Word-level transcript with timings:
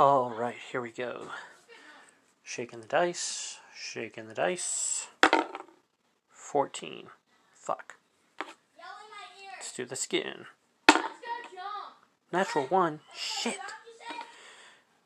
All 0.00 0.30
right, 0.30 0.56
here 0.72 0.80
we 0.80 0.92
go. 0.92 1.26
Shaking 2.42 2.80
the 2.80 2.86
dice, 2.86 3.58
shaking 3.76 4.28
the 4.28 4.34
dice. 4.34 5.08
14. 6.30 7.08
Fuck. 7.52 7.96
Let's 9.58 9.74
do 9.76 9.84
the 9.84 9.96
skin. 9.96 10.46
Natural 12.32 12.64
1. 12.64 13.00
Shit. 13.14 13.58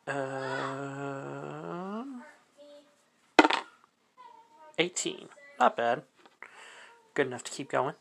Um, 0.07 0.23
18. 4.79 5.29
Not 5.59 5.77
bad. 5.77 6.03
Good 7.15 7.27
enough 7.27 7.43
to 7.43 7.51
keep 7.51 7.69
going. 7.69 7.95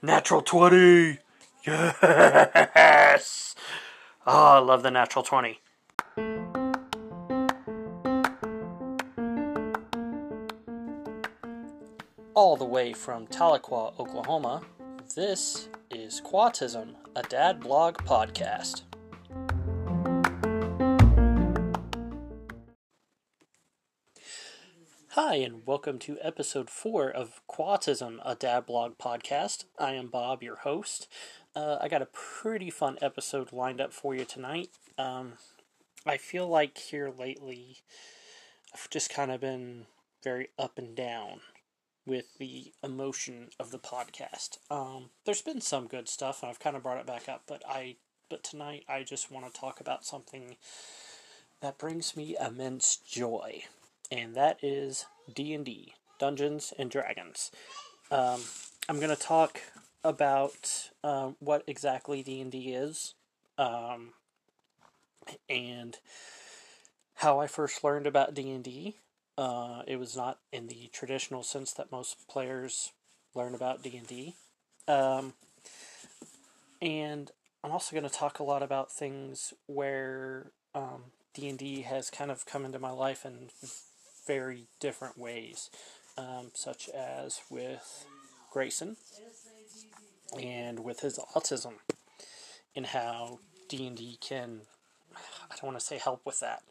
Natural 0.00 0.42
20! 0.42 1.18
Yes! 1.66 3.51
Oh, 4.24 4.30
I 4.30 4.58
love 4.60 4.84
the 4.84 4.90
natural 4.92 5.24
20. 5.24 5.58
All 12.32 12.56
the 12.56 12.64
way 12.64 12.92
from 12.92 13.26
Tahlequah, 13.26 13.98
Oklahoma, 13.98 14.62
this 15.16 15.68
is 15.90 16.20
Quahtism, 16.20 16.94
a 17.16 17.24
dad 17.24 17.58
blog 17.58 17.96
podcast. 18.04 18.82
Hi, 25.14 25.34
and 25.34 25.66
welcome 25.66 25.98
to 25.98 26.16
episode 26.22 26.70
four 26.70 27.10
of 27.10 27.42
Quahtism, 27.50 28.18
a 28.24 28.36
dad 28.36 28.66
blog 28.66 28.98
podcast. 28.98 29.64
I 29.78 29.94
am 29.94 30.06
Bob, 30.08 30.44
your 30.44 30.56
host. 30.56 31.08
Uh, 31.54 31.76
I 31.80 31.88
got 31.88 32.02
a 32.02 32.06
pretty 32.06 32.70
fun 32.70 32.98
episode 33.02 33.52
lined 33.52 33.80
up 33.80 33.92
for 33.92 34.14
you 34.14 34.24
tonight. 34.24 34.70
Um, 34.96 35.34
I 36.06 36.16
feel 36.16 36.48
like 36.48 36.78
here 36.78 37.12
lately, 37.16 37.78
I've 38.74 38.88
just 38.88 39.10
kind 39.10 39.30
of 39.30 39.40
been 39.40 39.86
very 40.24 40.48
up 40.58 40.78
and 40.78 40.96
down 40.96 41.40
with 42.06 42.38
the 42.38 42.72
emotion 42.82 43.50
of 43.60 43.70
the 43.70 43.78
podcast. 43.78 44.58
Um, 44.70 45.10
there's 45.24 45.42
been 45.42 45.60
some 45.60 45.86
good 45.86 46.08
stuff, 46.08 46.42
and 46.42 46.50
I've 46.50 46.58
kind 46.58 46.74
of 46.74 46.82
brought 46.82 46.98
it 46.98 47.06
back 47.06 47.28
up, 47.28 47.42
but 47.46 47.62
I 47.68 47.96
but 48.28 48.42
tonight 48.42 48.84
I 48.88 49.02
just 49.02 49.30
want 49.30 49.44
to 49.52 49.60
talk 49.60 49.78
about 49.78 50.06
something 50.06 50.56
that 51.60 51.76
brings 51.76 52.16
me 52.16 52.34
immense 52.40 52.96
joy, 52.96 53.64
and 54.10 54.34
that 54.34 54.58
is 54.62 55.04
D 55.32 55.52
and 55.52 55.66
D, 55.66 55.94
Dungeons 56.18 56.72
and 56.78 56.90
Dragons. 56.90 57.50
Um, 58.10 58.40
I'm 58.88 58.98
to 59.10 59.16
talk 59.16 59.60
about 60.04 60.90
um, 61.04 61.36
what 61.38 61.62
exactly 61.66 62.22
D 62.22 62.40
and 62.40 62.50
D 62.50 62.72
is, 62.72 63.14
um, 63.58 64.10
and 65.48 65.98
how 67.16 67.40
I 67.40 67.46
first 67.46 67.84
learned 67.84 68.06
about 68.06 68.34
D 68.34 68.50
and 68.50 68.64
D. 68.64 68.96
Uh, 69.38 69.82
it 69.86 69.96
was 69.96 70.16
not 70.16 70.38
in 70.52 70.66
the 70.66 70.90
traditional 70.92 71.42
sense 71.42 71.72
that 71.72 71.90
most 71.90 72.28
players 72.28 72.92
learn 73.34 73.54
about 73.54 73.82
D 73.82 73.96
and 73.96 74.06
D, 74.06 74.34
um, 74.88 75.34
and 76.80 77.30
I'm 77.64 77.70
also 77.70 77.94
going 77.94 78.08
to 78.08 78.14
talk 78.14 78.38
a 78.38 78.44
lot 78.44 78.62
about 78.62 78.90
things 78.90 79.54
where 79.66 80.50
um, 80.74 81.04
D 81.32 81.48
and 81.48 81.58
D 81.58 81.82
has 81.82 82.10
kind 82.10 82.30
of 82.30 82.44
come 82.44 82.64
into 82.64 82.78
my 82.78 82.90
life 82.90 83.24
in 83.24 83.50
very 84.26 84.66
different 84.80 85.16
ways, 85.16 85.70
um, 86.18 86.50
such 86.54 86.88
as 86.88 87.40
with 87.50 88.04
Grayson 88.52 88.96
and 90.40 90.80
with 90.80 91.00
his 91.00 91.18
autism 91.34 91.74
and 92.74 92.86
how 92.86 93.38
D&D 93.68 94.18
can 94.20 94.62
I 95.50 95.54
don't 95.54 95.64
want 95.64 95.78
to 95.78 95.84
say 95.84 95.98
help 95.98 96.24
with 96.24 96.40
that 96.40 96.62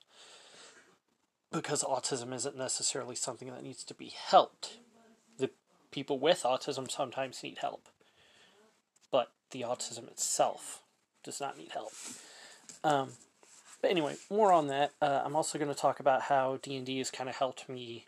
because 1.51 1.83
autism 1.83 2.33
isn't 2.33 2.57
necessarily 2.57 3.15
something 3.15 3.49
that 3.49 3.63
needs 3.63 3.83
to 3.83 3.93
be 3.93 4.13
helped. 4.15 4.77
The 5.37 5.51
people 5.91 6.17
with 6.17 6.43
autism 6.43 6.89
sometimes 6.89 7.43
need 7.43 7.59
help, 7.59 7.87
but 9.11 9.31
the 9.51 9.61
autism 9.61 10.07
itself 10.07 10.81
does 11.23 11.39
not 11.39 11.57
need 11.57 11.71
help. 11.71 11.91
Um, 12.83 13.09
but 13.81 13.91
anyway, 13.91 14.15
more 14.29 14.51
on 14.51 14.67
that. 14.67 14.91
Uh, 15.01 15.21
I'm 15.25 15.35
also 15.35 15.59
going 15.59 15.73
to 15.73 15.79
talk 15.79 15.99
about 15.99 16.23
how 16.23 16.59
D&D 16.61 16.97
has 16.99 17.11
kind 17.11 17.29
of 17.29 17.35
helped 17.35 17.67
me 17.67 18.07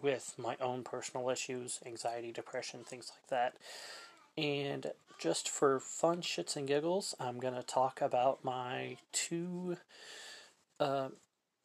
with 0.00 0.34
my 0.38 0.56
own 0.60 0.84
personal 0.84 1.28
issues, 1.28 1.80
anxiety, 1.84 2.32
depression, 2.32 2.84
things 2.84 3.10
like 3.14 3.28
that. 3.28 3.54
And 4.36 4.92
just 5.18 5.48
for 5.48 5.78
fun 5.78 6.22
shits 6.22 6.56
and 6.56 6.66
giggles, 6.66 7.14
I'm 7.20 7.38
going 7.38 7.54
to 7.54 7.62
talk 7.62 8.00
about 8.00 8.44
my 8.44 8.96
two 9.12 9.76
uh, 10.80 11.08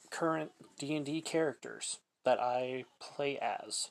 current 0.09 0.51
D&D 0.77 1.21
characters 1.21 1.99
that 2.23 2.39
I 2.39 2.85
play 2.99 3.37
as. 3.39 3.89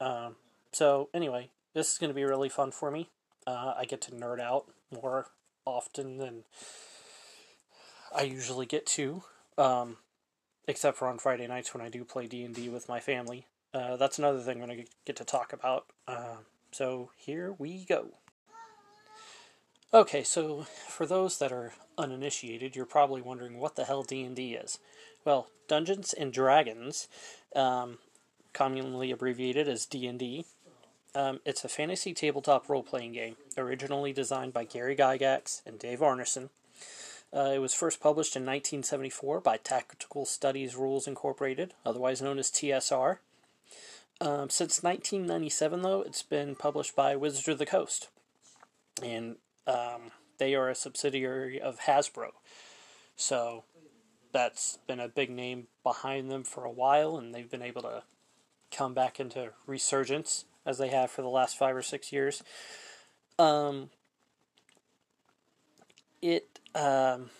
Um, 0.00 0.36
so 0.72 1.08
anyway, 1.14 1.50
this 1.72 1.92
is 1.92 1.98
going 1.98 2.10
to 2.10 2.14
be 2.14 2.24
really 2.24 2.48
fun 2.48 2.72
for 2.72 2.90
me. 2.90 3.08
Uh, 3.46 3.74
I 3.76 3.84
get 3.84 4.00
to 4.02 4.10
nerd 4.10 4.40
out 4.40 4.66
more 4.92 5.26
often 5.64 6.18
than 6.18 6.44
I 8.14 8.22
usually 8.22 8.66
get 8.66 8.86
to, 8.86 9.22
um, 9.56 9.98
except 10.66 10.98
for 10.98 11.08
on 11.08 11.18
Friday 11.18 11.46
nights 11.46 11.72
when 11.72 11.84
I 11.84 11.88
do 11.88 12.04
play 12.04 12.26
D&D 12.26 12.68
with 12.68 12.88
my 12.88 13.00
family. 13.00 13.46
Uh, 13.72 13.96
that's 13.96 14.18
another 14.18 14.40
thing 14.40 14.62
I'm 14.62 14.68
to 14.68 14.84
get 15.04 15.16
to 15.16 15.24
talk 15.24 15.52
about. 15.52 15.86
Uh, 16.08 16.36
so 16.76 17.08
here 17.16 17.54
we 17.58 17.86
go. 17.86 18.08
Okay, 19.94 20.22
so 20.22 20.66
for 20.88 21.06
those 21.06 21.38
that 21.38 21.50
are 21.50 21.72
uninitiated, 21.96 22.76
you're 22.76 22.84
probably 22.84 23.22
wondering 23.22 23.58
what 23.58 23.76
the 23.76 23.84
hell 23.84 24.02
D&D 24.02 24.52
is. 24.52 24.78
Well, 25.24 25.48
Dungeons 25.68 26.12
and 26.12 26.34
Dragons, 26.34 27.08
um, 27.54 27.96
commonly 28.52 29.10
abbreviated 29.10 29.68
as 29.68 29.86
D&D, 29.86 30.44
um, 31.14 31.40
it's 31.46 31.64
a 31.64 31.68
fantasy 31.68 32.12
tabletop 32.12 32.68
role-playing 32.68 33.12
game, 33.12 33.36
originally 33.56 34.12
designed 34.12 34.52
by 34.52 34.64
Gary 34.64 34.94
Gygax 34.94 35.62
and 35.64 35.78
Dave 35.78 36.00
Arneson. 36.00 36.50
Uh, 37.34 37.52
it 37.54 37.58
was 37.58 37.72
first 37.72 38.00
published 38.00 38.36
in 38.36 38.42
1974 38.42 39.40
by 39.40 39.56
Tactical 39.56 40.26
Studies 40.26 40.76
Rules 40.76 41.08
Incorporated, 41.08 41.72
otherwise 41.86 42.20
known 42.20 42.38
as 42.38 42.50
TSR. 42.50 43.16
Um, 44.20 44.48
since 44.48 44.82
1997, 44.82 45.82
though, 45.82 46.00
it's 46.00 46.22
been 46.22 46.54
published 46.54 46.96
by 46.96 47.16
Wizards 47.16 47.48
of 47.48 47.58
the 47.58 47.66
Coast. 47.66 48.08
And 49.02 49.36
um, 49.66 50.12
they 50.38 50.54
are 50.54 50.70
a 50.70 50.74
subsidiary 50.74 51.60
of 51.60 51.80
Hasbro. 51.80 52.30
So 53.14 53.64
that's 54.32 54.78
been 54.86 55.00
a 55.00 55.08
big 55.08 55.30
name 55.30 55.66
behind 55.82 56.30
them 56.30 56.44
for 56.44 56.64
a 56.64 56.70
while, 56.70 57.16
and 57.16 57.34
they've 57.34 57.50
been 57.50 57.62
able 57.62 57.82
to 57.82 58.02
come 58.70 58.94
back 58.94 59.20
into 59.20 59.50
resurgence 59.66 60.44
as 60.64 60.78
they 60.78 60.88
have 60.88 61.10
for 61.10 61.22
the 61.22 61.28
last 61.28 61.56
five 61.56 61.76
or 61.76 61.82
six 61.82 62.12
years. 62.12 62.42
Um, 63.38 63.90
it, 66.22 66.58
um, 66.74 67.30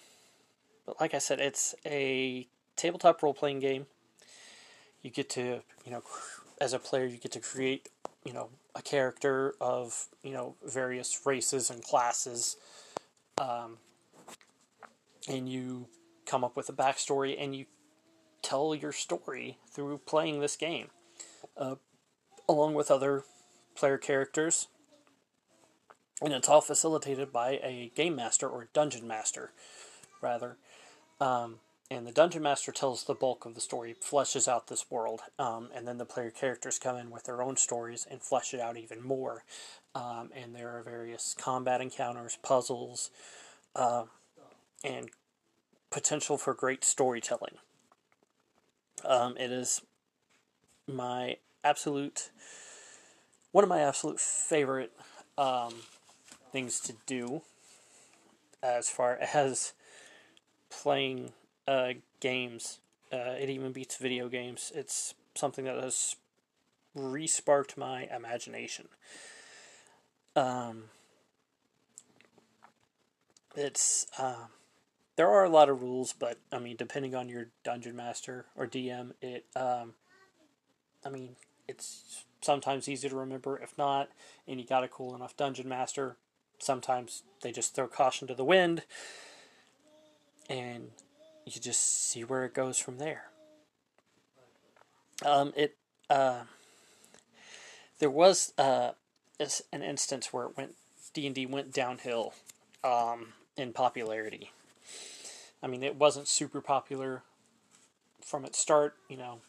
but 0.85 1.01
like 1.01 1.15
I 1.15 1.19
said, 1.19 1.41
it's 1.41 1.75
a 1.85 2.47
tabletop 2.77 3.23
role 3.23 3.35
playing 3.35 3.61
game. 3.61 3.87
You 5.03 5.11
get 5.11 5.31
to, 5.31 5.61
you 5.85 5.93
know, 5.93 6.03
as 6.61 6.73
a 6.73 6.79
player, 6.79 7.07
you 7.07 7.19
get 7.19 7.33
to 7.33 7.41
create, 7.41 7.89
you 8.25 8.33
know, 8.33 8.51
a 8.75 8.83
character 8.83 9.55
of, 9.61 10.07
you 10.23 10.33
know, 10.33 10.55
various 10.65 11.21
races 11.25 11.71
and 11.71 11.83
classes. 11.83 12.57
Um, 13.39 13.79
and 15.29 15.49
you 15.49 15.89
come 16.25 16.45
up 16.45 16.57
with 16.57 16.69
a 16.69 16.73
backstory 16.73 17.37
and 17.39 17.55
you 17.55 17.67
tell 18.43 18.75
your 18.75 18.93
story 18.93 19.59
through 19.71 19.99
playing 20.07 20.41
this 20.41 20.57
game, 20.57 20.89
uh, 21.57 21.77
along 22.49 22.75
with 22.75 22.91
other 22.91 23.25
player 23.75 23.99
characters. 23.99 24.69
And 26.23 26.33
it's 26.33 26.49
all 26.49 26.63
facilitated 26.63 27.33
by 27.33 27.61
a 27.63 27.93
game 27.95 28.17
master 28.17 28.49
or 28.49 28.69
dungeon 28.73 29.07
master, 29.07 29.53
rather. 30.23 30.57
Um, 31.21 31.57
and 31.91 32.07
the 32.07 32.13
dungeon 32.13 32.43
master 32.43 32.73
tells 32.73 33.05
the 33.05 33.15
bulk 33.15 33.45
of 33.45 33.55
the 33.55 33.61
story, 33.61 33.95
fleshes 33.95 34.49
out 34.49 34.67
this 34.67 34.91
world, 34.91 35.21
um, 35.39 35.69
and 35.75 35.87
then 35.87 35.99
the 35.99 36.05
player 36.05 36.31
characters 36.31 36.79
come 36.79 36.97
in 36.97 37.11
with 37.11 37.25
their 37.25 37.43
own 37.43 37.57
stories 37.57 38.07
and 38.11 38.23
flesh 38.23 38.53
it 38.53 38.61
out 38.61 38.77
even 38.77 39.03
more. 39.03 39.45
Um, 39.95 40.31
and 40.35 40.55
there 40.55 40.77
are 40.77 40.83
various 40.83 41.35
combat 41.39 41.81
encounters, 41.81 42.39
puzzles, 42.43 43.11
uh, 43.75 44.05
and 44.83 45.11
potential 45.91 46.37
for 46.37 46.55
great 46.55 46.85
storytelling. 46.85 47.55
Um, 49.05 49.37
it 49.39 49.53
is 49.53 49.83
my 50.89 51.37
absolute 51.63 52.31
one 53.53 53.65
of 53.65 53.71
my 53.71 53.81
absolute 53.81 54.21
favorite 54.21 54.93
um, 55.39 55.73
things 56.53 56.79
to 56.81 56.95
do 57.07 57.43
as 58.63 58.91
far 58.91 59.19
as 59.35 59.73
playing 60.69 61.33
uh, 61.67 61.95
games. 62.21 62.81
Uh, 63.13 63.35
it 63.39 63.51
even 63.51 63.73
beats 63.73 63.97
video 63.97 64.29
games. 64.29 64.73
It's 64.75 65.15
something 65.35 65.65
that 65.65 65.83
has 65.83 66.17
resparked 66.97 67.77
my 67.77 68.09
imagination. 68.15 68.89
Um, 70.35 70.85
it's 73.55 74.07
uh, 74.19 74.47
there 75.17 75.29
are 75.29 75.45
a 75.45 75.49
lot 75.49 75.69
of 75.69 75.83
rules, 75.83 76.13
but 76.13 76.39
I 76.53 76.59
mean, 76.59 76.77
depending 76.77 77.15
on 77.15 77.29
your 77.29 77.49
dungeon 77.65 77.97
master 77.97 78.47
or 78.57 78.67
DM, 78.67 79.13
it 79.23 79.47
um, 79.57 79.95
I 81.05 81.09
mean, 81.09 81.37
it's 81.67 82.25
sometimes 82.41 82.89
easy 82.89 83.09
to 83.09 83.17
remember. 83.17 83.59
If 83.59 83.77
not, 83.79 84.11
and 84.47 84.61
you 84.61 84.67
got 84.67 84.85
a 84.85 84.89
cool 84.89 85.15
enough 85.15 85.37
dungeon 85.37 85.69
master, 85.69 86.17
sometimes 86.59 87.23
they 87.43 87.53
just 87.53 87.75
throw 87.75 87.89
caution 87.89 88.29
to 88.29 88.35
the 88.35 88.45
wind, 88.45 88.83
and 90.51 90.91
you 91.47 91.61
just 91.61 92.11
see 92.11 92.25
where 92.25 92.45
it 92.45 92.53
goes 92.53 92.79
from 92.79 92.99
there. 92.99 93.27
Um, 95.25 95.53
it 95.57 95.77
uh, 96.11 96.43
there 97.99 98.11
was 98.11 98.53
uh, 98.59 98.91
an 99.73 99.83
instance 99.83 100.33
where 100.33 100.47
it 100.47 100.57
went 100.57 100.75
D 101.15 101.27
and 101.27 101.35
D 101.35 101.47
went 101.47 101.73
downhill 101.73 102.35
um, 102.85 103.33
in 103.57 103.73
popularity. 103.73 104.51
I 105.63 105.69
mean, 105.69 105.83
it 105.83 105.97
wasn't 105.97 106.29
super 106.29 106.61
popular 106.61 107.23
from 108.21 108.45
its 108.45 108.59
start. 108.59 108.95
You 109.09 109.17
know, 109.17 109.41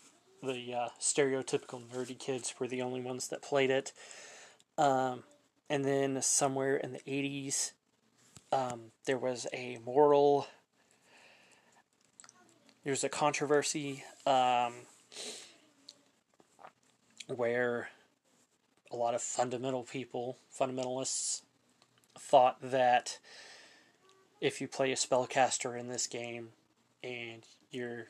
the 0.42 0.74
uh, 0.74 0.88
stereotypical 1.02 1.82
nerdy 1.94 2.18
kids 2.18 2.54
were 2.60 2.68
the 2.68 2.82
only 2.82 3.02
ones 3.02 3.28
that 3.28 3.42
played 3.42 3.72
it. 3.72 3.92
Um, 4.78 5.24
and 5.70 5.84
then 5.84 6.22
somewhere 6.22 6.78
in 6.78 6.94
the 6.94 7.00
80s, 7.00 7.72
um, 8.52 8.92
there 9.06 9.18
was 9.18 9.48
a 9.52 9.80
moral, 9.86 10.48
there's 12.88 13.04
a 13.04 13.10
controversy 13.10 14.02
um, 14.26 14.74
where 17.28 17.90
a 18.90 18.96
lot 18.96 19.14
of 19.14 19.22
fundamental 19.22 19.84
people, 19.84 20.38
fundamentalists, 20.58 21.42
thought 22.18 22.56
that 22.62 23.20
if 24.40 24.62
you 24.62 24.70
play 24.70 24.94
a 24.94 24.96
spellcaster 24.96 25.78
in 25.78 25.90
this 25.90 26.08
game 26.08 26.52
and 27.04 27.44
your 27.72 28.06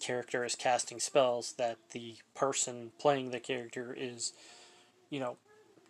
character 0.00 0.46
is 0.46 0.54
casting 0.54 0.98
spells, 0.98 1.52
that 1.58 1.76
the 1.90 2.14
person 2.34 2.90
playing 2.98 3.32
the 3.32 3.38
character 3.38 3.94
is, 3.94 4.32
you 5.10 5.20
know, 5.20 5.36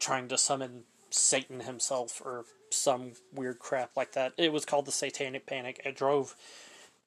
trying 0.01 0.27
to 0.27 0.37
summon 0.37 0.83
Satan 1.11 1.61
himself 1.61 2.21
or 2.25 2.45
some 2.71 3.13
weird 3.33 3.61
crap 3.61 3.97
like 3.97 4.15
that. 4.15 4.33
It 4.37 4.53
was 4.53 4.65
called 4.65 4.87
the 4.87 4.91
Satanic 4.91 5.47
Panic. 5.47 5.81
It 5.85 5.97
drove 5.97 6.35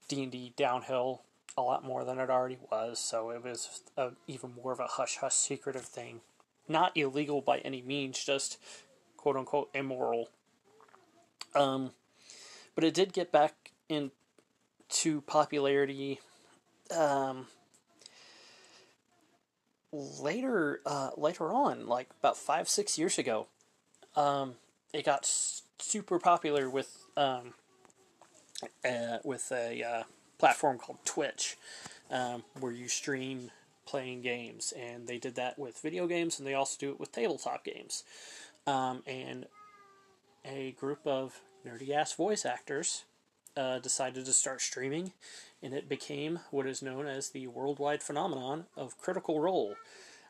D 0.07 0.23
and 0.23 0.31
D 0.31 0.53
downhill 0.55 1.21
a 1.57 1.61
lot 1.61 1.83
more 1.83 2.03
than 2.03 2.19
it 2.19 2.29
already 2.29 2.57
was, 2.71 2.99
so 2.99 3.31
it 3.31 3.43
was 3.43 3.81
a, 3.97 4.11
even 4.27 4.53
more 4.61 4.71
of 4.71 4.79
a 4.79 4.87
hush 4.87 5.17
hush 5.17 5.33
secretive 5.33 5.85
thing. 5.85 6.21
Not 6.67 6.95
illegal 6.95 7.41
by 7.41 7.59
any 7.59 7.81
means, 7.81 8.23
just 8.23 8.57
quote 9.15 9.35
unquote 9.35 9.69
immoral. 9.73 10.29
Um, 11.55 11.91
but 12.75 12.83
it 12.83 12.93
did 12.93 13.13
get 13.13 13.31
back 13.31 13.71
into 13.89 15.21
popularity 15.21 16.19
um, 16.95 17.47
later 19.91 20.81
uh, 20.85 21.11
later 21.17 21.51
on, 21.51 21.87
like 21.87 22.09
about 22.19 22.37
five 22.37 22.69
six 22.69 22.97
years 22.97 23.17
ago, 23.17 23.47
um, 24.15 24.55
it 24.93 25.05
got 25.05 25.25
super 25.79 26.19
popular 26.19 26.69
with 26.69 27.05
um, 27.15 27.53
uh, 28.85 29.17
with 29.23 29.51
a 29.51 29.83
uh, 29.83 30.03
platform 30.37 30.77
called 30.77 30.99
Twitch, 31.05 31.57
um, 32.11 32.43
where 32.59 32.71
you 32.71 32.87
stream 32.87 33.51
playing 33.85 34.21
games, 34.21 34.73
and 34.77 35.07
they 35.07 35.17
did 35.17 35.35
that 35.35 35.57
with 35.57 35.79
video 35.79 36.07
games, 36.07 36.39
and 36.39 36.47
they 36.47 36.53
also 36.53 36.77
do 36.79 36.91
it 36.91 36.99
with 36.99 37.11
tabletop 37.11 37.63
games, 37.63 38.03
um, 38.65 39.01
and 39.07 39.45
a 40.45 40.71
group 40.73 40.99
of 41.05 41.41
nerdy 41.65 41.91
ass 41.91 42.13
voice 42.13 42.45
actors 42.45 43.05
uh, 43.55 43.79
decided 43.79 44.25
to 44.25 44.33
start 44.33 44.61
streaming, 44.61 45.13
and 45.63 45.73
it 45.73 45.89
became 45.89 46.39
what 46.51 46.67
is 46.67 46.81
known 46.81 47.07
as 47.07 47.29
the 47.29 47.47
worldwide 47.47 48.03
phenomenon 48.03 48.65
of 48.75 48.97
Critical 48.97 49.39
Role. 49.39 49.75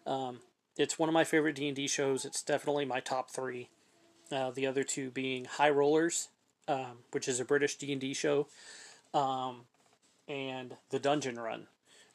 Um, 0.05 0.39
it's 0.77 0.97
one 0.97 1.09
of 1.09 1.13
my 1.13 1.23
favorite 1.23 1.55
D 1.55 1.67
and 1.67 1.75
D 1.75 1.87
shows. 1.87 2.23
It's 2.23 2.41
definitely 2.41 2.85
my 2.85 2.99
top 2.99 3.29
three. 3.31 3.69
Uh, 4.31 4.51
the 4.51 4.67
other 4.67 4.83
two 4.83 5.09
being 5.09 5.45
High 5.45 5.69
Rollers, 5.69 6.29
um, 6.67 6.99
which 7.11 7.27
is 7.27 7.39
a 7.39 7.45
British 7.45 7.75
D 7.75 7.91
and 7.91 8.01
D 8.01 8.13
show, 8.13 8.47
um, 9.13 9.61
and 10.27 10.75
The 10.89 10.99
Dungeon 10.99 11.39
Run, 11.39 11.67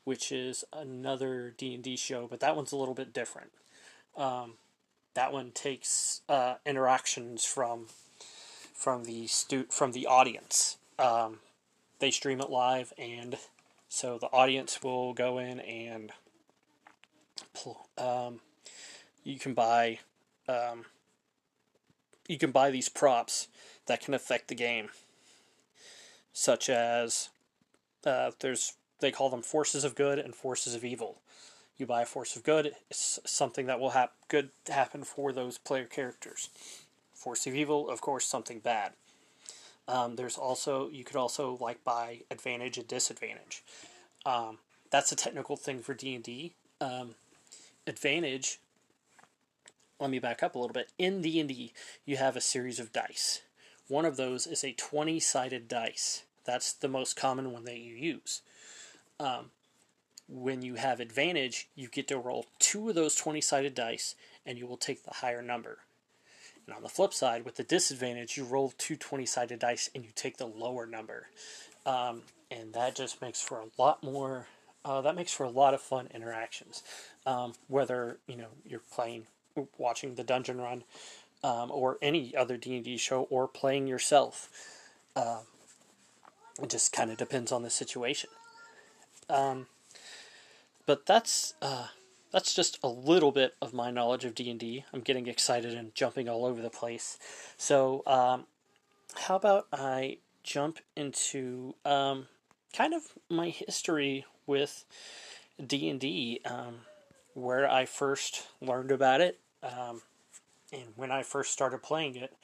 which 0.05 0.33
is 0.33 0.65
another 0.73 1.55
D 1.57 1.75
and 1.75 1.83
D 1.83 1.97
show, 1.97 2.27
but 2.29 2.41
that 2.41 2.57
one's 2.57 2.73
a 2.73 2.77
little 2.77 2.95
bit 2.95 3.13
different. 3.13 3.51
Um, 4.17 4.55
that 5.15 5.33
one 5.33 5.51
takes 5.53 6.23
uh, 6.29 6.55
interactions 6.65 7.45
from 7.45 7.87
from 8.75 9.05
the 9.05 9.27
stu- 9.27 9.67
from 9.71 9.93
the 9.93 10.07
audience. 10.07 10.79
Um, 10.99 11.39
they 11.99 12.11
stream 12.11 12.41
it 12.41 12.51
live, 12.51 12.93
and 12.99 13.37
so 13.89 14.19
the 14.19 14.27
audience 14.27 14.83
will 14.83 15.13
go 15.13 15.39
in 15.39 15.61
and 15.61 16.13
um, 17.99 18.41
you 19.23 19.39
can 19.39 19.55
buy 19.55 19.99
um, 20.49 20.87
you 22.29 22.39
can 22.39 22.51
buy 22.51 22.71
these 22.71 22.89
props 22.89 23.49
that 23.87 24.01
can 24.01 24.15
affect 24.15 24.49
the 24.49 24.55
game, 24.55 24.89
such 26.33 26.69
as 26.69 27.31
uh, 28.07 28.31
there's 28.41 28.75
they 29.01 29.11
call 29.11 29.31
them 29.31 29.43
forces 29.43 29.85
of 29.85 29.95
good 29.95 30.19
and 30.19 30.35
forces 30.35 30.75
of 30.75 30.85
evil. 30.85 31.19
You 31.77 31.87
buy 31.87 32.03
a 32.03 32.07
force 32.07 32.37
of 32.37 32.45
good, 32.45 32.73
it's 32.91 33.19
something 33.25 33.67
that 33.67 33.81
will 33.81 33.91
have 33.91 34.11
good 34.29 34.51
happen 34.69 35.03
for 35.05 35.33
those 35.33 35.59
player 35.59 35.85
characters. 35.85 36.51
Force 37.15 37.47
of 37.47 37.55
evil, 37.55 37.89
of 37.89 38.01
course, 38.01 38.27
something 38.27 38.61
bad. 38.61 38.93
Um, 39.89 40.17
there's 40.17 40.39
also 40.39 40.89
you 40.91 41.05
could 41.05 41.17
also 41.17 41.59
like 41.61 41.83
buy 41.83 42.21
advantage 42.31 42.79
and 42.79 42.87
disadvantage. 42.87 43.63
Um, 44.25 44.59
that's 44.91 45.11
a 45.11 45.17
technical 45.17 45.57
thing 45.57 45.81
for 45.81 45.95
D 45.95 46.15
and 46.15 46.23
D. 46.23 46.53
Um, 46.81 47.17
advantage. 47.87 48.61
Let 49.99 50.11
me 50.11 50.19
back 50.19 50.43
up 50.43 50.55
a 50.55 50.59
little 50.59 50.73
bit. 50.73 50.91
In 50.99 51.23
D 51.23 51.41
and 51.41 51.49
D, 51.49 51.73
you 52.05 52.17
have 52.17 52.37
a 52.37 52.41
series 52.41 52.79
of 52.79 52.93
dice. 52.93 53.41
One 53.93 54.07
of 54.07 54.17
those 54.17 54.47
is 54.47 54.65
a 54.65 54.73
twenty-sided 54.73 55.69
dice. 55.69 56.23
That's 56.47 56.73
the 56.73 56.89
most 56.89 57.15
common 57.15 57.53
one 57.53 57.65
that 57.65 57.77
you 57.77 57.95
use. 57.95 58.41
Um, 59.21 59.51
when 60.27 60.63
you 60.63 60.77
have 60.77 60.99
advantage, 60.99 61.69
you 61.75 61.89
get 61.89 62.09
to 62.09 62.17
roll 62.17 62.47
two 62.59 62.89
of 62.89 62.95
those 62.95 63.15
twenty-sided 63.15 63.75
dice, 63.75 64.15
and 64.47 64.57
you 64.57 64.67
will 64.67 64.79
take 64.79 65.05
the 65.05 65.17
higher 65.17 65.43
number. 65.43 65.81
And 66.67 66.75
on 66.75 66.83
the 66.83 66.89
flip 66.89 67.13
side, 67.13 67.45
with 67.45 67.57
the 67.57 67.65
disadvantage, 67.65 68.39
you 68.39 68.45
roll 68.45 68.73
two 68.79 68.97
20 68.97 69.27
sided 69.27 69.59
dice 69.59 69.91
and 69.95 70.05
you 70.05 70.11
take 70.15 70.39
the 70.39 70.47
lower 70.47 70.87
number. 70.87 71.27
Um, 71.85 72.23
and 72.51 72.73
that 72.73 72.95
just 72.95 73.21
makes 73.21 73.43
for 73.43 73.59
a 73.61 73.83
lot 73.83 74.03
more, 74.03 74.47
uh, 74.87 75.03
that 75.03 75.17
makes 75.17 75.33
for 75.33 75.45
a 75.45 75.51
lot 75.51 75.75
of 75.75 75.83
fun 75.83 76.09
interactions. 76.15 76.83
Um, 77.27 77.55
whether, 77.67 78.19
you 78.27 78.37
know, 78.37 78.49
you're 78.65 78.81
playing, 78.93 79.27
watching 79.77 80.15
the 80.15 80.25
dungeon 80.25 80.61
run, 80.61 80.85
um, 81.43 81.71
or 81.71 81.99
any 82.01 82.37
other 82.37 82.57
D&D 82.57 82.97
show, 82.97 83.27
or 83.31 83.49
playing 83.49 83.87
yourself. 83.87 84.49
Um, 85.17 85.41
it 86.63 86.71
just 86.71 86.93
kind 86.93 87.11
of 87.11 87.17
depends 87.17 87.53
on 87.53 87.63
the 87.63 87.71
situation. 87.71 88.31
Um, 89.29 89.67
but 90.87 91.07
that's, 91.07 91.55
uh, 91.63 91.89
that's 92.33 92.55
just 92.55 92.79
a 92.83 92.89
little 92.89 93.33
bit 93.33 93.55
of 93.61 93.73
my 93.73 93.91
knowledge 93.91 94.25
of 94.25 94.35
D&D. 94.35 94.85
I'm 94.93 95.01
getting 95.01 95.27
excited 95.27 95.75
and 95.75 95.95
jumping 95.95 96.29
all 96.29 96.45
over 96.45 96.63
the 96.63 96.71
place. 96.71 97.19
So, 97.57 98.03
um, 98.07 98.47
how 99.15 99.37
about 99.37 99.67
I 99.73 100.19
jump 100.43 100.79
into 100.97 101.75
um, 101.85 102.27
kind 102.73 102.95
of 102.95 103.03
my 103.29 103.49
history 103.49 104.25
with 104.47 104.85
D&D, 105.65 106.41
um, 106.45 106.81
where 107.35 107.71
I 107.71 107.85
first 107.85 108.49
learned 108.61 108.91
about 108.91 109.21
it, 109.21 109.39
um, 109.63 110.03
and 110.73 110.89
when 110.97 111.11
I 111.11 111.23
first 111.23 111.53
started 111.53 111.83
playing 111.83 112.17
it, 112.17 112.35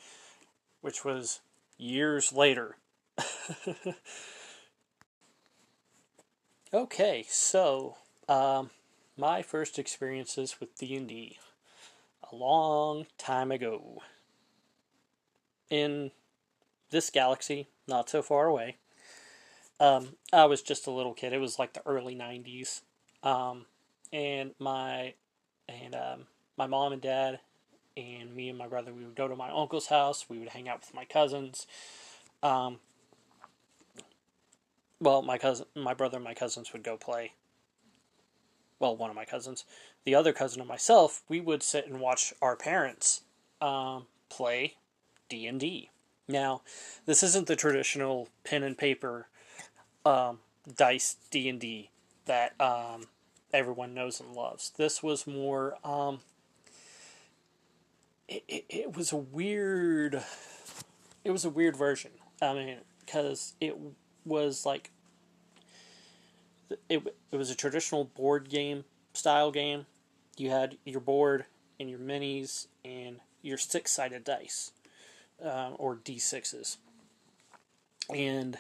which 0.81 1.05
was 1.05 1.41
years 1.77 2.33
later. 2.33 2.77
okay, 6.75 7.25
so 7.29 7.97
um, 8.29 8.71
my 9.17 9.43
first 9.43 9.79
experiences 9.79 10.61
with 10.61 10.77
D&D 10.77 11.39
a 12.31 12.37
long 12.37 13.07
time 13.17 13.51
ago 13.51 14.03
in 15.71 16.11
this 16.91 17.11
galaxy, 17.11 17.69
not 17.87 18.09
so 18.09 18.23
far 18.23 18.47
away. 18.47 18.77
Um, 19.81 20.17
I 20.33 20.45
was 20.47 20.63
just 20.63 20.87
a 20.87 20.91
little 20.91 21.15
kid. 21.15 21.33
It 21.33 21.41
was 21.41 21.59
like 21.59 21.73
the 21.73 21.87
early 21.87 22.17
'90s, 22.17 22.83
um, 23.23 23.67
and 24.13 24.53
my 24.59 25.15
and 25.69 25.95
um, 25.95 26.27
my 26.57 26.67
mom 26.67 26.93
and 26.93 27.01
dad 27.01 27.39
and 27.99 28.35
me 28.35 28.49
and 28.49 28.57
my 28.57 28.67
brother 28.67 28.93
we 28.93 29.05
would 29.05 29.17
go 29.17 29.29
to 29.29 29.37
my 29.37 29.51
uncle's 29.51 29.89
house. 29.89 30.27
We 30.29 30.39
would 30.39 30.51
hang 30.51 30.69
out 30.69 30.81
with 30.81 30.95
my 30.95 31.05
cousins. 31.05 31.67
Um, 32.43 32.79
well, 35.01 35.23
my 35.23 35.39
cousin, 35.39 35.67
my 35.77 35.95
brother, 35.95 36.17
and 36.17 36.25
my 36.25 36.35
cousins 36.35 36.73
would 36.73 36.83
go 36.83 36.97
play 36.97 37.33
well, 38.79 38.97
one 38.97 39.11
of 39.11 39.17
my 39.17 39.25
cousins, 39.25 39.65
the 40.05 40.15
other 40.15 40.33
cousin 40.33 40.61
and 40.61 40.69
myself, 40.69 41.23
we 41.29 41.41
would 41.41 41.63
sit 41.63 41.87
and 41.87 42.01
watch 42.01 42.33
our 42.41 42.57
parents 42.57 43.23
um, 43.61 44.07
play 44.29 44.75
D 45.29 45.47
and 45.47 45.59
D. 45.59 45.91
Now, 46.29 46.63
this 47.07 47.23
isn't 47.23 47.47
the 47.47 47.57
traditional 47.57 48.29
pen 48.45 48.63
and 48.63 48.77
paper 48.77 49.29
um, 50.05 50.39
dice 50.77 51.17
D 51.31 51.49
and 51.49 51.61
D 51.61 51.91
that 52.27 52.59
um, 52.61 53.05
everyone 53.53 53.95
knows 53.95 54.21
and 54.21 54.35
loves. 54.35 54.71
This 54.77 55.03
was 55.03 55.27
more. 55.27 55.77
It, 58.29 58.65
it, 58.69 58.97
was 58.97 59.13
a 59.13 59.17
weird. 59.17 60.23
It 61.25 61.31
was 61.31 61.45
a 61.45 61.51
weird 61.51 61.77
version. 61.77 62.11
I 62.43 62.53
mean, 62.55 62.77
because 63.01 63.55
it 63.61 63.77
was 64.25 64.67
like. 64.67 64.91
It, 66.89 67.03
it 67.33 67.37
was 67.37 67.51
a 67.51 67.55
traditional 67.55 68.05
board 68.05 68.51
game 68.51 68.85
style 69.15 69.51
game. 69.51 69.87
You 70.37 70.51
had 70.51 70.77
your 70.85 71.01
board 71.01 71.47
and 71.81 71.89
your 71.89 71.99
minis 71.99 72.67
and 72.85 73.21
your 73.43 73.57
six 73.57 73.93
sided 73.93 74.25
dice 74.25 74.73
um, 75.43 75.75
or 75.79 75.97
d6s. 75.97 76.77
And 78.15 78.59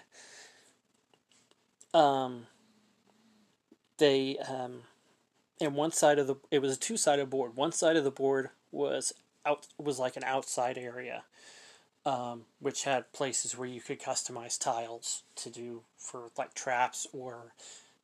um, 1.94 2.46
they 3.98 4.38
um, 4.38 4.82
and 5.60 5.75
one 5.75 5.92
side 5.92 6.18
of 6.18 6.26
the 6.26 6.37
it 6.50 6.60
was 6.60 6.76
a 6.76 6.78
two 6.78 6.96
sided 6.96 7.30
board. 7.30 7.56
One 7.56 7.72
side 7.72 7.96
of 7.96 8.04
the 8.04 8.10
board 8.10 8.50
was 8.70 9.12
out 9.45 9.66
was 9.78 9.99
like 9.99 10.16
an 10.16 10.25
outside 10.25 10.78
area, 10.78 11.25
um, 12.04 12.42
which 12.61 12.85
had 12.85 13.12
places 13.12 13.57
where 13.57 13.68
you 13.68 13.80
could 13.80 14.00
customize 14.00 14.59
tiles 14.59 15.23
to 15.37 15.50
do 15.50 15.83
for 15.97 16.30
like 16.37 16.54
traps 16.54 17.07
or 17.12 17.52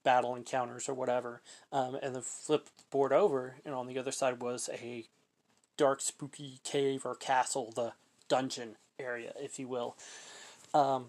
battle 0.02 0.36
encounters 0.36 0.88
or 0.88 0.94
whatever. 0.94 1.40
Um, 1.72 1.96
and 2.02 2.14
then 2.14 2.22
flip 2.22 2.66
the 2.66 2.84
board 2.90 3.12
over, 3.12 3.56
and 3.64 3.74
on 3.74 3.86
the 3.86 3.98
other 3.98 4.12
side 4.12 4.42
was 4.42 4.68
a 4.72 5.04
dark, 5.76 6.00
spooky 6.00 6.60
cave 6.62 7.04
or 7.04 7.14
castle, 7.14 7.72
the 7.74 7.92
dungeon 8.28 8.76
area, 8.98 9.32
if 9.40 9.58
you 9.58 9.66
will. 9.68 9.96
Um, 10.72 11.06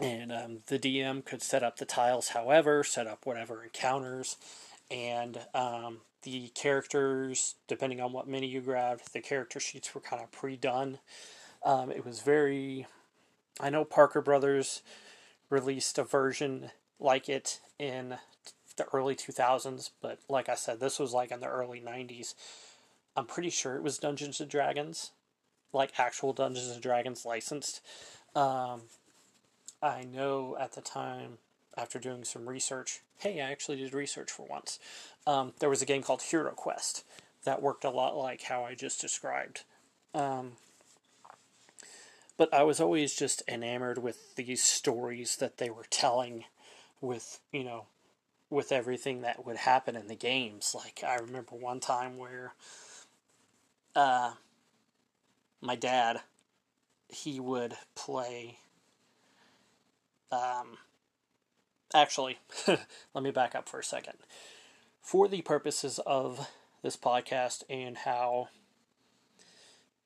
and 0.00 0.32
um, 0.32 0.58
the 0.66 0.78
DM 0.78 1.24
could 1.24 1.42
set 1.42 1.62
up 1.62 1.78
the 1.78 1.84
tiles 1.84 2.28
however, 2.28 2.82
set 2.82 3.06
up 3.06 3.26
whatever 3.26 3.62
encounters, 3.62 4.36
and 4.90 5.38
um, 5.54 5.98
the 6.24 6.48
characters, 6.48 7.54
depending 7.68 8.00
on 8.00 8.12
what 8.12 8.28
mini 8.28 8.46
you 8.46 8.60
grabbed, 8.60 9.12
the 9.12 9.20
character 9.20 9.60
sheets 9.60 9.94
were 9.94 10.00
kind 10.00 10.22
of 10.22 10.32
pre 10.32 10.56
done. 10.56 10.98
Um, 11.64 11.90
it 11.90 12.04
was 12.04 12.20
very. 12.20 12.86
I 13.60 13.70
know 13.70 13.84
Parker 13.84 14.20
Brothers 14.20 14.82
released 15.48 15.98
a 15.98 16.04
version 16.04 16.70
like 16.98 17.28
it 17.28 17.60
in 17.78 18.16
the 18.76 18.86
early 18.92 19.14
2000s, 19.14 19.90
but 20.02 20.18
like 20.28 20.48
I 20.48 20.56
said, 20.56 20.80
this 20.80 20.98
was 20.98 21.12
like 21.12 21.30
in 21.30 21.40
the 21.40 21.46
early 21.46 21.80
90s. 21.80 22.34
I'm 23.16 23.26
pretty 23.26 23.50
sure 23.50 23.76
it 23.76 23.82
was 23.82 23.98
Dungeons 23.98 24.40
and 24.40 24.50
Dragons, 24.50 25.12
like 25.72 25.92
actual 25.98 26.32
Dungeons 26.32 26.70
and 26.70 26.82
Dragons 26.82 27.24
licensed. 27.24 27.80
Um, 28.34 28.82
I 29.80 30.02
know 30.02 30.56
at 30.58 30.72
the 30.72 30.80
time, 30.80 31.38
after 31.76 31.98
doing 31.98 32.24
some 32.24 32.48
research, 32.48 33.00
hey, 33.18 33.40
I 33.40 33.50
actually 33.50 33.76
did 33.78 33.94
research 33.94 34.30
for 34.30 34.46
once. 34.46 34.78
Um, 35.26 35.52
there 35.58 35.70
was 35.70 35.82
a 35.82 35.86
game 35.86 36.02
called 36.02 36.22
Hero 36.22 36.52
Quest 36.52 37.04
that 37.44 37.62
worked 37.62 37.84
a 37.84 37.90
lot 37.90 38.16
like 38.16 38.42
how 38.42 38.64
I 38.64 38.74
just 38.74 39.00
described. 39.00 39.62
Um, 40.14 40.52
but 42.36 42.52
I 42.52 42.62
was 42.62 42.80
always 42.80 43.14
just 43.14 43.42
enamored 43.48 43.98
with 43.98 44.34
these 44.36 44.62
stories 44.62 45.36
that 45.36 45.58
they 45.58 45.70
were 45.70 45.86
telling 45.88 46.44
with, 47.00 47.40
you 47.52 47.64
know, 47.64 47.86
with 48.50 48.72
everything 48.72 49.22
that 49.22 49.44
would 49.46 49.56
happen 49.56 49.96
in 49.96 50.08
the 50.08 50.14
games. 50.14 50.74
Like, 50.74 51.02
I 51.06 51.16
remember 51.16 51.54
one 51.56 51.80
time 51.80 52.16
where 52.16 52.54
uh, 53.94 54.32
my 55.60 55.76
dad, 55.76 56.20
he 57.08 57.40
would 57.40 57.74
play. 57.94 58.58
Um, 60.32 60.78
actually, 61.94 62.38
let 62.66 63.22
me 63.22 63.30
back 63.30 63.54
up 63.54 63.68
for 63.68 63.80
a 63.80 63.84
second. 63.84 64.18
For 65.04 65.28
the 65.28 65.42
purposes 65.42 66.00
of 66.06 66.48
this 66.82 66.96
podcast 66.96 67.62
and 67.68 67.98
how 67.98 68.48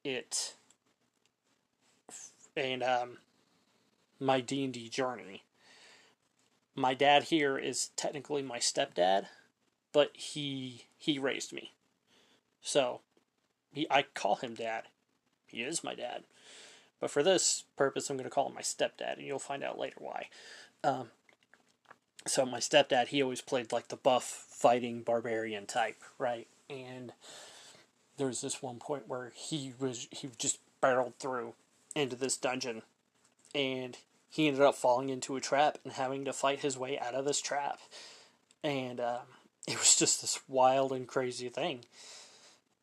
it 0.02 0.54
and 2.56 2.82
um, 2.82 3.18
my 4.18 4.40
D 4.40 4.64
and 4.64 4.74
D 4.74 4.88
journey. 4.88 5.44
My 6.74 6.94
dad 6.94 7.24
here 7.24 7.56
is 7.56 7.90
technically 7.94 8.42
my 8.42 8.58
stepdad, 8.58 9.26
but 9.92 10.10
he 10.14 10.86
he 10.96 11.16
raised 11.20 11.52
me. 11.52 11.74
So 12.60 13.00
he, 13.72 13.86
I 13.88 14.02
call 14.02 14.34
him 14.34 14.54
dad. 14.54 14.84
He 15.46 15.62
is 15.62 15.84
my 15.84 15.94
dad. 15.94 16.24
But 17.00 17.12
for 17.12 17.22
this 17.22 17.62
purpose, 17.76 18.10
I'm 18.10 18.16
going 18.16 18.28
to 18.28 18.34
call 18.34 18.48
him 18.48 18.54
my 18.54 18.62
stepdad, 18.62 19.18
and 19.18 19.26
you'll 19.26 19.38
find 19.38 19.62
out 19.62 19.78
later 19.78 19.98
why. 19.98 20.26
Um, 20.82 21.10
so 22.28 22.44
my 22.46 22.58
stepdad, 22.58 23.08
he 23.08 23.22
always 23.22 23.40
played 23.40 23.72
like 23.72 23.88
the 23.88 23.96
buff 23.96 24.24
fighting 24.24 25.02
barbarian 25.02 25.66
type, 25.66 26.02
right? 26.18 26.46
And 26.68 27.12
there 28.16 28.26
was 28.26 28.40
this 28.40 28.62
one 28.62 28.78
point 28.78 29.08
where 29.08 29.32
he 29.34 29.72
was 29.78 30.08
he 30.10 30.28
just 30.38 30.58
barreled 30.80 31.14
through 31.18 31.54
into 31.94 32.16
this 32.16 32.36
dungeon, 32.36 32.82
and 33.54 33.96
he 34.28 34.48
ended 34.48 34.62
up 34.62 34.74
falling 34.74 35.10
into 35.10 35.36
a 35.36 35.40
trap 35.40 35.78
and 35.84 35.94
having 35.94 36.24
to 36.24 36.32
fight 36.32 36.60
his 36.60 36.76
way 36.76 36.98
out 36.98 37.14
of 37.14 37.24
this 37.24 37.40
trap, 37.40 37.80
and 38.62 39.00
um, 39.00 39.26
it 39.66 39.78
was 39.78 39.96
just 39.96 40.20
this 40.20 40.40
wild 40.48 40.92
and 40.92 41.06
crazy 41.06 41.48
thing 41.48 41.84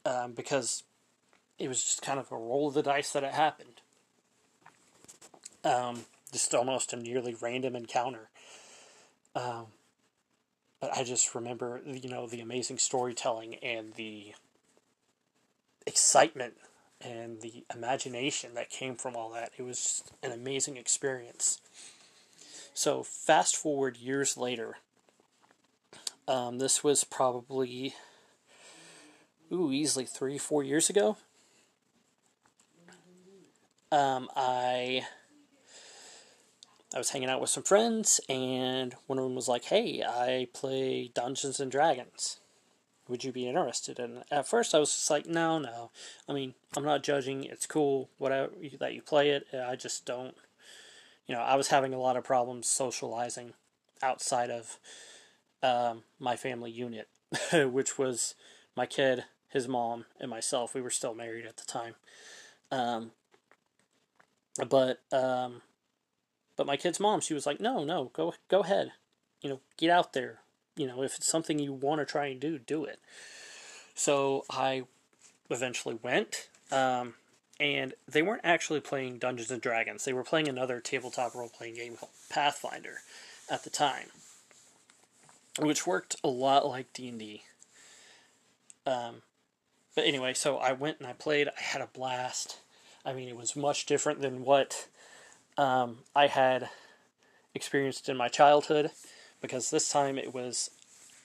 um, 0.06 0.34
because 0.34 0.84
it 1.58 1.68
was 1.68 1.84
just 1.84 2.02
kind 2.02 2.20
of 2.20 2.32
a 2.32 2.38
roll 2.38 2.68
of 2.68 2.74
the 2.74 2.84
dice 2.84 3.12
that 3.12 3.24
it 3.24 3.34
happened. 3.34 3.82
Um, 5.64 6.06
just 6.32 6.54
almost 6.54 6.94
a 6.94 6.96
nearly 6.96 7.36
random 7.42 7.76
encounter. 7.76 8.30
Um, 9.36 9.68
but 10.80 10.96
I 10.96 11.04
just 11.04 11.36
remember, 11.36 11.82
you 11.86 12.10
know, 12.10 12.28
the 12.28 12.42
amazing 12.42 12.78
storytelling 12.78 13.56
and 13.56 13.94
the 13.96 14.34
excitement 15.86 16.54
and 17.02 17.42
the 17.42 17.66
imagination 17.74 18.54
that 18.56 18.70
came 18.70 18.96
from 18.96 19.16
all 19.16 19.32
that. 19.32 19.52
It 19.58 19.64
was 19.64 20.04
an 20.24 20.32
amazing 20.32 20.78
experience. 20.78 21.60
So, 22.74 23.04
fast 23.04 23.56
forward 23.56 23.98
years 23.98 24.38
later, 24.38 24.78
um, 26.28 26.58
this 26.58 26.84
was 26.84 27.04
probably 27.04 27.94
ooh, 29.52 29.72
easily 29.72 30.06
three, 30.06 30.38
four 30.38 30.64
years 30.64 30.90
ago. 30.90 31.18
Um, 33.92 34.30
I 34.36 35.06
I 36.96 36.98
was 36.98 37.10
hanging 37.10 37.30
out 37.30 37.42
with 37.42 37.50
some 37.50 37.64
friends, 37.64 38.22
and 38.30 38.96
one 39.06 39.20
of 39.20 39.26
them 39.26 39.36
was 39.36 39.50
like, 39.50 39.66
"Hey, 39.66 40.02
I 40.02 40.48
play 40.54 41.10
Dungeons 41.14 41.60
and 41.60 41.70
Dragons. 41.70 42.40
Would 43.10 43.26
you 43.26 43.34
be 43.34 43.48
interested?" 43.50 44.00
And 44.00 44.24
at 44.32 44.48
first, 44.48 44.74
I 44.74 44.80
was 44.80 44.94
just 44.94 45.10
like, 45.10 45.26
"No, 45.26 45.60
no. 45.60 45.92
I 46.28 46.34
mean, 46.34 46.56
I'm 46.76 46.86
not 46.86 47.04
judging. 47.04 47.44
It's 47.44 47.68
cool, 47.68 48.10
whatever 48.18 48.54
that 48.80 48.94
you 48.94 49.02
play 49.02 49.32
it. 49.32 49.48
I 49.54 49.76
just 49.76 50.06
don't. 50.06 50.36
You 51.28 51.36
know, 51.36 51.42
I 51.42 51.56
was 51.56 51.68
having 51.68 51.94
a 51.94 52.00
lot 52.00 52.16
of 52.16 52.24
problems 52.24 52.68
socializing 52.68 53.54
outside 54.02 54.50
of 54.50 54.80
um, 55.62 56.04
my 56.18 56.38
family 56.38 56.72
unit, 56.72 57.10
which 57.54 57.98
was 57.98 58.36
my 58.76 58.86
kid, 58.86 59.26
his 59.50 59.68
mom 59.68 60.06
and 60.20 60.30
myself. 60.30 60.74
We 60.74 60.82
were 60.82 60.90
still 60.90 61.14
married 61.14 61.46
at 61.46 61.58
the 61.58 61.66
time. 61.66 61.96
Um, 62.72 63.12
but 64.70 65.02
um, 65.12 65.62
but 66.56 66.68
my 66.68 66.78
kid's 66.78 67.00
mom, 67.00 67.22
she 67.22 67.34
was 67.34 67.46
like, 67.46 67.60
"No, 67.60 67.84
no, 67.84 68.12
go 68.14 68.34
go 68.48 68.62
ahead. 68.62 68.92
You 69.42 69.50
know, 69.50 69.60
get 69.78 69.90
out 69.90 70.14
there. 70.14 70.40
You 70.76 70.88
know, 70.88 71.04
if 71.04 71.16
it's 71.16 71.28
something 71.28 71.60
you 71.60 71.74
want 71.74 72.00
to 72.00 72.06
try 72.06 72.28
and 72.28 72.40
do, 72.40 72.60
do 72.60 72.86
it." 72.86 73.00
So 73.94 74.46
I 74.50 74.84
eventually 75.50 75.98
went. 76.02 76.50
Um, 76.72 77.16
and 77.60 77.94
they 78.08 78.22
weren't 78.22 78.42
actually 78.44 78.82
playing 78.82 79.18
Dungeons 79.18 79.52
and 79.52 79.62
Dragons. 79.62 80.04
They 80.04 80.14
were 80.14 80.24
playing 80.24 80.48
another 80.48 80.82
tabletop 80.82 81.36
role 81.36 81.50
playing 81.50 81.76
game 81.76 81.96
called 81.96 82.12
Pathfinder 82.30 82.98
at 83.50 83.64
the 83.64 83.70
time, 83.70 84.08
which 85.60 85.88
worked 85.88 86.18
a 86.24 86.28
lot 86.28 86.68
like 86.68 86.92
D 86.92 87.08
and 87.08 87.20
D. 87.20 87.44
Um, 88.86 89.22
but 89.96 90.06
anyway, 90.06 90.34
so 90.34 90.58
I 90.58 90.74
went 90.74 91.00
and 91.00 91.08
I 91.08 91.14
played. 91.14 91.48
I 91.48 91.62
had 91.62 91.82
a 91.82 91.88
blast. 91.88 92.60
I 93.06 93.14
mean, 93.14 93.30
it 93.30 93.38
was 93.38 93.56
much 93.56 93.86
different 93.86 94.22
than 94.22 94.44
what 94.44 94.88
um, 95.58 96.00
I 96.16 96.28
had 96.28 96.70
experienced 97.54 98.10
in 98.10 98.18
my 98.18 98.28
childhood 98.28 98.92
because 99.42 99.70
this 99.70 99.90
time 99.90 100.18
it 100.18 100.34
was 100.34 100.70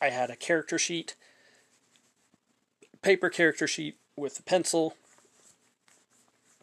I 0.01 0.11
had 0.11 0.31
a 0.31 0.37
character 0.37 0.79
sheet, 0.79 1.15
paper 3.03 3.29
character 3.29 3.67
sheet 3.67 3.97
with 4.17 4.39
a 4.39 4.43
pencil, 4.43 4.95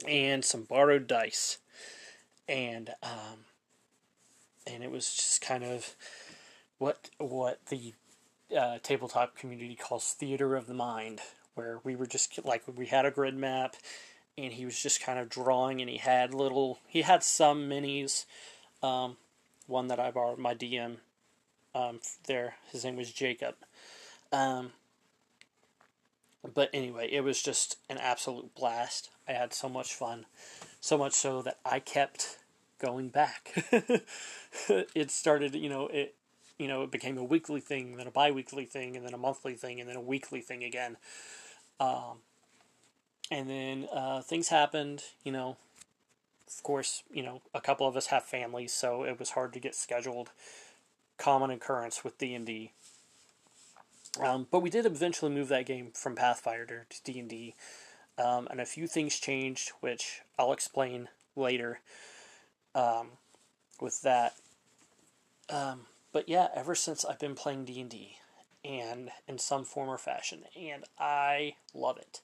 and 0.07 0.43
some 0.43 0.63
borrowed 0.63 1.07
dice, 1.07 1.59
and 2.47 2.91
um, 3.03 3.45
and 4.65 4.83
it 4.83 4.91
was 4.91 5.13
just 5.13 5.41
kind 5.41 5.63
of 5.63 5.95
what 6.77 7.09
what 7.17 7.65
the 7.67 7.93
uh, 8.57 8.77
tabletop 8.81 9.35
community 9.35 9.75
calls 9.75 10.13
theater 10.13 10.55
of 10.55 10.67
the 10.67 10.73
mind 10.73 11.21
where 11.55 11.79
we 11.83 11.95
were 11.95 12.05
just 12.05 12.43
like 12.45 12.63
we 12.75 12.85
had 12.85 13.05
a 13.05 13.11
grid 13.11 13.35
map 13.35 13.75
and 14.37 14.53
he 14.53 14.65
was 14.65 14.81
just 14.81 15.01
kind 15.01 15.19
of 15.19 15.29
drawing, 15.29 15.81
and 15.81 15.89
he 15.89 15.97
had 15.97 16.33
little, 16.33 16.79
he 16.87 17.01
had 17.01 17.23
some 17.23 17.69
minis. 17.69 18.25
Um, 18.83 19.17
one 19.65 19.87
that 19.87 19.99
I 19.99 20.11
borrowed 20.11 20.39
my 20.39 20.53
DM 20.53 20.97
um, 21.75 21.99
there, 22.25 22.55
his 22.71 22.85
name 22.85 22.95
was 22.95 23.11
Jacob. 23.11 23.55
Um, 24.31 24.71
but 26.53 26.69
anyway, 26.73 27.09
it 27.11 27.21
was 27.21 27.41
just 27.41 27.77
an 27.89 27.97
absolute 27.97 28.53
blast. 28.55 29.09
I 29.27 29.33
had 29.33 29.53
so 29.53 29.67
much 29.67 29.93
fun, 29.93 30.25
so 30.79 30.97
much 30.97 31.13
so 31.13 31.41
that 31.41 31.59
I 31.65 31.79
kept 31.79 32.39
going 32.79 33.09
back. 33.09 33.67
it 34.69 35.11
started, 35.11 35.55
you 35.55 35.69
know, 35.69 35.87
it 35.87 36.15
you 36.57 36.67
know, 36.67 36.81
it 36.81 36.91
became 36.91 37.17
a 37.17 37.23
weekly 37.23 37.59
thing, 37.59 37.97
then 37.97 38.07
a 38.07 38.11
bi-weekly 38.11 38.65
thing, 38.65 38.95
and 38.95 39.05
then 39.05 39.13
a 39.13 39.17
monthly 39.17 39.53
thing, 39.53 39.79
and 39.79 39.87
then 39.87 39.95
a 39.95 40.01
weekly 40.01 40.41
thing 40.41 40.63
again. 40.63 40.97
Um, 41.79 42.19
and 43.31 43.49
then 43.49 43.87
uh, 43.93 44.21
things 44.21 44.49
happened, 44.49 45.03
you 45.23 45.31
know. 45.31 45.57
Of 46.47 46.63
course, 46.63 47.03
you 47.11 47.23
know, 47.23 47.41
a 47.53 47.59
couple 47.59 47.87
of 47.87 47.97
us 47.97 48.07
have 48.07 48.23
families, 48.23 48.71
so 48.71 49.03
it 49.03 49.19
was 49.19 49.31
hard 49.31 49.51
to 49.53 49.59
get 49.59 49.75
scheduled. 49.75 50.31
Common 51.17 51.51
occurrence 51.51 52.03
with 52.03 52.17
D 52.17 52.33
and 52.33 52.45
D. 52.45 52.71
Um, 54.21 54.47
but 54.49 54.61
we 54.61 54.69
did 54.69 54.85
eventually 54.85 55.31
move 55.31 55.49
that 55.49 55.65
game 55.65 55.91
from 55.93 56.15
Pathfinder 56.15 56.85
to 56.89 57.03
D 57.03 57.19
and 57.19 57.29
D, 57.29 57.55
um, 58.17 58.47
and 58.49 58.61
a 58.61 58.65
few 58.65 58.87
things 58.87 59.19
changed, 59.19 59.71
which 59.81 60.21
I'll 60.39 60.53
explain 60.53 61.09
later. 61.35 61.81
Um, 62.73 63.09
with 63.81 64.01
that, 64.03 64.33
um, 65.49 65.81
but 66.11 66.27
yeah, 66.29 66.47
ever 66.55 66.75
since 66.75 67.05
I've 67.05 67.19
been 67.19 67.35
playing 67.35 67.65
D 67.65 67.81
and 67.81 67.89
D, 67.89 68.17
and 68.63 69.09
in 69.27 69.37
some 69.37 69.65
form 69.65 69.89
or 69.89 69.97
fashion, 69.97 70.43
and 70.59 70.83
I 70.99 71.55
love 71.73 71.97
it. 71.97 72.21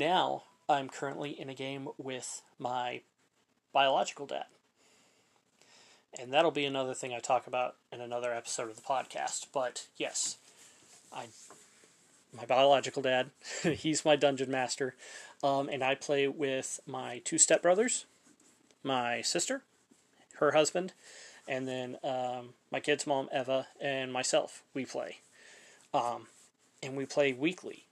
Now 0.00 0.44
I'm 0.66 0.88
currently 0.88 1.38
in 1.38 1.50
a 1.50 1.54
game 1.54 1.88
with 1.98 2.40
my 2.58 3.02
biological 3.70 4.24
dad. 4.24 4.46
And 6.18 6.32
that'll 6.32 6.50
be 6.50 6.64
another 6.64 6.94
thing 6.94 7.12
I 7.12 7.18
talk 7.18 7.46
about 7.46 7.76
in 7.92 8.00
another 8.00 8.32
episode 8.32 8.70
of 8.70 8.76
the 8.76 8.82
podcast. 8.82 9.48
But 9.52 9.88
yes, 9.98 10.38
I 11.12 11.26
my 12.34 12.46
biological 12.46 13.02
dad, 13.02 13.28
he's 13.62 14.02
my 14.02 14.16
dungeon 14.16 14.50
master, 14.50 14.94
um, 15.42 15.68
and 15.68 15.84
I 15.84 15.96
play 15.96 16.26
with 16.26 16.80
my 16.86 17.20
two 17.22 17.36
stepbrothers, 17.36 18.06
my 18.82 19.20
sister, 19.20 19.64
her 20.36 20.52
husband, 20.52 20.94
and 21.46 21.68
then 21.68 21.98
um, 22.02 22.54
my 22.72 22.80
kid's 22.80 23.06
mom 23.06 23.28
Eva 23.34 23.66
and 23.78 24.14
myself. 24.14 24.62
We 24.72 24.86
play, 24.86 25.18
um, 25.92 26.28
and 26.82 26.96
we 26.96 27.04
play 27.04 27.34
weekly. 27.34 27.84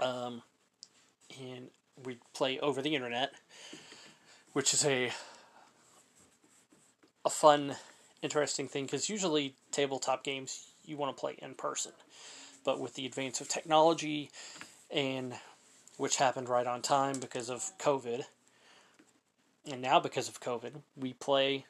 Um, 0.00 0.42
and 1.40 1.68
we 2.04 2.18
play 2.34 2.58
over 2.60 2.82
the 2.82 2.94
internet, 2.94 3.32
which 4.52 4.74
is 4.74 4.84
a 4.84 5.12
a 7.24 7.30
fun, 7.30 7.74
interesting 8.22 8.68
thing 8.68 8.84
because 8.84 9.08
usually 9.08 9.56
tabletop 9.72 10.22
games 10.22 10.68
you 10.84 10.96
want 10.96 11.16
to 11.16 11.20
play 11.20 11.36
in 11.38 11.54
person, 11.54 11.92
but 12.64 12.78
with 12.78 12.94
the 12.94 13.04
advance 13.04 13.40
of 13.40 13.48
technology 13.48 14.30
and 14.90 15.34
which 15.96 16.16
happened 16.16 16.48
right 16.48 16.66
on 16.66 16.82
time 16.82 17.18
because 17.18 17.50
of 17.50 17.72
COVID, 17.78 18.22
and 19.70 19.82
now 19.82 19.98
because 19.98 20.28
of 20.28 20.40
COVID, 20.40 20.82
we 20.96 21.14
play 21.14 21.64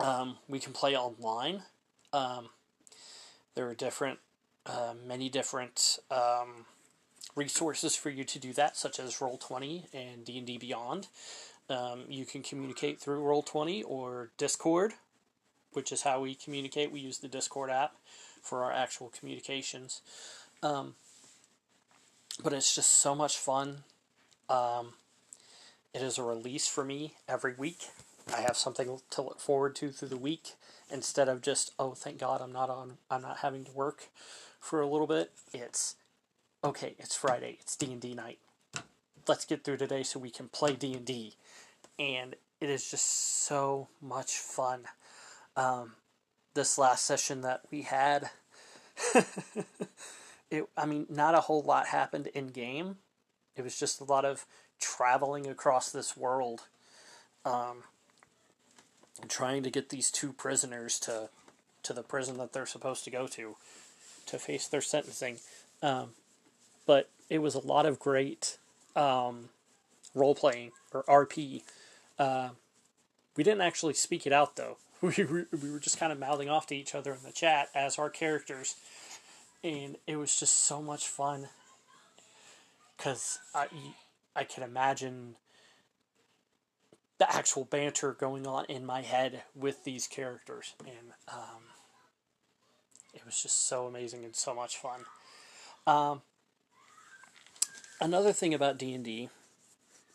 um, 0.00 0.38
we 0.48 0.58
can 0.58 0.72
play 0.72 0.96
online. 0.96 1.62
Um, 2.12 2.48
there 3.54 3.68
are 3.68 3.74
different, 3.74 4.18
uh, 4.66 4.94
many 5.06 5.28
different 5.28 5.98
um, 6.10 6.64
resources 7.34 7.96
for 7.96 8.10
you 8.10 8.24
to 8.24 8.38
do 8.38 8.52
that, 8.54 8.76
such 8.76 8.98
as 8.98 9.20
Roll 9.20 9.38
Twenty 9.38 9.86
and 9.92 10.24
D 10.24 10.38
and 10.38 10.46
D 10.46 10.58
Beyond. 10.58 11.08
Um, 11.68 12.04
you 12.08 12.24
can 12.24 12.42
communicate 12.42 13.00
through 13.00 13.22
Roll 13.22 13.42
Twenty 13.42 13.82
or 13.82 14.30
Discord, 14.38 14.94
which 15.72 15.92
is 15.92 16.02
how 16.02 16.20
we 16.20 16.34
communicate. 16.34 16.90
We 16.90 17.00
use 17.00 17.18
the 17.18 17.28
Discord 17.28 17.70
app 17.70 17.94
for 18.42 18.64
our 18.64 18.72
actual 18.72 19.12
communications. 19.16 20.00
Um, 20.62 20.94
but 22.42 22.52
it's 22.52 22.74
just 22.74 22.90
so 22.90 23.14
much 23.14 23.36
fun. 23.36 23.84
Um, 24.48 24.94
it 25.94 26.02
is 26.02 26.18
a 26.18 26.22
release 26.22 26.66
for 26.66 26.84
me 26.84 27.14
every 27.28 27.54
week. 27.54 27.88
I 28.32 28.40
have 28.40 28.56
something 28.56 28.98
to 29.10 29.22
look 29.22 29.40
forward 29.40 29.74
to 29.76 29.90
through 29.90 30.08
the 30.08 30.16
week 30.16 30.54
instead 30.90 31.28
of 31.28 31.42
just 31.42 31.72
oh 31.78 31.92
thank 31.92 32.18
God 32.18 32.40
I'm 32.40 32.52
not 32.52 32.70
on 32.70 32.98
I'm 33.10 33.22
not 33.22 33.38
having 33.38 33.64
to 33.64 33.72
work 33.72 34.08
for 34.60 34.80
a 34.80 34.86
little 34.86 35.06
bit. 35.06 35.32
It's 35.52 35.96
okay. 36.62 36.94
It's 36.98 37.16
Friday. 37.16 37.58
It's 37.60 37.76
D 37.76 37.92
and 37.92 38.00
D 38.00 38.14
night. 38.14 38.38
Let's 39.28 39.44
get 39.44 39.64
through 39.64 39.76
today 39.78 40.02
so 40.02 40.18
we 40.18 40.30
can 40.30 40.48
play 40.48 40.74
D 40.74 40.94
and 40.94 41.04
D, 41.04 41.34
and 41.98 42.34
it 42.60 42.70
is 42.70 42.90
just 42.90 43.44
so 43.44 43.88
much 44.00 44.32
fun. 44.32 44.84
Um, 45.56 45.92
this 46.54 46.78
last 46.78 47.04
session 47.04 47.42
that 47.42 47.62
we 47.70 47.82
had, 47.82 48.30
it 50.50 50.68
I 50.76 50.86
mean 50.86 51.06
not 51.08 51.34
a 51.34 51.42
whole 51.42 51.62
lot 51.62 51.86
happened 51.86 52.28
in 52.28 52.48
game. 52.48 52.96
It 53.56 53.62
was 53.62 53.78
just 53.78 54.00
a 54.00 54.04
lot 54.04 54.24
of 54.24 54.46
traveling 54.80 55.46
across 55.46 55.90
this 55.90 56.16
world. 56.16 56.62
Um, 57.44 57.84
trying 59.28 59.62
to 59.62 59.70
get 59.70 59.90
these 59.90 60.10
two 60.10 60.32
prisoners 60.32 60.98
to 61.00 61.28
to 61.82 61.92
the 61.92 62.02
prison 62.02 62.38
that 62.38 62.52
they're 62.52 62.66
supposed 62.66 63.04
to 63.04 63.10
go 63.10 63.26
to 63.26 63.56
to 64.26 64.38
face 64.38 64.66
their 64.66 64.80
sentencing. 64.80 65.38
Um, 65.82 66.10
but 66.86 67.08
it 67.28 67.38
was 67.38 67.54
a 67.54 67.66
lot 67.66 67.86
of 67.86 67.98
great 67.98 68.58
um, 68.96 69.50
role 70.14 70.34
playing 70.34 70.72
or 70.92 71.02
RP. 71.04 71.62
Uh, 72.18 72.50
we 73.36 73.44
didn't 73.44 73.60
actually 73.62 73.94
speak 73.94 74.26
it 74.26 74.32
out 74.32 74.56
though. 74.56 74.76
We 75.02 75.24
were, 75.24 75.46
we 75.50 75.70
were 75.70 75.78
just 75.78 75.98
kind 75.98 76.12
of 76.12 76.18
mouthing 76.18 76.50
off 76.50 76.66
to 76.66 76.76
each 76.76 76.94
other 76.94 77.14
in 77.14 77.22
the 77.24 77.32
chat 77.32 77.70
as 77.74 77.98
our 77.98 78.10
characters, 78.10 78.76
and 79.64 79.96
it 80.06 80.16
was 80.16 80.38
just 80.38 80.54
so 80.66 80.82
much 80.82 81.08
fun. 81.08 81.48
Because 82.94 83.38
I 83.54 83.68
I 84.36 84.44
can 84.44 84.62
imagine 84.62 85.36
the 87.18 87.34
actual 87.34 87.64
banter 87.64 88.12
going 88.12 88.46
on 88.46 88.66
in 88.66 88.84
my 88.84 89.00
head 89.00 89.42
with 89.54 89.84
these 89.84 90.06
characters, 90.06 90.74
and 90.80 91.12
um, 91.28 91.62
it 93.14 93.24
was 93.24 93.40
just 93.40 93.66
so 93.66 93.86
amazing 93.86 94.24
and 94.24 94.36
so 94.36 94.54
much 94.54 94.76
fun. 94.76 95.00
Um, 95.86 96.22
another 98.00 98.32
thing 98.32 98.54
about 98.54 98.78
D 98.78 98.94
and 98.94 99.04
D 99.04 99.28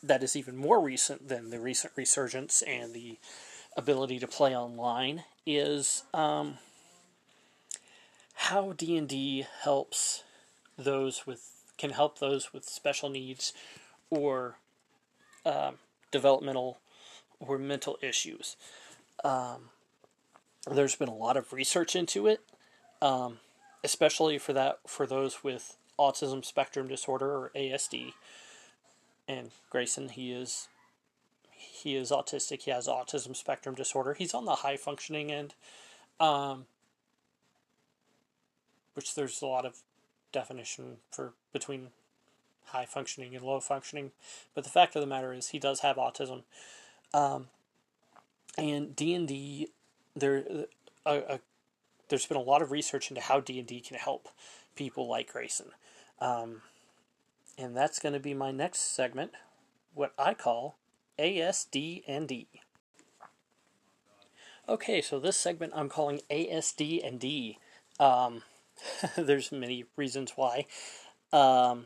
that 0.02 0.24
is 0.24 0.36
even 0.36 0.56
more 0.56 0.80
recent 0.80 1.28
than 1.28 1.50
the 1.50 1.60
recent 1.60 1.94
resurgence 1.96 2.62
and 2.62 2.94
the 2.94 3.18
ability 3.78 4.20
to 4.20 4.28
play 4.28 4.56
online 4.56 5.24
is 5.46 6.04
um, 6.14 6.58
how 8.36 8.74
D 8.74 8.98
and 8.98 9.08
D 9.08 9.46
helps 9.62 10.24
those 10.78 11.26
with 11.26 11.52
can 11.78 11.92
help 11.92 12.20
those 12.20 12.54
with 12.54 12.64
special 12.66 13.10
needs 13.10 13.54
or 14.10 14.58
um, 15.46 15.76
developmental 16.12 16.80
or 17.40 17.58
mental 17.58 17.98
issues. 18.02 18.56
Um, 19.24 19.70
there's 20.70 20.96
been 20.96 21.10
a 21.10 21.16
lot 21.16 21.38
of 21.38 21.52
research 21.52 21.96
into 21.96 22.28
it, 22.28 22.42
um, 23.02 23.40
especially 23.84 24.38
for 24.38 24.54
that 24.54 24.80
for 24.88 25.06
those 25.06 25.44
with 25.44 25.76
autism 26.00 26.44
spectrum 26.44 26.88
disorder 26.88 27.32
or 27.32 27.52
ASD. 27.56 28.14
And 29.28 29.52
Grayson, 29.70 30.10
he 30.10 30.32
is 30.32 30.68
he 31.52 31.96
is 31.96 32.12
autistic. 32.12 32.64
He 32.64 32.72
has 32.72 32.88
autism 32.88 33.36
spectrum 33.36 33.76
disorder. 33.76 34.14
He's 34.14 34.34
on 34.34 34.46
the 34.46 34.56
high 34.56 34.78
functioning 34.78 35.32
end, 35.32 35.54
um, 36.20 36.66
which 38.94 39.16
there's 39.16 39.42
a 39.42 39.46
lot 39.46 39.66
of 39.66 39.78
definition 40.32 40.98
for 41.12 41.34
between 41.54 41.88
high 42.68 42.86
functioning 42.86 43.36
and 43.36 43.44
low 43.46 43.60
functioning. 43.60 44.12
But 44.54 44.64
the 44.64 44.70
fact 44.70 44.96
of 44.96 45.02
the 45.02 45.08
matter 45.08 45.34
is, 45.34 45.50
he 45.50 45.60
does 45.60 45.82
have 45.82 45.98
autism. 45.98 46.44
Um, 47.14 47.48
and 48.58 48.96
D 48.96 49.14
and 49.14 49.28
D, 49.28 49.70
there, 50.16 50.44
uh, 51.06 51.38
there's 52.10 52.26
been 52.26 52.38
a 52.38 52.42
lot 52.42 52.62
of 52.62 52.72
research 52.72 53.10
into 53.10 53.22
how 53.22 53.40
D 53.40 53.60
and 53.60 53.68
D 53.68 53.80
can 53.80 53.98
help 53.98 54.30
people 54.76 55.08
like 55.08 55.32
Grayson, 55.32 55.68
um, 56.20 56.62
and 57.58 57.76
that's 57.76 58.00
going 58.00 58.14
to 58.14 58.20
be 58.20 58.34
my 58.34 58.52
next 58.52 58.96
segment, 58.96 59.32
what 59.94 60.14
I 60.18 60.34
call 60.34 60.78
ASD 61.20 62.04
and 62.08 62.28
D. 62.28 62.48
Okay, 64.68 65.02
so 65.02 65.20
this 65.20 65.38
segment 65.38 65.74
I'm 65.76 65.90
calling 65.90 66.22
ASD 66.30 67.06
and 67.06 67.20
D. 67.20 67.60
Um, 68.00 68.42
there's 69.16 69.52
many 69.52 69.86
reasons 69.96 70.34
why. 70.36 70.66
Um, 71.32 71.86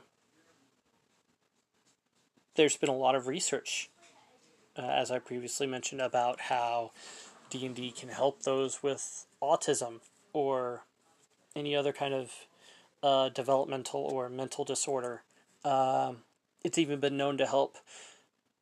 there's 2.55 2.77
been 2.77 2.89
a 2.89 2.95
lot 2.95 3.15
of 3.15 3.27
research 3.27 3.89
uh, 4.79 4.87
as 4.87 5.11
I 5.11 5.19
previously 5.19 5.67
mentioned, 5.67 6.01
about 6.01 6.41
how 6.41 6.91
D 7.49 7.65
and 7.65 7.75
D 7.75 7.91
can 7.91 8.09
help 8.09 8.43
those 8.43 8.81
with 8.81 9.25
autism 9.41 9.99
or 10.31 10.83
any 11.55 11.75
other 11.75 11.91
kind 11.91 12.13
of 12.13 12.31
uh, 13.03 13.29
developmental 13.29 14.01
or 14.01 14.29
mental 14.29 14.63
disorder. 14.63 15.23
Um, 15.63 16.17
it's 16.63 16.77
even 16.77 16.99
been 16.99 17.17
known 17.17 17.37
to 17.37 17.45
help 17.45 17.77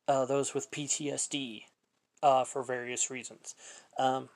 uh, 0.06 0.24
those 0.24 0.54
with 0.54 0.70
PTSD 0.70 1.62
uh, 2.22 2.44
for 2.44 2.62
various 2.62 3.10
reasons. 3.10 3.54
Um, 3.98 4.28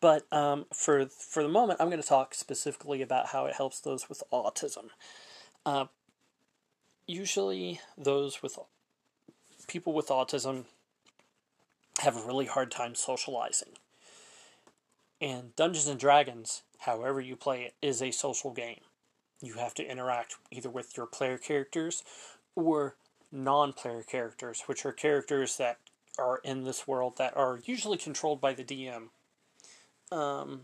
but 0.00 0.26
um, 0.32 0.66
for 0.72 1.06
for 1.06 1.42
the 1.42 1.48
moment, 1.48 1.80
I'm 1.80 1.88
going 1.88 2.02
to 2.02 2.08
talk 2.08 2.34
specifically 2.34 3.00
about 3.02 3.26
how 3.26 3.46
it 3.46 3.54
helps 3.54 3.80
those 3.80 4.08
with 4.08 4.22
autism. 4.32 4.86
Uh, 5.64 5.86
usually, 7.06 7.80
those 7.96 8.42
with 8.42 8.58
people 9.68 9.92
with 9.92 10.08
autism 10.08 10.64
have 12.00 12.16
a 12.16 12.26
really 12.26 12.46
hard 12.46 12.70
time 12.70 12.94
socializing. 12.94 13.70
And 15.20 15.54
Dungeons 15.56 15.88
and 15.88 15.98
Dragons, 15.98 16.62
however 16.78 17.20
you 17.20 17.36
play 17.36 17.62
it, 17.62 17.74
is 17.82 18.02
a 18.02 18.10
social 18.10 18.52
game. 18.52 18.80
You 19.40 19.54
have 19.54 19.74
to 19.74 19.88
interact 19.88 20.36
either 20.50 20.70
with 20.70 20.96
your 20.96 21.06
player 21.06 21.38
characters 21.38 22.02
or 22.54 22.96
non 23.30 23.72
player 23.72 24.02
characters, 24.02 24.62
which 24.66 24.84
are 24.84 24.92
characters 24.92 25.56
that 25.58 25.78
are 26.18 26.40
in 26.42 26.64
this 26.64 26.86
world 26.86 27.16
that 27.18 27.36
are 27.36 27.60
usually 27.64 27.98
controlled 27.98 28.40
by 28.40 28.52
the 28.52 28.64
DM. 28.64 29.08
Um, 30.10 30.62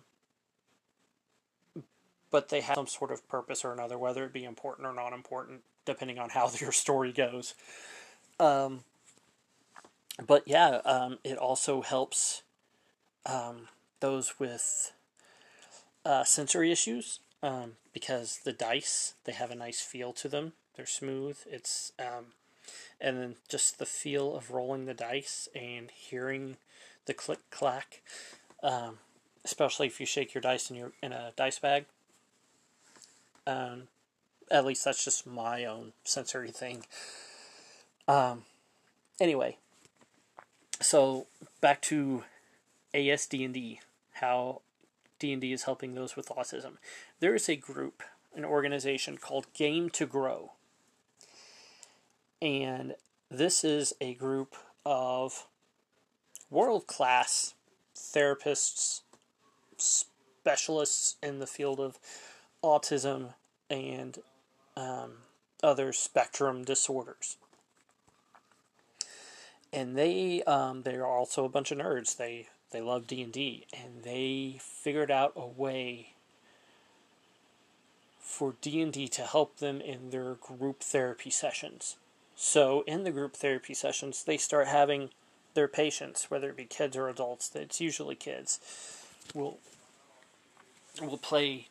but 2.30 2.48
they 2.48 2.62
have 2.62 2.74
some 2.74 2.88
sort 2.88 3.12
of 3.12 3.28
purpose 3.28 3.64
or 3.64 3.72
another, 3.72 3.96
whether 3.96 4.24
it 4.24 4.32
be 4.32 4.44
important 4.44 4.88
or 4.88 4.92
not 4.92 5.12
important, 5.12 5.60
depending 5.84 6.18
on 6.18 6.30
how 6.30 6.50
your 6.60 6.72
story 6.72 7.12
goes. 7.12 7.54
Um, 8.40 8.80
but 10.26 10.42
yeah, 10.46 10.80
um, 10.84 11.18
it 11.22 11.38
also 11.38 11.82
helps 11.82 12.42
um, 13.26 13.68
those 14.00 14.38
with 14.38 14.92
uh, 16.04 16.24
sensory 16.24 16.70
issues 16.70 17.20
um, 17.42 17.72
because 17.92 18.40
the 18.44 18.52
dice 18.52 19.14
they 19.24 19.32
have 19.32 19.50
a 19.50 19.56
nice 19.56 19.80
feel 19.80 20.12
to 20.14 20.28
them. 20.28 20.52
They're 20.76 20.86
smooth. 20.86 21.38
It's 21.46 21.92
um, 21.98 22.26
and 23.00 23.18
then 23.18 23.34
just 23.48 23.78
the 23.78 23.86
feel 23.86 24.34
of 24.34 24.50
rolling 24.50 24.86
the 24.86 24.94
dice 24.94 25.48
and 25.54 25.90
hearing 25.90 26.56
the 27.06 27.14
click 27.14 27.40
clack, 27.50 28.02
um, 28.62 28.98
especially 29.44 29.86
if 29.86 30.00
you 30.00 30.06
shake 30.06 30.34
your 30.34 30.42
dice 30.42 30.70
in 30.70 30.76
your 30.76 30.92
in 31.02 31.12
a 31.12 31.32
dice 31.36 31.58
bag. 31.58 31.84
Um, 33.46 33.88
at 34.50 34.64
least 34.64 34.84
that's 34.84 35.04
just 35.04 35.26
my 35.26 35.64
own 35.64 35.92
sensory 36.04 36.50
thing. 36.50 36.84
Um, 38.08 38.44
anyway, 39.20 39.58
so 40.80 41.26
back 41.60 41.82
to 41.82 42.24
ASD&D, 42.94 43.80
how 44.12 44.60
D&D 45.24 45.52
is 45.52 45.64
helping 45.64 45.94
those 45.94 46.16
with 46.16 46.28
autism. 46.28 46.74
There 47.20 47.34
is 47.34 47.48
a 47.48 47.56
group, 47.56 48.02
an 48.34 48.44
organization 48.44 49.16
called 49.16 49.46
Game 49.54 49.88
to 49.90 50.06
Grow. 50.06 50.52
And 52.42 52.94
this 53.30 53.64
is 53.64 53.94
a 54.00 54.14
group 54.14 54.54
of 54.84 55.46
world-class 56.50 57.54
therapists, 57.96 59.00
specialists 59.78 61.16
in 61.22 61.38
the 61.38 61.46
field 61.46 61.80
of 61.80 61.98
autism 62.62 63.34
and 63.70 64.18
um, 64.76 65.12
other 65.62 65.92
spectrum 65.92 66.64
disorders 66.64 67.38
and 69.74 69.98
they 69.98 70.42
um, 70.44 70.82
they're 70.82 71.06
also 71.06 71.44
a 71.44 71.48
bunch 71.48 71.72
of 71.72 71.78
nerds. 71.78 72.16
They 72.16 72.46
they 72.74 72.80
love 72.80 73.06
D 73.06 73.22
and 73.22 73.32
D, 73.32 73.66
and 73.72 74.02
they 74.02 74.58
figured 74.60 75.10
out 75.10 75.32
a 75.36 75.46
way 75.46 76.08
for 78.18 78.56
D 78.60 78.82
and 78.82 78.92
D 78.92 79.06
to 79.08 79.22
help 79.22 79.58
them 79.58 79.80
in 79.80 80.10
their 80.10 80.34
group 80.34 80.82
therapy 80.82 81.30
sessions. 81.30 81.96
So 82.34 82.82
in 82.88 83.04
the 83.04 83.12
group 83.12 83.36
therapy 83.36 83.74
sessions, 83.74 84.24
they 84.24 84.36
start 84.36 84.66
having 84.66 85.10
their 85.54 85.68
patients, 85.68 86.32
whether 86.32 86.50
it 86.50 86.56
be 86.56 86.64
kids 86.64 86.96
or 86.96 87.08
adults. 87.08 87.52
It's 87.54 87.80
usually 87.80 88.16
kids. 88.16 88.58
Will 89.34 89.58
will 91.00 91.16
play. 91.16 91.68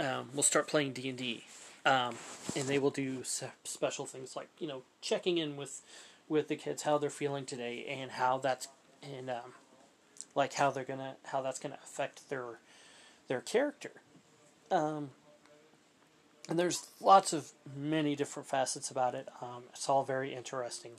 Um, 0.00 0.30
we'll 0.34 0.42
start 0.42 0.66
playing 0.66 0.94
D 0.94 1.08
and 1.10 1.16
D, 1.18 1.44
um, 1.86 2.16
and 2.56 2.66
they 2.66 2.80
will 2.80 2.90
do 2.90 3.22
special 3.22 4.04
things 4.04 4.34
like 4.34 4.48
you 4.58 4.66
know 4.66 4.82
checking 5.00 5.38
in 5.38 5.56
with 5.56 5.80
with 6.28 6.48
the 6.48 6.56
kids 6.56 6.82
how 6.82 6.98
they're 6.98 7.08
feeling 7.08 7.46
today 7.46 7.86
and 7.88 8.10
how 8.10 8.38
that's 8.38 8.66
and 9.00 9.30
um, 9.30 9.54
like 10.34 10.54
how 10.54 10.70
they're 10.70 10.84
gonna 10.84 11.16
how 11.24 11.42
that's 11.42 11.58
gonna 11.58 11.78
affect 11.82 12.28
their 12.28 12.60
their 13.28 13.40
character. 13.40 13.92
Um, 14.70 15.10
and 16.48 16.58
there's 16.58 16.86
lots 17.00 17.32
of 17.32 17.52
many 17.76 18.16
different 18.16 18.48
facets 18.48 18.90
about 18.90 19.14
it. 19.14 19.28
Um, 19.40 19.64
it's 19.72 19.88
all 19.88 20.04
very 20.04 20.34
interesting. 20.34 20.92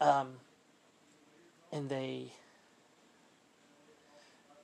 Um, 0.00 0.34
and 1.72 1.88
they, 1.88 2.32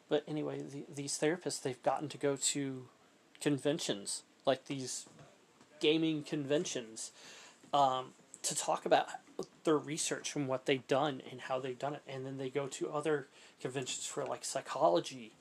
but 0.09 0.25
anyway, 0.29 0.61
the, 0.61 0.85
these 0.95 1.19
therapists 1.19 1.63
they've 1.63 1.83
gotten 1.83 2.09
to 2.11 2.19
go 2.19 2.37
to 2.37 2.87
conventions 3.41 4.23
like 4.45 4.65
these 4.67 5.07
gaming 5.81 6.23
conventions 6.25 7.13
um, 7.73 8.07
to 8.43 8.55
talk 8.55 8.87
about 8.87 9.09
their 9.65 9.79
research 9.79 10.35
and 10.35 10.49
what 10.49 10.67
they've 10.67 10.87
done 10.87 11.23
and 11.31 11.43
how 11.43 11.61
they've 11.61 11.79
done 11.79 11.95
it, 11.95 12.03
and 12.07 12.25
then 12.25 12.39
they 12.39 12.51
go 12.51 12.67
to 12.67 12.91
other 12.91 13.29
conventions 13.61 14.07
for 14.07 14.25
like 14.25 14.45
psychology 14.45 15.33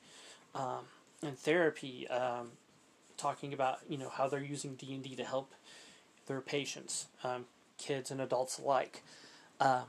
um, 0.54 0.84
and 1.22 1.38
therapy, 1.38 2.06
um, 2.08 2.52
talking 3.16 3.52
about 3.52 3.78
you 3.88 3.98
know 3.98 4.08
how 4.08 4.28
they're 4.28 4.42
using 4.42 4.74
D 4.74 4.94
and 4.94 5.02
D 5.02 5.16
to 5.16 5.24
help 5.24 5.52
their 6.26 6.40
patients, 6.40 7.06
um, 7.24 7.46
kids 7.78 8.10
and 8.10 8.20
adults 8.20 8.58
alike. 8.58 9.02
Uh, 9.60 9.84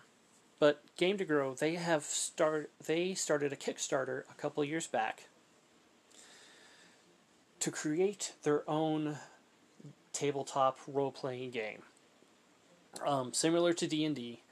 but 0.60 0.84
Game 0.98 1.18
to 1.18 1.26
Grow, 1.26 1.54
they 1.54 1.76
have 1.76 2.04
start 2.04 2.72
they 2.86 3.14
started 3.14 3.54
a 3.54 3.56
Kickstarter 3.56 4.24
a 4.30 4.34
couple 4.36 4.64
years 4.64 4.88
back 4.88 5.28
to 7.60 7.72
create 7.72 8.34
their 8.44 8.70
own 8.70 9.18
tabletop 10.14 10.80
role 10.88 11.12
playing 11.12 11.52
game 11.52 11.84
um, 13.06 13.34
similar 13.34 13.74
to 13.74 13.88
D 13.88 14.06
and 14.06 14.16
D. 14.16 14.44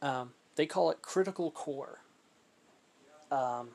Um, 0.00 0.32
they 0.56 0.66
call 0.66 0.90
it 0.90 1.02
Critical 1.02 1.50
Core. 1.50 2.00
Um, 3.30 3.68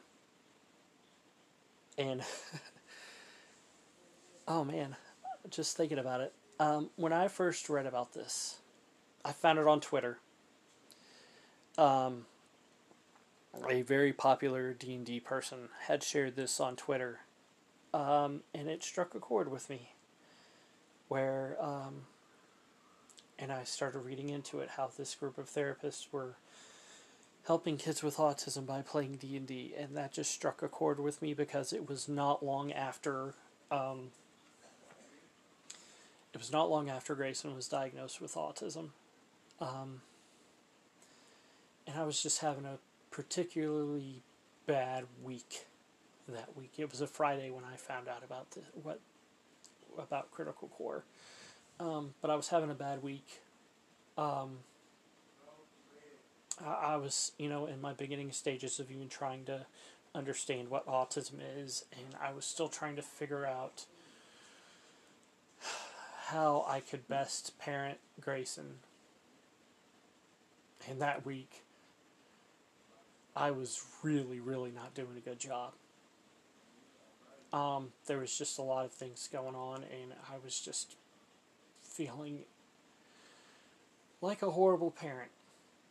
and 1.98 2.22
oh 4.48 4.64
man, 4.64 4.96
just 5.50 5.78
thinking 5.78 6.00
about 6.00 6.22
it. 6.22 6.34
Um, 6.60 6.90
when 6.96 7.14
I 7.14 7.28
first 7.28 7.70
read 7.70 7.86
about 7.86 8.14
this, 8.14 8.58
I 9.26 9.32
found 9.32 9.60
it 9.60 9.68
on 9.68 9.80
Twitter. 9.80 10.20
Um, 11.78 12.26
a 13.70 13.82
very 13.82 14.14
popular 14.14 14.74
D 14.74 14.96
and 14.96 15.06
D 15.06 15.20
person 15.20 15.70
had 15.88 16.04
shared 16.04 16.36
this 16.36 16.60
on 16.60 16.76
Twitter, 16.76 17.20
um, 17.94 18.42
and 18.54 18.68
it 18.68 18.84
struck 18.84 19.16
a 19.16 19.20
chord 19.20 19.52
with 19.52 19.70
me. 19.70 19.94
Where 21.08 21.58
um, 21.60 22.04
and 23.40 23.52
I 23.52 23.64
started 23.64 24.00
reading 24.00 24.30
into 24.30 24.60
it 24.60 24.72
how 24.78 24.90
this 24.98 25.16
group 25.16 25.38
of 25.38 25.50
therapists 25.50 26.08
were 26.12 26.36
helping 27.46 27.78
kids 27.78 28.02
with 28.02 28.18
autism 28.18 28.66
by 28.66 28.82
playing 28.82 29.18
D&D 29.18 29.74
and 29.78 29.96
that 29.98 30.14
just 30.14 30.32
struck 30.32 30.62
a 30.62 30.68
chord 30.68 31.00
with 31.00 31.22
me 31.22 31.34
because 31.34 31.74
it 31.74 31.90
was 31.90 32.08
not 32.08 32.44
long 32.44 32.72
after 32.72 33.34
um, 33.70 34.12
it 36.34 36.40
was 36.40 36.52
not 36.52 36.70
long 36.70 36.90
after 36.90 37.14
Grayson 37.14 37.56
was 37.56 37.68
diagnosed 37.68 38.20
with 38.20 38.34
autism. 38.34 38.90
Um, 39.60 40.02
and 41.86 41.98
I 41.98 42.04
was 42.04 42.22
just 42.22 42.40
having 42.40 42.66
a 42.66 42.78
particularly 43.12 44.24
bad 44.66 45.06
week 45.24 45.68
that 46.28 46.58
week. 46.58 46.74
It 46.78 46.90
was 46.90 47.02
a 47.02 47.08
Friday 47.08 47.52
when 47.52 47.64
I 47.64 47.76
found 47.76 48.08
out 48.08 48.24
about 48.24 48.52
the, 48.52 48.62
what 48.82 49.00
about 49.98 50.32
critical 50.32 50.70
core 50.70 51.04
um, 51.84 52.14
but 52.22 52.32
I 52.32 52.36
was 52.36 52.48
having 52.48 52.70
a 52.72 52.76
bad 52.76 53.04
week. 53.04 53.42
Um, 54.18 54.60
I, 56.66 56.94
I 56.94 56.96
was, 56.96 57.34
you 57.38 57.50
know, 57.50 57.66
in 57.66 57.82
my 57.82 57.94
beginning 57.94 58.32
stages 58.32 58.80
of 58.80 58.90
even 58.90 59.10
trying 59.10 59.44
to 59.46 59.66
understand 60.16 60.70
what 60.70 60.88
autism 60.88 61.40
is, 61.58 61.86
and 61.92 62.16
I 62.22 62.32
was 62.32 62.46
still 62.46 62.70
trying 62.70 62.96
to 62.96 63.02
figure 63.02 63.46
out 63.46 63.86
how 66.28 66.66
I 66.68 66.80
could 66.80 67.08
best 67.08 67.60
parent 67.60 67.98
Grayson. 68.22 68.76
And 70.90 71.02
that 71.02 71.26
week, 71.26 71.64
I 73.36 73.52
was 73.52 73.84
really, 74.04 74.40
really 74.40 74.72
not 74.72 74.94
doing 74.94 75.18
a 75.18 75.22
good 75.22 75.40
job. 75.40 75.74
Um, 77.52 77.90
there 78.08 78.20
was 78.20 78.38
just 78.38 78.58
a 78.58 78.62
lot 78.62 78.86
of 78.86 78.92
things 78.92 79.30
going 79.32 79.56
on, 79.56 79.84
and 79.84 80.14
I 80.32 80.36
was 80.44 80.60
just 80.60 80.96
feeling 81.94 82.40
like 84.22 84.42
a 84.42 84.52
horrible 84.52 84.92
parent, 84.92 85.32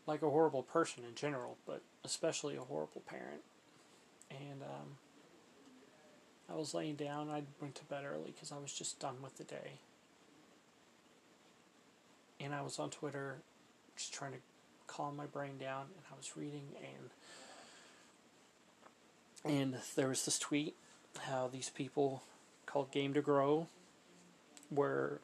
like 0.06 0.22
a 0.22 0.30
horrible 0.30 0.62
person 0.62 1.04
in 1.08 1.14
general, 1.14 1.56
but 1.66 1.82
especially 2.04 2.56
a 2.56 2.62
horrible 2.62 3.02
parent. 3.06 3.42
And 4.30 4.62
um, 4.62 4.96
I 6.50 6.54
was 6.56 6.74
laying 6.74 6.96
down. 6.96 7.30
I 7.30 7.42
went 7.60 7.74
to 7.76 7.84
bed 7.84 8.04
early 8.04 8.32
because 8.32 8.52
I 8.52 8.58
was 8.58 8.72
just 8.72 8.98
done 9.00 9.16
with 9.22 9.36
the 9.36 9.44
day. 9.44 9.80
and 12.40 12.54
I 12.54 12.62
was 12.62 12.78
on 12.78 12.90
Twitter 12.90 13.38
just 13.96 14.12
trying 14.12 14.32
to 14.32 14.38
calm 14.86 15.16
my 15.16 15.26
brain 15.26 15.58
down, 15.58 15.82
and 15.82 16.04
I 16.12 16.16
was 16.16 16.36
reading, 16.36 16.64
and 19.44 19.54
and 19.54 19.76
there 19.96 20.08
was 20.08 20.24
this 20.24 20.38
tweet 20.38 20.76
how 21.20 21.48
these 21.52 21.70
people 21.70 22.22
called 22.66 22.90
Game 22.90 23.14
to 23.14 23.20
Grow 23.20 23.68
were 24.70 25.20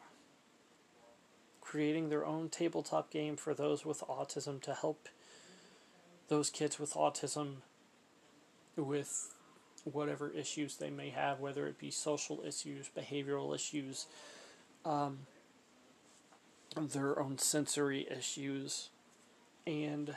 creating 1.68 2.09
their 2.09 2.24
own 2.24 2.48
tabletop 2.48 3.11
game 3.11 3.37
for 3.37 3.52
those 3.52 3.85
with 3.85 4.00
autism 4.09 4.59
to 4.62 4.72
help 4.72 5.07
those 6.28 6.48
kids 6.48 6.78
with 6.78 6.94
autism 6.94 7.57
with 8.74 9.35
whatever 9.85 10.31
issues 10.31 10.78
they 10.78 10.88
may 10.88 11.11
have, 11.11 11.40
whether 11.40 11.66
it 11.66 11.78
be 11.78 11.90
social 11.90 12.42
issues, 12.42 12.88
behavioral 12.96 13.54
issues, 13.54 14.07
um, 14.87 15.18
their 16.74 17.20
own 17.20 17.37
sensory 17.37 18.09
issues, 18.11 18.88
and 19.66 20.16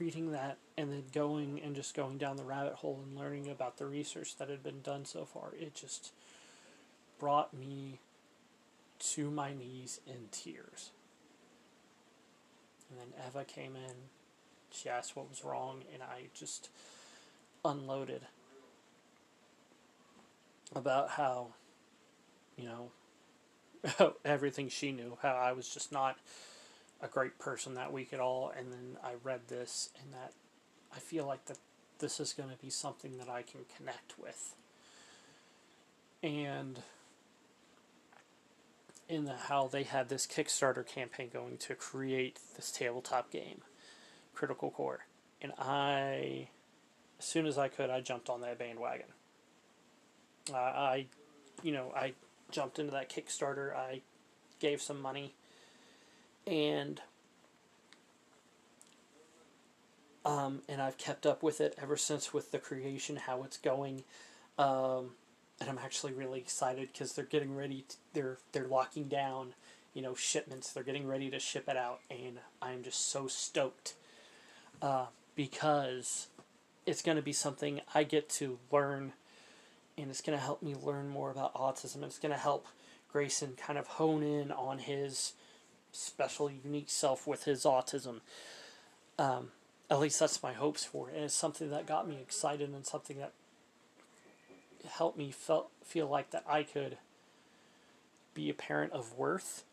reading 0.00 0.32
that 0.32 0.58
and 0.76 0.90
then 0.90 1.04
going 1.14 1.60
and 1.64 1.76
just 1.76 1.94
going 1.94 2.18
down 2.18 2.36
the 2.36 2.42
rabbit 2.42 2.74
hole 2.74 3.00
and 3.06 3.16
learning 3.16 3.48
about 3.48 3.76
the 3.76 3.86
research 3.86 4.36
that 4.36 4.48
had 4.48 4.64
been 4.64 4.80
done 4.80 5.04
so 5.04 5.24
far, 5.24 5.52
it 5.56 5.76
just 5.76 6.10
brought 7.20 7.54
me 7.54 8.00
to 9.10 9.30
my 9.30 9.52
knees 9.52 10.00
in 10.06 10.28
tears. 10.30 10.90
And 12.88 13.00
then 13.00 13.26
Eva 13.26 13.44
came 13.44 13.74
in, 13.74 13.94
she 14.70 14.88
asked 14.88 15.16
what 15.16 15.28
was 15.28 15.44
wrong, 15.44 15.82
and 15.92 16.02
I 16.02 16.28
just 16.34 16.68
unloaded 17.64 18.22
about 20.74 21.10
how, 21.10 21.48
you 22.56 22.64
know, 22.64 24.12
everything 24.24 24.68
she 24.68 24.92
knew, 24.92 25.18
how 25.22 25.34
I 25.34 25.52
was 25.52 25.68
just 25.68 25.90
not 25.90 26.18
a 27.00 27.08
great 27.08 27.38
person 27.38 27.74
that 27.74 27.92
week 27.92 28.12
at 28.12 28.20
all. 28.20 28.52
And 28.56 28.72
then 28.72 28.96
I 29.02 29.12
read 29.22 29.48
this, 29.48 29.90
and 30.00 30.12
that 30.12 30.32
I 30.94 30.98
feel 30.98 31.26
like 31.26 31.46
that 31.46 31.58
this 31.98 32.20
is 32.20 32.32
going 32.32 32.50
to 32.50 32.56
be 32.56 32.70
something 32.70 33.18
that 33.18 33.28
I 33.28 33.42
can 33.42 33.60
connect 33.76 34.14
with. 34.18 34.54
And 36.22 36.80
in 39.12 39.26
the, 39.26 39.36
how 39.36 39.68
they 39.68 39.82
had 39.82 40.08
this 40.08 40.26
Kickstarter 40.26 40.86
campaign 40.86 41.28
going 41.30 41.58
to 41.58 41.74
create 41.74 42.38
this 42.56 42.72
tabletop 42.72 43.30
game, 43.30 43.60
Critical 44.34 44.70
Core. 44.70 45.00
And 45.42 45.52
I, 45.58 46.48
as 47.18 47.24
soon 47.26 47.44
as 47.44 47.58
I 47.58 47.68
could, 47.68 47.90
I 47.90 48.00
jumped 48.00 48.30
on 48.30 48.40
that 48.40 48.58
bandwagon. 48.58 49.06
Uh, 50.50 50.56
I, 50.56 51.06
you 51.62 51.72
know, 51.72 51.92
I 51.94 52.14
jumped 52.50 52.78
into 52.78 52.92
that 52.92 53.10
Kickstarter. 53.10 53.76
I 53.76 54.00
gave 54.60 54.80
some 54.80 55.00
money, 55.02 55.34
and 56.46 57.00
um, 60.24 60.62
and 60.68 60.80
I've 60.80 60.96
kept 60.96 61.26
up 61.26 61.42
with 61.42 61.60
it 61.60 61.74
ever 61.80 61.96
since 61.96 62.32
with 62.32 62.50
the 62.50 62.58
creation, 62.58 63.16
how 63.16 63.42
it's 63.42 63.58
going, 63.58 64.04
um, 64.58 65.10
and 65.62 65.70
I'm 65.70 65.84
actually 65.84 66.12
really 66.12 66.40
excited 66.40 66.88
because 66.92 67.12
they're 67.12 67.24
getting 67.24 67.54
ready. 67.54 67.84
To, 67.88 67.96
they're 68.12 68.38
they're 68.52 68.66
locking 68.66 69.08
down, 69.08 69.54
you 69.94 70.02
know, 70.02 70.14
shipments. 70.14 70.72
They're 70.72 70.82
getting 70.82 71.06
ready 71.06 71.30
to 71.30 71.38
ship 71.38 71.68
it 71.68 71.76
out, 71.76 72.00
and 72.10 72.38
I'm 72.60 72.82
just 72.82 73.08
so 73.10 73.28
stoked 73.28 73.94
uh, 74.82 75.06
because 75.36 76.26
it's 76.84 77.02
going 77.02 77.16
to 77.16 77.22
be 77.22 77.32
something 77.32 77.80
I 77.94 78.02
get 78.02 78.28
to 78.28 78.58
learn 78.72 79.12
and 79.96 80.10
it's 80.10 80.20
going 80.20 80.36
to 80.36 80.42
help 80.42 80.62
me 80.62 80.74
learn 80.74 81.08
more 81.08 81.30
about 81.30 81.54
autism. 81.54 82.02
It's 82.02 82.18
going 82.18 82.32
to 82.32 82.40
help 82.40 82.66
Grayson 83.12 83.52
kind 83.56 83.78
of 83.78 83.86
hone 83.86 84.22
in 84.22 84.50
on 84.50 84.78
his 84.78 85.34
special, 85.92 86.50
unique 86.50 86.88
self 86.90 87.26
with 87.26 87.44
his 87.44 87.64
autism. 87.64 88.20
Um, 89.18 89.48
at 89.90 90.00
least 90.00 90.18
that's 90.18 90.42
my 90.42 90.54
hopes 90.54 90.84
for 90.84 91.10
it. 91.10 91.14
And 91.14 91.24
it's 91.24 91.34
something 91.34 91.70
that 91.70 91.86
got 91.86 92.08
me 92.08 92.16
excited 92.20 92.70
and 92.70 92.86
something 92.86 93.18
that 93.18 93.32
helped 94.86 95.18
me 95.18 95.30
felt, 95.30 95.70
feel 95.84 96.06
like 96.06 96.30
that 96.30 96.44
I 96.48 96.62
could 96.62 96.98
be 98.34 98.50
a 98.50 98.54
parent 98.54 98.92
of 98.92 99.16
worth. 99.16 99.64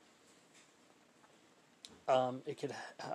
Um, 2.07 2.41
it 2.45 2.59
could. 2.59 2.73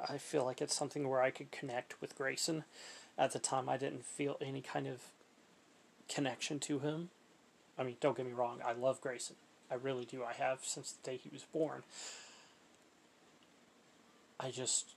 I 0.08 0.18
feel 0.18 0.44
like 0.44 0.62
it's 0.62 0.76
something 0.76 1.08
where 1.08 1.20
I 1.20 1.30
could 1.30 1.50
connect 1.50 2.00
with 2.00 2.16
Grayson. 2.16 2.64
At 3.18 3.32
the 3.32 3.38
time, 3.38 3.68
I 3.68 3.76
didn't 3.76 4.04
feel 4.04 4.36
any 4.40 4.60
kind 4.60 4.86
of 4.86 5.00
connection 6.08 6.58
to 6.60 6.78
him. 6.78 7.10
I 7.78 7.82
mean, 7.82 7.96
don't 8.00 8.16
get 8.16 8.26
me 8.26 8.32
wrong, 8.32 8.60
I 8.64 8.72
love 8.72 9.00
Grayson. 9.00 9.36
I 9.70 9.74
really 9.74 10.04
do. 10.04 10.22
I 10.22 10.32
have 10.32 10.60
since 10.62 10.92
the 10.92 11.10
day 11.10 11.16
he 11.16 11.30
was 11.32 11.42
born. 11.42 11.82
I 14.38 14.50
just, 14.50 14.94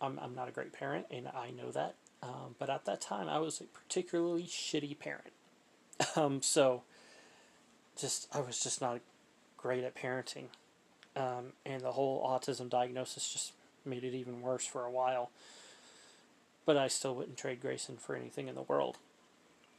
I'm, 0.00 0.18
I'm 0.18 0.34
not 0.34 0.48
a 0.48 0.52
great 0.52 0.72
parent, 0.72 1.06
and 1.10 1.28
I 1.28 1.50
know 1.50 1.70
that. 1.70 1.94
Um, 2.22 2.56
but 2.58 2.68
at 2.68 2.84
that 2.86 3.00
time, 3.00 3.28
I 3.28 3.38
was 3.38 3.60
a 3.60 3.64
particularly 3.64 4.44
shitty 4.44 4.98
parent. 4.98 5.32
Um, 6.16 6.42
so, 6.42 6.82
just, 7.96 8.28
I 8.32 8.40
was 8.40 8.60
just 8.60 8.80
not 8.80 9.00
great 9.56 9.82
at 9.82 9.96
parenting. 9.96 10.46
Um, 11.16 11.52
and 11.66 11.80
the 11.80 11.92
whole 11.92 12.24
autism 12.24 12.68
diagnosis 12.68 13.32
just 13.32 13.52
made 13.84 14.04
it 14.04 14.14
even 14.14 14.40
worse 14.40 14.64
for 14.64 14.84
a 14.84 14.90
while. 14.90 15.30
But 16.64 16.76
I 16.76 16.86
still 16.86 17.14
wouldn't 17.16 17.36
trade 17.36 17.60
Grayson 17.60 17.96
for 17.96 18.14
anything 18.14 18.46
in 18.46 18.54
the 18.54 18.62
world 18.62 18.98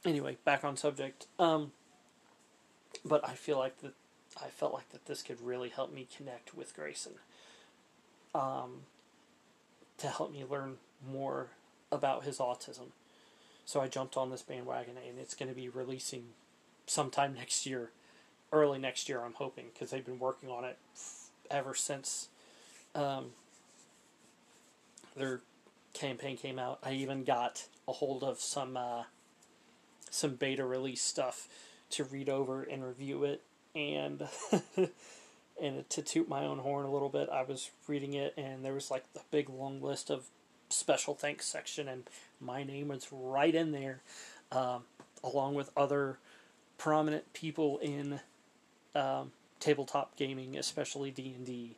anyway, 0.04 0.36
back 0.44 0.64
on 0.64 0.76
subject. 0.76 1.26
Um, 1.38 1.72
but 3.04 3.26
I 3.26 3.34
feel 3.34 3.58
like 3.58 3.80
that 3.80 3.94
I 4.42 4.48
felt 4.48 4.72
like 4.72 4.90
that 4.90 5.06
this 5.06 5.22
could 5.22 5.40
really 5.40 5.68
help 5.68 5.92
me 5.92 6.06
connect 6.16 6.54
with 6.54 6.74
Grayson. 6.74 7.14
Um, 8.34 8.82
to 9.98 10.08
help 10.08 10.32
me 10.32 10.44
learn 10.48 10.76
more 11.10 11.48
about 11.90 12.24
his 12.24 12.38
autism. 12.38 12.88
So 13.70 13.80
I 13.80 13.86
jumped 13.86 14.16
on 14.16 14.30
this 14.30 14.42
bandwagon, 14.42 14.94
and 14.96 15.16
it's 15.20 15.36
going 15.36 15.48
to 15.48 15.54
be 15.54 15.68
releasing 15.68 16.24
sometime 16.88 17.34
next 17.34 17.66
year, 17.66 17.92
early 18.52 18.80
next 18.80 19.08
year. 19.08 19.22
I'm 19.24 19.34
hoping 19.34 19.66
because 19.72 19.90
they've 19.90 20.04
been 20.04 20.18
working 20.18 20.48
on 20.48 20.64
it 20.64 20.76
ever 21.52 21.72
since 21.76 22.30
um, 22.96 23.26
their 25.14 25.42
campaign 25.94 26.36
came 26.36 26.58
out. 26.58 26.80
I 26.82 26.94
even 26.94 27.22
got 27.22 27.68
a 27.86 27.92
hold 27.92 28.24
of 28.24 28.40
some. 28.40 28.76
Uh, 28.76 29.04
some 30.10 30.34
beta 30.34 30.64
release 30.64 31.00
stuff 31.00 31.46
to 31.90 32.02
read 32.02 32.28
over 32.28 32.64
and 32.64 32.84
review 32.84 33.22
it 33.22 33.42
and 33.76 34.26
and 35.62 35.88
to 35.88 36.02
toot 36.02 36.28
my 36.28 36.44
own 36.44 36.58
horn 36.58 36.84
a 36.84 36.90
little 36.90 37.08
bit 37.08 37.28
i 37.28 37.44
was 37.44 37.70
reading 37.86 38.14
it 38.14 38.34
and 38.36 38.64
there 38.64 38.74
was 38.74 38.90
like 38.90 39.04
the 39.12 39.20
big 39.30 39.48
long 39.48 39.80
list 39.80 40.10
of 40.10 40.24
special 40.68 41.14
thanks 41.14 41.46
section 41.46 41.86
and 41.86 42.02
my 42.40 42.62
name 42.64 42.88
was 42.88 43.08
right 43.12 43.54
in 43.54 43.72
there 43.72 44.00
um, 44.52 44.82
along 45.22 45.54
with 45.54 45.70
other 45.76 46.18
prominent 46.78 47.32
people 47.32 47.78
in 47.78 48.20
um, 48.94 49.32
tabletop 49.58 50.16
gaming 50.16 50.56
especially 50.56 51.10
d&d 51.10 51.76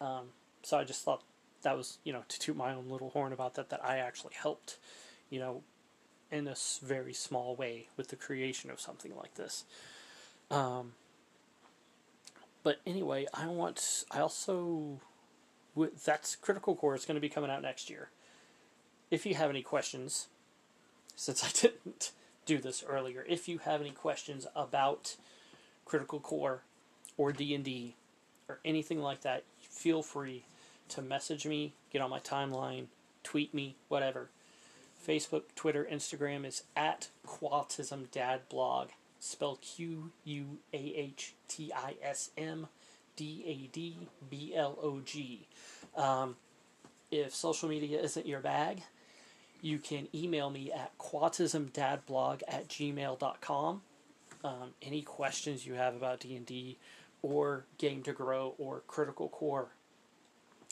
um, 0.00 0.26
so 0.62 0.78
i 0.78 0.84
just 0.84 1.02
thought 1.02 1.22
that 1.62 1.76
was 1.76 1.98
you 2.04 2.12
know 2.12 2.22
to 2.28 2.38
toot 2.38 2.56
my 2.56 2.72
own 2.72 2.88
little 2.88 3.10
horn 3.10 3.32
about 3.32 3.54
that 3.54 3.70
that 3.70 3.84
i 3.84 3.98
actually 3.98 4.34
helped 4.34 4.78
you 5.30 5.40
know 5.40 5.62
in 6.30 6.46
a 6.46 6.54
very 6.82 7.12
small 7.12 7.56
way 7.56 7.88
with 7.96 8.08
the 8.08 8.16
creation 8.16 8.70
of 8.70 8.80
something 8.80 9.14
like 9.16 9.34
this. 9.34 9.64
Um, 10.50 10.92
but 12.62 12.80
anyway, 12.86 13.26
I 13.32 13.46
want. 13.46 14.04
I 14.10 14.20
also. 14.20 15.00
That's 16.04 16.34
Critical 16.34 16.74
Core 16.74 16.96
is 16.96 17.04
going 17.04 17.14
to 17.14 17.20
be 17.20 17.28
coming 17.28 17.50
out 17.50 17.62
next 17.62 17.88
year. 17.88 18.08
If 19.10 19.24
you 19.24 19.34
have 19.34 19.50
any 19.50 19.62
questions, 19.62 20.28
since 21.16 21.44
I 21.44 21.48
didn't 21.54 22.12
do 22.46 22.58
this 22.58 22.84
earlier, 22.86 23.24
if 23.28 23.48
you 23.48 23.58
have 23.58 23.80
any 23.80 23.90
questions 23.90 24.46
about 24.54 25.16
Critical 25.84 26.20
Core 26.20 26.62
or 27.16 27.32
D 27.32 27.54
and 27.54 27.64
D 27.64 27.94
or 28.48 28.58
anything 28.64 29.00
like 29.00 29.22
that, 29.22 29.44
feel 29.60 30.02
free 30.02 30.44
to 30.90 31.02
message 31.02 31.46
me, 31.46 31.74
get 31.92 32.02
on 32.02 32.10
my 32.10 32.20
timeline, 32.20 32.86
tweet 33.22 33.52
me, 33.52 33.76
whatever. 33.88 34.28
Facebook, 35.06 35.42
Twitter, 35.54 35.86
Instagram 35.90 36.44
is 36.44 36.64
at 36.76 37.08
Quahtism 37.26 38.10
Dad 38.10 38.40
Blog, 38.48 38.88
spelled 39.20 39.60
Q 39.60 40.10
U 40.24 40.58
A 40.72 40.76
H 40.76 41.34
T 41.46 41.72
I 41.74 41.94
S 42.02 42.30
M 42.36 42.68
D 43.16 43.44
A 43.46 43.74
D 43.74 44.08
B 44.28 44.52
L 44.54 44.78
O 44.82 45.00
G. 45.00 45.46
Um, 45.96 46.36
if 47.10 47.34
social 47.34 47.68
media 47.68 48.00
isn't 48.00 48.26
your 48.26 48.40
bag, 48.40 48.82
you 49.60 49.78
can 49.78 50.08
email 50.14 50.50
me 50.50 50.72
at 50.72 50.96
quahtismdadblog 50.98 52.42
at 52.46 52.68
gmail.com. 52.68 53.82
Um, 54.44 54.70
any 54.82 55.02
questions 55.02 55.66
you 55.66 55.74
have 55.74 55.96
about 55.96 56.20
D&D 56.20 56.76
or 57.22 57.64
Game 57.76 58.02
to 58.04 58.12
Grow 58.12 58.54
or 58.58 58.82
Critical 58.86 59.28
Core, 59.28 59.68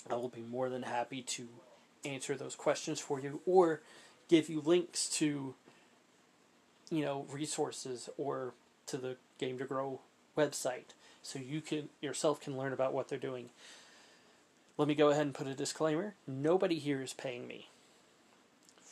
I 0.09 0.15
will 0.15 0.29
be 0.29 0.43
more 0.43 0.69
than 0.69 0.83
happy 0.83 1.23
to 1.23 1.49
answer 2.05 2.37
those 2.37 2.55
questions 2.55 3.01
for 3.01 3.19
you 3.19 3.41
or 3.47 3.81
give 4.29 4.49
you 4.49 4.61
links 4.61 5.09
to 5.09 5.55
you 6.89 7.05
know 7.05 7.27
resources 7.29 8.09
or 8.17 8.55
to 8.87 8.97
the 8.97 9.17
game 9.39 9.59
to 9.59 9.65
grow 9.65 9.99
website 10.39 10.95
so 11.21 11.41
you 11.41 11.61
can 11.61 11.89
yourself 12.01 12.41
can 12.41 12.57
learn 12.57 12.73
about 12.73 12.93
what 12.93 13.09
they're 13.09 13.19
doing 13.19 13.51
let 14.79 14.89
me 14.89 14.95
go 14.95 15.09
ahead 15.09 15.23
and 15.23 15.35
put 15.35 15.47
a 15.47 15.55
disclaimer. 15.55 16.15
Nobody 16.27 16.79
here 16.79 17.01
is 17.01 17.15
paying 17.15 17.47
me 17.47 17.69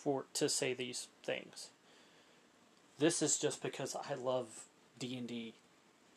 for 0.05 0.27
to 0.35 0.49
say 0.49 0.75
these 0.75 1.09
things. 1.25 1.71
This 2.99 3.23
is 3.23 3.39
just 3.39 3.63
because 3.63 3.97
I 3.97 4.15
love 4.15 4.67
D&D 4.99 5.55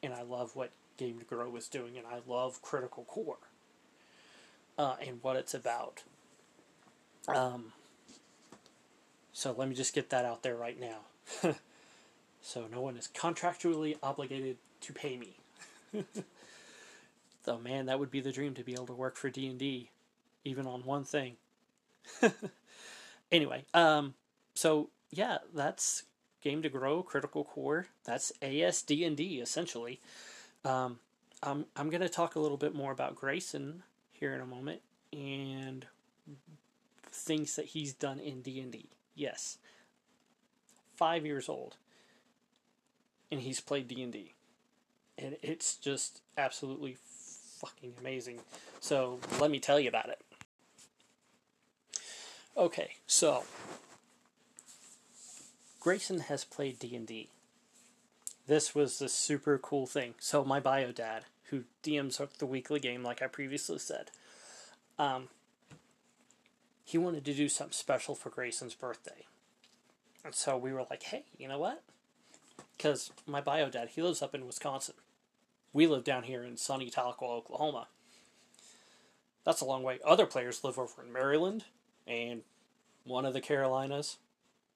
and 0.03 0.13
I 0.13 0.21
love 0.21 0.55
what 0.55 0.71
Game 0.97 1.17
to 1.19 1.25
Grow 1.25 1.55
is 1.55 1.67
doing 1.67 1.97
and 1.97 2.05
I 2.05 2.19
love 2.27 2.61
Critical 2.61 3.05
Core. 3.05 3.37
Uh, 4.77 4.95
and 5.01 5.17
what 5.23 5.35
it's 5.35 5.55
about. 5.55 6.03
Um, 7.27 7.71
so 9.33 9.55
let 9.57 9.67
me 9.67 9.73
just 9.73 9.95
get 9.95 10.11
that 10.11 10.23
out 10.23 10.43
there 10.43 10.55
right 10.55 10.79
now. 10.79 10.99
so 12.43 12.65
no 12.71 12.81
one 12.81 12.95
is 12.95 13.09
contractually 13.11 13.97
obligated 14.03 14.57
to 14.81 14.93
pay 14.93 15.17
me. 15.17 15.37
Though 17.43 17.57
man, 17.57 17.87
that 17.87 17.97
would 17.99 18.11
be 18.11 18.19
the 18.19 18.31
dream 18.31 18.53
to 18.53 18.63
be 18.63 18.73
able 18.73 18.85
to 18.87 18.93
work 18.93 19.15
for 19.15 19.31
D 19.31 19.47
and 19.47 19.57
D, 19.57 19.89
even 20.43 20.67
on 20.67 20.81
one 20.85 21.05
thing. 21.05 21.37
anyway, 23.31 23.65
um, 23.73 24.13
so 24.53 24.89
yeah, 25.11 25.37
that's 25.53 26.03
Game 26.41 26.61
to 26.61 26.69
Grow, 26.69 27.03
Critical 27.03 27.43
Core. 27.43 27.87
That's 28.05 28.31
ASD 28.41 29.05
and 29.05 29.17
D 29.17 29.39
essentially. 29.39 29.99
Um, 30.65 30.99
I'm 31.43 31.65
I'm 31.75 31.89
gonna 31.89 32.09
talk 32.09 32.35
a 32.35 32.39
little 32.39 32.57
bit 32.57 32.73
more 32.73 32.91
about 32.91 33.15
Grayson 33.15 33.83
here 34.11 34.33
in 34.33 34.41
a 34.41 34.45
moment 34.45 34.81
and 35.13 35.85
things 37.11 37.55
that 37.55 37.65
he's 37.65 37.93
done 37.93 38.19
in 38.19 38.41
D 38.41 38.59
and 38.59 38.71
D. 38.71 38.89
Yes, 39.15 39.57
five 40.95 41.25
years 41.25 41.49
old, 41.49 41.77
and 43.31 43.41
he's 43.41 43.59
played 43.59 43.87
D 43.87 44.01
and 44.03 44.13
D, 44.13 44.33
and 45.17 45.37
it's 45.41 45.75
just 45.75 46.21
absolutely 46.37 46.97
fucking 47.59 47.93
amazing. 47.99 48.39
So 48.79 49.19
let 49.39 49.51
me 49.51 49.59
tell 49.59 49.79
you 49.79 49.89
about 49.89 50.09
it. 50.09 50.21
Okay, 52.57 52.93
so 53.05 53.43
Grayson 55.79 56.21
has 56.21 56.43
played 56.43 56.79
D 56.79 56.95
and 56.95 57.05
D. 57.05 57.29
This 58.47 58.73
was 58.73 58.97
the 58.97 59.09
super 59.09 59.59
cool 59.59 59.85
thing. 59.85 60.15
So 60.17 60.43
my 60.43 60.59
bio 60.59 60.91
dad, 60.91 61.25
who 61.49 61.65
DMs 61.83 62.19
the 62.39 62.47
weekly 62.47 62.79
game, 62.79 63.03
like 63.03 63.21
I 63.21 63.27
previously 63.27 63.77
said, 63.77 64.09
um, 64.97 65.27
he 66.83 66.97
wanted 66.97 67.25
to 67.25 67.33
do 67.35 67.47
something 67.47 67.73
special 67.73 68.15
for 68.15 68.31
Grayson's 68.31 68.73
birthday. 68.73 69.25
And 70.25 70.33
so 70.33 70.57
we 70.57 70.73
were 70.73 70.85
like, 70.89 71.03
hey, 71.03 71.25
you 71.37 71.47
know 71.47 71.59
what? 71.59 71.83
Because 72.75 73.11
my 73.27 73.39
bio 73.39 73.69
dad, 73.69 73.89
he 73.89 74.01
lives 74.01 74.23
up 74.23 74.33
in 74.33 74.47
Wisconsin. 74.47 74.95
We 75.73 75.85
live 75.85 76.03
down 76.03 76.23
here 76.23 76.43
in 76.43 76.57
sunny 76.57 76.89
Tahlequah, 76.89 77.21
Oklahoma. 77.21 77.87
That's 79.45 79.61
a 79.61 79.65
long 79.65 79.83
way. 79.83 79.99
Other 80.03 80.25
players 80.25 80.63
live 80.63 80.79
over 80.79 81.03
in 81.03 81.13
Maryland 81.13 81.65
and 82.07 82.41
one 83.03 83.25
of 83.25 83.33
the 83.33 83.41
Carolinas. 83.41 84.17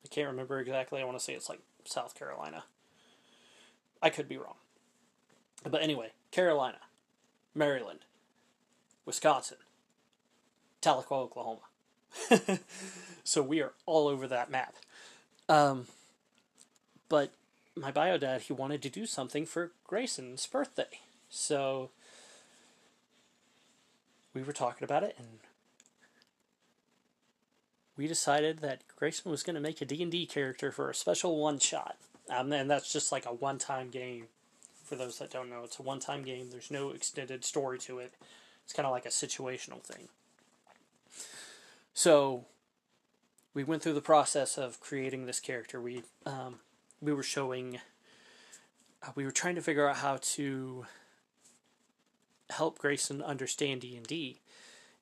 I 0.03 0.07
can't 0.07 0.29
remember 0.29 0.59
exactly. 0.59 1.01
I 1.01 1.05
want 1.05 1.17
to 1.17 1.23
say 1.23 1.33
it's 1.33 1.49
like 1.49 1.59
South 1.85 2.15
Carolina. 2.15 2.63
I 4.01 4.09
could 4.09 4.27
be 4.27 4.37
wrong. 4.37 4.55
But 5.69 5.83
anyway, 5.83 6.11
Carolina, 6.31 6.79
Maryland, 7.53 7.99
Wisconsin, 9.05 9.57
Tahlequah, 10.81 11.11
Oklahoma. 11.11 11.61
so 13.23 13.41
we 13.41 13.61
are 13.61 13.73
all 13.85 14.07
over 14.07 14.27
that 14.27 14.49
map. 14.49 14.75
Um, 15.47 15.85
but 17.09 17.31
my 17.75 17.91
bio 17.91 18.17
dad, 18.17 18.41
he 18.41 18.53
wanted 18.53 18.81
to 18.81 18.89
do 18.89 19.05
something 19.05 19.45
for 19.45 19.71
Grayson's 19.85 20.47
birthday. 20.47 20.99
So 21.29 21.91
we 24.33 24.41
were 24.41 24.53
talking 24.53 24.83
about 24.83 25.03
it 25.03 25.15
and 25.17 25.39
we 27.97 28.07
decided 28.07 28.59
that 28.59 28.83
Grayson 28.95 29.31
was 29.31 29.43
going 29.43 29.55
to 29.55 29.61
make 29.61 29.81
a 29.81 29.85
D&D 29.85 30.25
character 30.27 30.71
for 30.71 30.89
a 30.89 30.95
special 30.95 31.37
one 31.37 31.59
shot. 31.59 31.97
Um, 32.29 32.51
and 32.53 32.69
that's 32.69 32.91
just 32.91 33.11
like 33.11 33.25
a 33.25 33.33
one-time 33.33 33.89
game. 33.89 34.27
For 34.83 34.95
those 34.95 35.19
that 35.19 35.31
don't 35.31 35.49
know, 35.49 35.63
it's 35.63 35.79
a 35.79 35.83
one-time 35.83 36.23
game. 36.23 36.49
There's 36.49 36.71
no 36.71 36.91
extended 36.91 37.45
story 37.45 37.79
to 37.79 37.99
it. 37.99 38.13
It's 38.63 38.73
kind 38.73 38.85
of 38.85 38.91
like 38.91 39.05
a 39.05 39.09
situational 39.09 39.81
thing. 39.81 40.09
So 41.93 42.45
we 43.53 43.63
went 43.63 43.83
through 43.83 43.93
the 43.93 44.01
process 44.01 44.57
of 44.57 44.79
creating 44.79 45.25
this 45.25 45.39
character. 45.39 45.81
We 45.81 46.03
um, 46.25 46.59
we 47.01 47.13
were 47.13 47.23
showing, 47.23 47.79
uh, 49.03 49.11
we 49.15 49.25
were 49.25 49.31
trying 49.31 49.55
to 49.55 49.61
figure 49.61 49.89
out 49.89 49.97
how 49.97 50.19
to 50.21 50.85
help 52.49 52.79
Grayson 52.79 53.21
understand 53.21 53.81
D 53.81 53.95
and 53.95 54.05
D, 54.05 54.39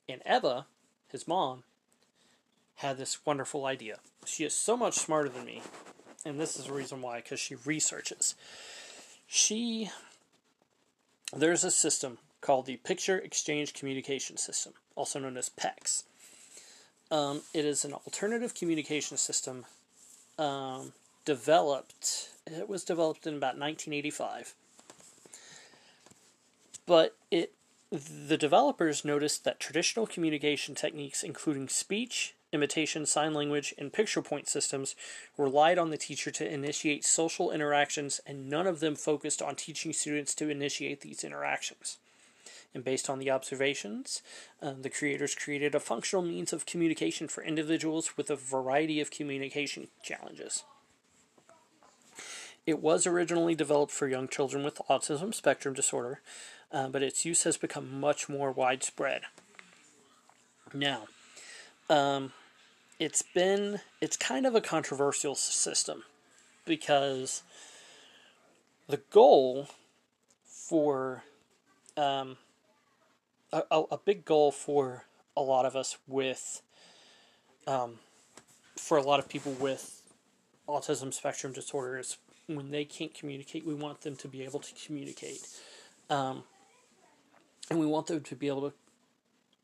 and 0.08 0.22
Eva, 0.26 0.66
his 1.08 1.28
mom, 1.28 1.64
had 2.80 2.98
this 2.98 3.26
wonderful 3.26 3.66
idea. 3.66 4.00
She 4.26 4.46
is 4.46 4.56
so 4.56 4.78
much 4.78 4.96
smarter 4.96 5.30
than 5.30 5.46
me, 5.46 5.62
and 6.26 6.40
this 6.40 6.58
is 6.58 6.66
the 6.66 6.74
reason 6.74 7.02
why, 7.02 7.18
because 7.18 7.40
she 7.40 7.56
researches. 7.66 8.36
She 9.28 9.90
there's 11.36 11.64
a 11.64 11.72
system 11.72 12.18
called 12.42 12.66
the 12.66 12.78
Picture 12.78 13.18
Exchange 13.18 13.74
Communication 13.74 14.38
System, 14.38 14.74
also 14.96 15.20
known 15.20 15.38
as 15.38 15.50
PECS. 15.50 16.04
Um, 17.12 17.42
it 17.54 17.66
is 17.66 17.84
an 17.84 17.94
alternative 17.94 18.56
communication 18.56 19.18
system 19.18 19.66
um, 20.38 20.94
developed. 21.26 22.30
It 22.48 22.70
was 22.70 22.84
developed 22.86 23.28
in 23.28 23.34
about 23.34 23.60
1985, 23.60 24.54
but 26.86 27.16
it 27.30 27.52
the 27.92 28.38
developers 28.38 29.04
noticed 29.04 29.44
that 29.44 29.60
traditional 29.60 30.08
communication 30.08 30.76
techniques, 30.76 31.24
including 31.24 31.68
speech, 31.68 32.36
imitation, 32.52 33.06
sign 33.06 33.34
language, 33.34 33.74
and 33.78 33.94
picture 33.94 34.22
point 34.22 34.48
systems, 34.48 34.96
relied 35.38 35.78
on 35.78 35.90
the 35.90 35.98
teacher 35.98 36.32
to 36.32 36.52
initiate 36.52 37.06
social 37.06 37.52
interactions, 37.52 38.20
and 38.26 38.50
none 38.50 38.68
of 38.68 38.80
them 38.80 38.96
focused 38.96 39.42
on 39.42 39.56
teaching 39.56 39.94
students 39.94 40.34
to 40.36 40.50
initiate 40.50 41.02
these 41.02 41.24
interactions. 41.24 41.98
And 42.74 42.84
based 42.84 43.10
on 43.10 43.20
the 43.20 43.32
observations, 43.32 44.22
uh, 44.62 44.74
the 44.80 44.90
creators 44.90 45.34
created 45.34 45.74
a 45.74 45.80
functional 45.80 46.24
means 46.24 46.54
of 46.54 46.66
communication 46.66 47.28
for 47.28 47.44
individuals 47.44 48.16
with 48.16 48.30
a 48.30 48.36
variety 48.36 49.00
of 49.02 49.10
communication 49.10 49.88
challenges. 50.04 50.64
It 52.66 52.80
was 52.80 53.08
originally 53.08 53.56
developed 53.56 53.92
for 53.92 54.08
young 54.08 54.28
children 54.28 54.64
with 54.64 54.82
autism 54.90 55.34
spectrum 55.34 55.74
disorder, 55.74 56.22
uh, 56.72 56.88
but 56.90 57.02
its 57.02 57.26
use 57.26 57.44
has 57.44 57.58
become 57.58 58.00
much 58.00 58.30
more 58.30 58.52
widespread. 58.52 59.24
Now, 60.72 61.08
um, 61.90 62.32
it's 63.00 63.22
been 63.22 63.80
it's 64.02 64.18
kind 64.18 64.46
of 64.46 64.54
a 64.54 64.62
controversial 64.62 65.34
system 65.34 66.04
because 66.66 67.42
the 68.88 68.98
goal 69.10 69.70
for 70.46 71.24
um, 71.96 72.38
a, 73.52 73.64
a 73.92 73.98
big 73.98 74.26
goal 74.26 74.52
for 74.52 75.06
a 75.36 75.42
lot 75.42 75.66
of 75.66 75.76
us 75.76 75.98
with 76.08 76.62
um, 77.66 77.96
for 78.76 78.98
a 78.98 79.02
lot 79.02 79.20
of 79.20 79.30
people 79.30 79.54
with 79.54 80.02
autism 80.68 81.14
spectrum 81.14 81.54
disorder 81.54 81.98
is 81.98 82.18
when 82.48 82.72
they 82.72 82.84
can't 82.84 83.14
communicate 83.14 83.66
we 83.66 83.74
want 83.74 84.02
them 84.02 84.16
to 84.18 84.28
be 84.28 84.44
able 84.44 84.60
to 84.60 84.74
communicate. 84.86 85.48
Um, 86.10 86.44
and 87.70 87.80
we 87.80 87.86
want 87.86 88.08
them 88.08 88.22
to 88.22 88.36
be 88.36 88.48
able 88.48 88.70
to 88.70 88.74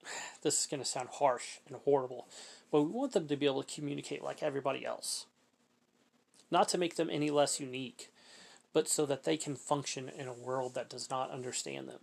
this 0.41 0.61
is 0.61 0.67
going 0.67 0.81
to 0.81 0.87
sound 0.87 1.09
harsh 1.13 1.59
and 1.67 1.77
horrible 1.83 2.27
but 2.75 2.81
we 2.81 2.89
want 2.89 3.13
them 3.13 3.25
to 3.25 3.37
be 3.37 3.45
able 3.45 3.63
to 3.63 3.73
communicate 3.73 4.21
like 4.21 4.43
everybody 4.43 4.85
else. 4.85 5.27
Not 6.51 6.67
to 6.67 6.77
make 6.77 6.97
them 6.97 7.09
any 7.09 7.29
less 7.29 7.57
unique 7.57 8.11
but 8.73 8.89
so 8.89 9.05
that 9.05 9.23
they 9.23 9.37
can 9.37 9.55
function 9.55 10.09
in 10.09 10.27
a 10.27 10.33
world 10.33 10.75
that 10.75 10.89
does 10.89 11.09
not 11.09 11.31
understand 11.31 11.87
them. 11.87 12.01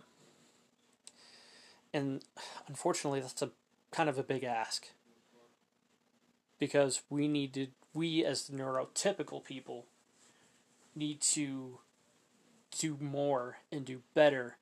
And 1.93 2.23
unfortunately, 2.67 3.19
that's 3.19 3.43
a 3.43 3.51
kind 3.91 4.09
of 4.09 4.17
a 4.17 4.23
big 4.23 4.43
ask. 4.43 4.87
Because 6.57 7.03
we 7.07 7.27
need 7.27 7.53
to, 7.53 7.67
we 7.93 8.25
as 8.25 8.47
the 8.47 8.57
neurotypical 8.57 9.45
people, 9.45 9.85
need 10.95 11.21
to 11.21 11.77
do 12.79 12.97
more 12.99 13.57
and 13.71 13.85
do 13.85 14.01
better 14.15 14.57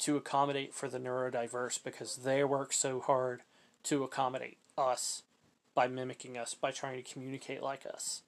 to 0.00 0.16
accommodate 0.16 0.74
for 0.74 0.88
the 0.88 0.98
neurodiverse 0.98 1.80
because 1.80 2.16
they 2.16 2.42
work 2.42 2.72
so 2.72 2.98
hard 2.98 3.42
to 3.84 4.04
accommodate 4.04 4.58
us 4.76 5.22
by 5.74 5.88
mimicking 5.88 6.36
us, 6.36 6.54
by 6.54 6.70
trying 6.70 7.02
to 7.02 7.12
communicate 7.12 7.62
like 7.62 7.86
us. 7.86 8.22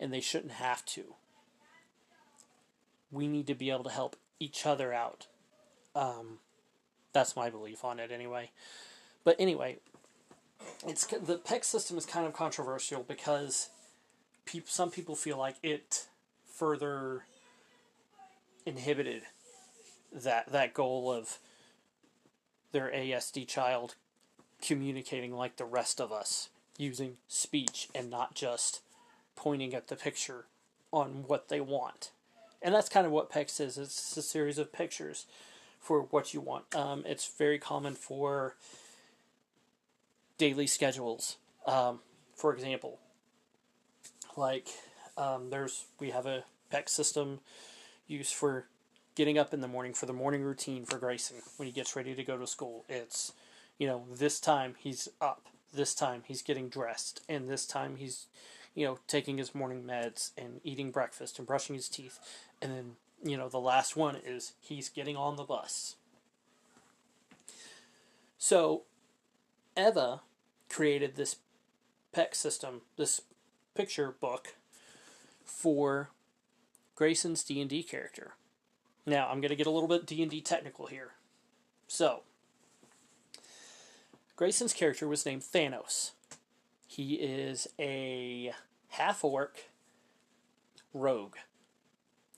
And 0.00 0.12
they 0.12 0.20
shouldn't 0.20 0.52
have 0.52 0.84
to. 0.86 1.14
We 3.10 3.28
need 3.28 3.46
to 3.46 3.54
be 3.54 3.70
able 3.70 3.84
to 3.84 3.90
help 3.90 4.16
each 4.40 4.66
other 4.66 4.92
out. 4.92 5.26
Um, 5.94 6.38
that's 7.12 7.36
my 7.36 7.50
belief 7.50 7.84
on 7.84 8.00
it, 8.00 8.10
anyway. 8.10 8.50
But 9.22 9.36
anyway, 9.38 9.78
it's 10.86 11.06
the 11.06 11.38
PEC 11.38 11.64
system 11.64 11.98
is 11.98 12.06
kind 12.06 12.26
of 12.26 12.32
controversial 12.32 13.02
because 13.02 13.68
pe- 14.46 14.62
some 14.66 14.90
people 14.90 15.14
feel 15.14 15.36
like 15.36 15.56
it 15.62 16.06
further 16.46 17.24
inhibited 18.64 19.22
that 20.12 20.50
that 20.52 20.74
goal 20.74 21.12
of 21.12 21.38
their 22.72 22.90
ASD 22.90 23.46
child 23.46 23.94
communicating 24.62 25.34
like 25.34 25.56
the 25.56 25.64
rest 25.64 26.00
of 26.00 26.12
us 26.12 26.48
using 26.78 27.16
speech 27.28 27.88
and 27.94 28.08
not 28.08 28.34
just 28.34 28.80
pointing 29.36 29.74
at 29.74 29.88
the 29.88 29.96
picture 29.96 30.46
on 30.92 31.24
what 31.26 31.48
they 31.48 31.60
want. 31.60 32.12
And 32.62 32.74
that's 32.74 32.88
kind 32.88 33.06
of 33.06 33.12
what 33.12 33.30
PECS 33.30 33.60
is. 33.60 33.78
It's 33.78 34.16
a 34.16 34.22
series 34.22 34.58
of 34.58 34.72
pictures 34.72 35.26
for 35.80 36.02
what 36.02 36.32
you 36.32 36.40
want. 36.40 36.74
Um, 36.74 37.02
it's 37.06 37.26
very 37.26 37.58
common 37.58 37.94
for 37.94 38.54
daily 40.38 40.66
schedules. 40.66 41.36
Um, 41.66 42.00
for 42.36 42.54
example, 42.54 42.98
like 44.36 44.68
um, 45.16 45.50
there's 45.50 45.86
we 45.98 46.10
have 46.10 46.26
a 46.26 46.44
PECS 46.72 46.90
system 46.90 47.40
used 48.06 48.34
for 48.34 48.66
getting 49.14 49.38
up 49.38 49.52
in 49.52 49.60
the 49.60 49.68
morning 49.68 49.92
for 49.92 50.06
the 50.06 50.12
morning 50.12 50.42
routine 50.42 50.84
for 50.84 50.98
Grayson 50.98 51.38
when 51.56 51.66
he 51.66 51.72
gets 51.72 51.96
ready 51.96 52.14
to 52.14 52.24
go 52.24 52.36
to 52.36 52.46
school. 52.46 52.84
It's 52.88 53.32
you 53.82 53.88
know 53.88 54.04
this 54.14 54.38
time 54.38 54.76
he's 54.78 55.08
up, 55.20 55.48
this 55.74 55.92
time 55.92 56.22
he's 56.24 56.40
getting 56.40 56.68
dressed, 56.68 57.20
and 57.28 57.48
this 57.48 57.66
time 57.66 57.96
he's 57.96 58.26
you 58.76 58.86
know 58.86 59.00
taking 59.08 59.38
his 59.38 59.56
morning 59.56 59.82
meds 59.82 60.30
and 60.38 60.60
eating 60.62 60.92
breakfast 60.92 61.36
and 61.36 61.48
brushing 61.48 61.74
his 61.74 61.88
teeth, 61.88 62.20
and 62.62 62.70
then 62.70 62.92
you 63.24 63.36
know 63.36 63.48
the 63.48 63.58
last 63.58 63.96
one 63.96 64.14
is 64.24 64.52
he's 64.60 64.88
getting 64.88 65.16
on 65.16 65.34
the 65.34 65.42
bus. 65.42 65.96
So 68.38 68.82
Eva 69.76 70.20
created 70.70 71.16
this 71.16 71.38
PEC 72.14 72.36
system, 72.36 72.82
this 72.96 73.22
picture 73.74 74.12
book 74.12 74.54
for 75.44 76.10
Grayson's 76.94 77.42
D&D 77.42 77.82
character. 77.82 78.34
Now, 79.04 79.26
I'm 79.28 79.40
going 79.40 79.50
to 79.50 79.56
get 79.56 79.66
a 79.66 79.70
little 79.70 79.88
bit 79.88 80.06
D&D 80.06 80.40
technical 80.42 80.86
here. 80.86 81.14
So, 81.88 82.22
Grayson's 84.36 84.72
character 84.72 85.06
was 85.06 85.26
named 85.26 85.42
Thanos. 85.42 86.12
He 86.86 87.14
is 87.14 87.68
a 87.78 88.52
half 88.88 89.24
orc 89.24 89.70
rogue. 90.94 91.36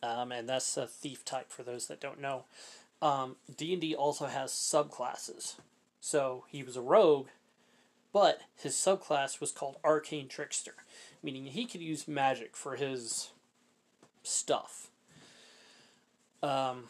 Um, 0.03 0.32
and 0.32 0.49
that's 0.49 0.76
a 0.76 0.86
thief 0.86 1.24
type 1.24 1.51
for 1.51 1.62
those 1.62 1.86
that 1.86 2.01
don't 2.01 2.20
know. 2.20 2.45
Um, 3.01 3.36
D&D 3.57 3.95
also 3.95 4.26
has 4.26 4.51
subclasses. 4.51 5.55
So, 6.01 6.45
he 6.49 6.62
was 6.62 6.76
a 6.76 6.82
rogue, 6.82 7.28
but 8.12 8.42
his 8.55 8.74
subclass 8.74 9.40
was 9.40 9.51
called 9.53 9.78
Arcane 9.82 10.28
Trickster, 10.28 10.74
meaning 11.22 11.47
he 11.47 11.64
could 11.64 11.80
use 11.80 12.07
magic 12.07 12.57
for 12.57 12.76
his 12.76 13.30
stuff. 14.22 14.90
Um, 16.42 16.84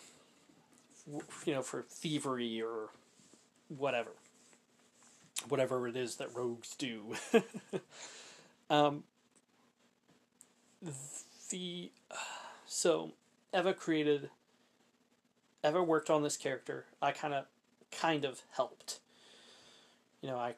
you 1.46 1.54
know, 1.54 1.62
for 1.62 1.82
thievery 1.82 2.60
or 2.60 2.88
whatever. 3.68 4.10
Whatever 5.48 5.86
it 5.88 5.96
is 5.96 6.16
that 6.16 6.34
rogues 6.34 6.74
do. 6.76 7.14
um, 8.70 9.04
the. 11.50 11.90
So, 12.66 13.12
Eva 13.54 13.74
created. 13.74 14.30
Eva 15.64 15.82
worked 15.82 16.10
on 16.10 16.22
this 16.22 16.36
character. 16.36 16.86
I 17.00 17.12
kind 17.12 17.34
of, 17.34 17.46
kind 17.90 18.24
of 18.24 18.42
helped. 18.52 19.00
You 20.20 20.30
know, 20.30 20.38
I 20.38 20.54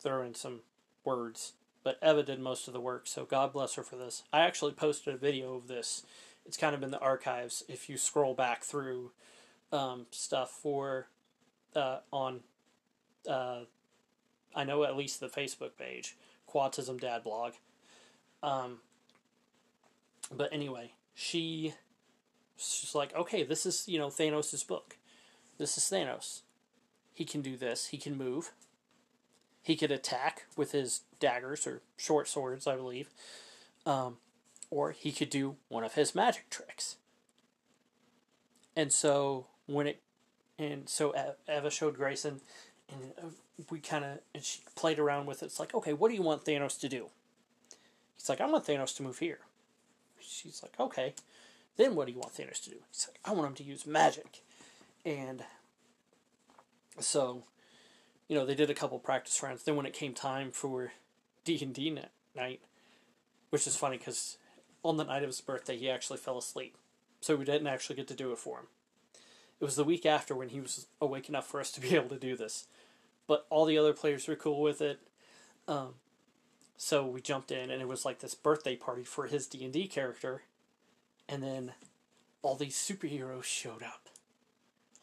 throw 0.00 0.22
in 0.22 0.34
some 0.34 0.60
words, 1.04 1.52
but 1.84 1.98
Eva 2.02 2.22
did 2.22 2.40
most 2.40 2.66
of 2.66 2.74
the 2.74 2.80
work, 2.80 3.06
so 3.06 3.24
God 3.24 3.52
bless 3.52 3.74
her 3.74 3.82
for 3.82 3.96
this. 3.96 4.22
I 4.32 4.40
actually 4.40 4.72
posted 4.72 5.14
a 5.14 5.18
video 5.18 5.54
of 5.54 5.68
this. 5.68 6.04
It's 6.46 6.56
kind 6.56 6.74
of 6.74 6.82
in 6.82 6.90
the 6.90 6.98
archives 6.98 7.62
if 7.68 7.88
you 7.88 7.96
scroll 7.96 8.34
back 8.34 8.64
through 8.64 9.12
um, 9.72 10.06
stuff 10.10 10.50
for 10.50 11.08
uh, 11.74 11.98
on. 12.12 12.40
Uh, 13.28 13.60
I 14.54 14.64
know 14.64 14.84
at 14.84 14.96
least 14.96 15.20
the 15.20 15.28
Facebook 15.28 15.76
page, 15.78 16.16
Quahtism 16.52 17.00
Dad 17.00 17.22
blog. 17.22 17.52
Um, 18.42 18.78
but 20.34 20.52
anyway, 20.52 20.92
she 21.14 21.74
she's 22.56 22.94
like, 22.94 23.14
okay, 23.14 23.42
this 23.42 23.66
is 23.66 23.84
you 23.86 23.98
know 23.98 24.08
Thanos' 24.08 24.66
book. 24.66 24.96
This 25.58 25.76
is 25.76 25.84
Thanos. 25.84 26.40
He 27.12 27.24
can 27.24 27.42
do 27.42 27.56
this. 27.56 27.88
He 27.88 27.98
can 27.98 28.16
move. 28.16 28.52
He 29.62 29.76
could 29.76 29.90
attack 29.90 30.46
with 30.56 30.72
his 30.72 31.02
daggers 31.18 31.66
or 31.66 31.82
short 31.96 32.28
swords, 32.28 32.66
I 32.66 32.76
believe. 32.76 33.10
Um, 33.84 34.16
or 34.70 34.92
he 34.92 35.12
could 35.12 35.30
do 35.30 35.56
one 35.68 35.84
of 35.84 35.94
his 35.94 36.14
magic 36.14 36.48
tricks. 36.48 36.96
And 38.76 38.92
so 38.92 39.46
when 39.66 39.86
it, 39.86 40.00
and 40.58 40.88
so 40.88 41.14
Eva 41.48 41.70
showed 41.70 41.96
Grayson, 41.96 42.40
and 42.92 43.12
uh, 43.18 43.30
we 43.70 43.80
kind 43.80 44.04
of, 44.04 44.18
and 44.34 44.42
she 44.42 44.60
played 44.74 44.98
around 44.98 45.26
with 45.26 45.42
it. 45.42 45.46
It's 45.46 45.60
like, 45.60 45.74
okay, 45.74 45.92
what 45.92 46.08
do 46.08 46.14
you 46.14 46.22
want 46.22 46.44
Thanos 46.44 46.78
to 46.80 46.88
do? 46.88 47.06
He's 48.16 48.28
like, 48.28 48.40
I 48.40 48.46
want 48.46 48.66
Thanos 48.66 48.96
to 48.96 49.02
move 49.02 49.18
here. 49.18 49.38
She's 50.20 50.62
like, 50.62 50.78
okay. 50.78 51.14
Then 51.76 51.94
what 51.94 52.06
do 52.06 52.12
you 52.12 52.18
want 52.18 52.34
Thanos 52.34 52.62
to 52.64 52.70
do? 52.70 52.76
He's 52.90 53.08
like, 53.08 53.18
I 53.24 53.32
want 53.32 53.48
him 53.48 53.54
to 53.54 53.64
use 53.64 53.86
magic. 53.86 54.42
And 55.04 55.42
so 56.98 57.44
you 58.30 58.36
know, 58.36 58.46
they 58.46 58.54
did 58.54 58.70
a 58.70 58.74
couple 58.74 59.00
practice 59.00 59.42
rounds. 59.42 59.64
Then 59.64 59.74
when 59.74 59.86
it 59.86 59.92
came 59.92 60.14
time 60.14 60.52
for 60.52 60.92
D 61.44 61.58
and 61.60 61.74
D 61.74 61.98
night, 62.36 62.60
which 63.50 63.66
is 63.66 63.74
funny 63.74 63.98
because 63.98 64.38
on 64.84 64.96
the 64.96 65.04
night 65.04 65.24
of 65.24 65.28
his 65.28 65.40
birthday 65.40 65.76
he 65.76 65.90
actually 65.90 66.18
fell 66.18 66.38
asleep, 66.38 66.76
so 67.20 67.34
we 67.34 67.44
didn't 67.44 67.66
actually 67.66 67.96
get 67.96 68.06
to 68.06 68.14
do 68.14 68.30
it 68.30 68.38
for 68.38 68.58
him. 68.58 68.66
It 69.60 69.64
was 69.64 69.74
the 69.74 69.82
week 69.82 70.06
after 70.06 70.36
when 70.36 70.50
he 70.50 70.60
was 70.60 70.86
awake 71.00 71.28
enough 71.28 71.48
for 71.48 71.58
us 71.58 71.72
to 71.72 71.80
be 71.80 71.94
able 71.96 72.08
to 72.10 72.18
do 72.20 72.36
this, 72.36 72.68
but 73.30 73.46
all 73.48 73.64
the 73.64 73.78
other 73.78 73.92
players 73.92 74.26
were 74.26 74.34
cool 74.34 74.60
with 74.60 74.80
it. 74.80 74.98
Um, 75.68 75.94
so 76.76 77.06
we 77.06 77.20
jumped 77.20 77.52
in, 77.52 77.70
and 77.70 77.80
it 77.80 77.86
was 77.86 78.04
like 78.04 78.18
this 78.18 78.34
birthday 78.34 78.74
party 78.74 79.04
for 79.04 79.28
his 79.28 79.46
D 79.46 79.62
and 79.62 79.72
D 79.72 79.86
character, 79.86 80.42
and 81.28 81.40
then 81.40 81.74
all 82.42 82.56
these 82.56 82.74
superheroes 82.74 83.44
showed 83.44 83.84
up, 83.84 84.08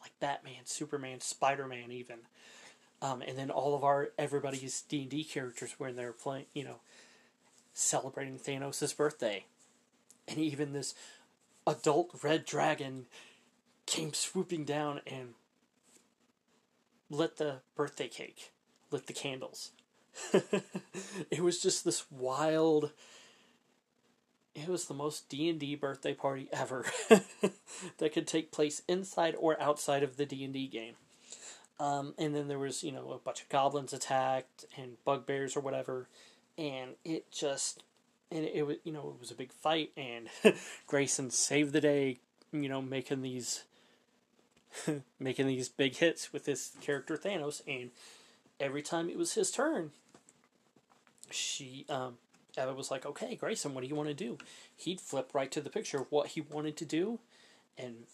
like 0.02 0.12
Batman, 0.20 0.66
Superman, 0.66 1.22
Spider 1.22 1.66
Man, 1.66 1.90
even. 1.90 2.18
Um, 3.00 3.22
and 3.22 3.38
then 3.38 3.50
all 3.50 3.74
of 3.74 3.82
our 3.82 4.10
everybody's 4.18 4.82
D 4.82 5.00
and 5.00 5.10
D 5.10 5.24
characters 5.24 5.76
when 5.78 5.96
they're 5.96 6.12
playing, 6.12 6.44
you 6.52 6.64
know, 6.64 6.80
celebrating 7.72 8.38
Thanos' 8.38 8.94
birthday, 8.94 9.46
and 10.28 10.36
even 10.36 10.74
this 10.74 10.94
adult 11.66 12.10
red 12.22 12.44
dragon 12.44 13.06
came 13.86 14.12
swooping 14.12 14.66
down 14.66 15.00
and 15.06 15.32
lit 17.10 17.36
the 17.36 17.60
birthday 17.74 18.08
cake, 18.08 18.52
lit 18.90 19.06
the 19.06 19.12
candles. 19.12 19.72
it 21.30 21.40
was 21.40 21.60
just 21.60 21.84
this 21.84 22.10
wild. 22.10 22.92
It 24.54 24.68
was 24.68 24.86
the 24.86 24.94
most 24.94 25.28
D 25.28 25.48
and 25.48 25.60
D 25.60 25.76
birthday 25.76 26.14
party 26.14 26.48
ever 26.52 26.84
that 27.98 28.12
could 28.12 28.26
take 28.26 28.50
place 28.50 28.82
inside 28.88 29.36
or 29.38 29.60
outside 29.60 30.02
of 30.02 30.16
the 30.16 30.26
D 30.26 30.44
and 30.44 30.52
D 30.52 30.66
game. 30.66 30.94
Um, 31.80 32.14
and 32.18 32.34
then 32.34 32.48
there 32.48 32.58
was, 32.58 32.82
you 32.82 32.92
know, 32.92 33.12
a 33.12 33.18
bunch 33.18 33.42
of 33.42 33.48
goblins 33.48 33.92
attacked 33.92 34.64
and 34.76 34.96
bugbears 35.04 35.56
or 35.56 35.60
whatever. 35.60 36.08
And 36.56 36.92
it 37.04 37.30
just, 37.30 37.84
and 38.32 38.44
it, 38.44 38.52
it 38.54 38.62
was, 38.66 38.76
you 38.82 38.92
know, 38.92 39.14
it 39.14 39.20
was 39.20 39.30
a 39.30 39.36
big 39.36 39.52
fight. 39.52 39.92
And 39.96 40.28
Grayson 40.86 41.30
saved 41.30 41.72
the 41.72 41.80
day, 41.80 42.18
you 42.52 42.68
know, 42.68 42.82
making 42.82 43.22
these, 43.22 43.64
making 45.20 45.46
these 45.46 45.68
big 45.68 45.96
hits 45.96 46.32
with 46.32 46.44
this 46.44 46.72
character 46.80 47.16
Thanos. 47.16 47.62
And 47.66 47.90
every 48.60 48.82
time 48.82 49.08
it 49.08 49.18
was 49.18 49.34
his 49.34 49.50
turn, 49.50 49.90
she, 51.30 51.84
um, 51.88 52.18
Eva 52.56 52.74
was 52.74 52.90
like, 52.90 53.06
okay, 53.06 53.36
Grayson, 53.36 53.74
what 53.74 53.82
do 53.82 53.86
you 53.86 53.94
want 53.94 54.08
to 54.08 54.14
do? 54.14 54.38
He'd 54.76 55.00
flip 55.00 55.30
right 55.34 55.50
to 55.52 55.60
the 55.60 55.70
picture 55.70 55.98
of 55.98 56.10
what 56.10 56.28
he 56.28 56.40
wanted 56.40 56.76
to 56.78 56.84
do. 56.84 57.20
And 57.76 58.04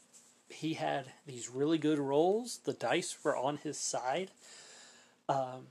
he 0.49 0.75
had 0.75 1.07
these 1.27 1.49
really 1.49 1.79
good 1.79 1.99
rolls. 1.99 2.61
The 2.65 2.73
dice 2.73 3.17
were 3.23 3.37
on 3.37 3.59
his 3.59 3.79
side. 3.79 4.31
Um, 5.29 5.69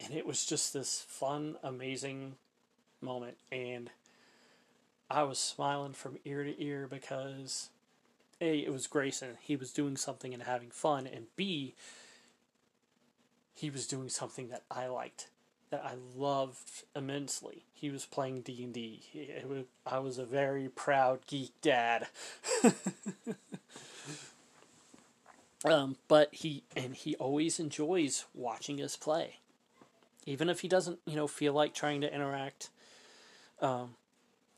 and 0.00 0.14
it 0.14 0.26
was 0.26 0.44
just 0.44 0.72
this 0.72 1.04
fun, 1.08 1.56
amazing 1.62 2.36
moment. 3.00 3.36
And 3.50 3.90
I 5.10 5.24
was 5.24 5.38
smiling 5.38 5.92
from 5.92 6.18
ear 6.24 6.44
to 6.44 6.62
ear 6.62 6.86
because 6.88 7.68
A, 8.42 8.58
it 8.58 8.72
was 8.72 8.86
Grayson. 8.86 9.38
He 9.40 9.56
was 9.56 9.72
doing 9.72 9.96
something 9.96 10.34
and 10.34 10.42
having 10.42 10.70
fun. 10.70 11.06
And 11.06 11.26
B, 11.36 11.74
he 13.54 13.70
was 13.70 13.86
doing 13.86 14.08
something 14.08 14.48
that 14.48 14.64
I 14.70 14.88
liked, 14.88 15.28
that 15.70 15.84
I 15.84 15.94
loved 16.16 16.84
immensely. 16.94 17.64
He 17.72 17.88
was 17.88 18.04
playing 18.04 18.42
D&D. 18.42 19.02
I 19.86 19.98
was 20.00 20.18
a 20.18 20.24
very 20.24 20.68
proud 20.68 21.20
geek 21.26 21.52
dad. 21.62 22.08
Um, 25.64 25.96
but 26.08 26.34
he 26.34 26.64
and 26.76 26.94
he 26.94 27.14
always 27.16 27.60
enjoys 27.60 28.24
watching 28.34 28.82
us 28.82 28.96
play, 28.96 29.36
even 30.26 30.48
if 30.48 30.60
he 30.60 30.68
doesn't, 30.68 30.98
you 31.06 31.14
know, 31.14 31.28
feel 31.28 31.52
like 31.52 31.72
trying 31.72 32.00
to 32.00 32.12
interact. 32.12 32.70
Um, 33.60 33.94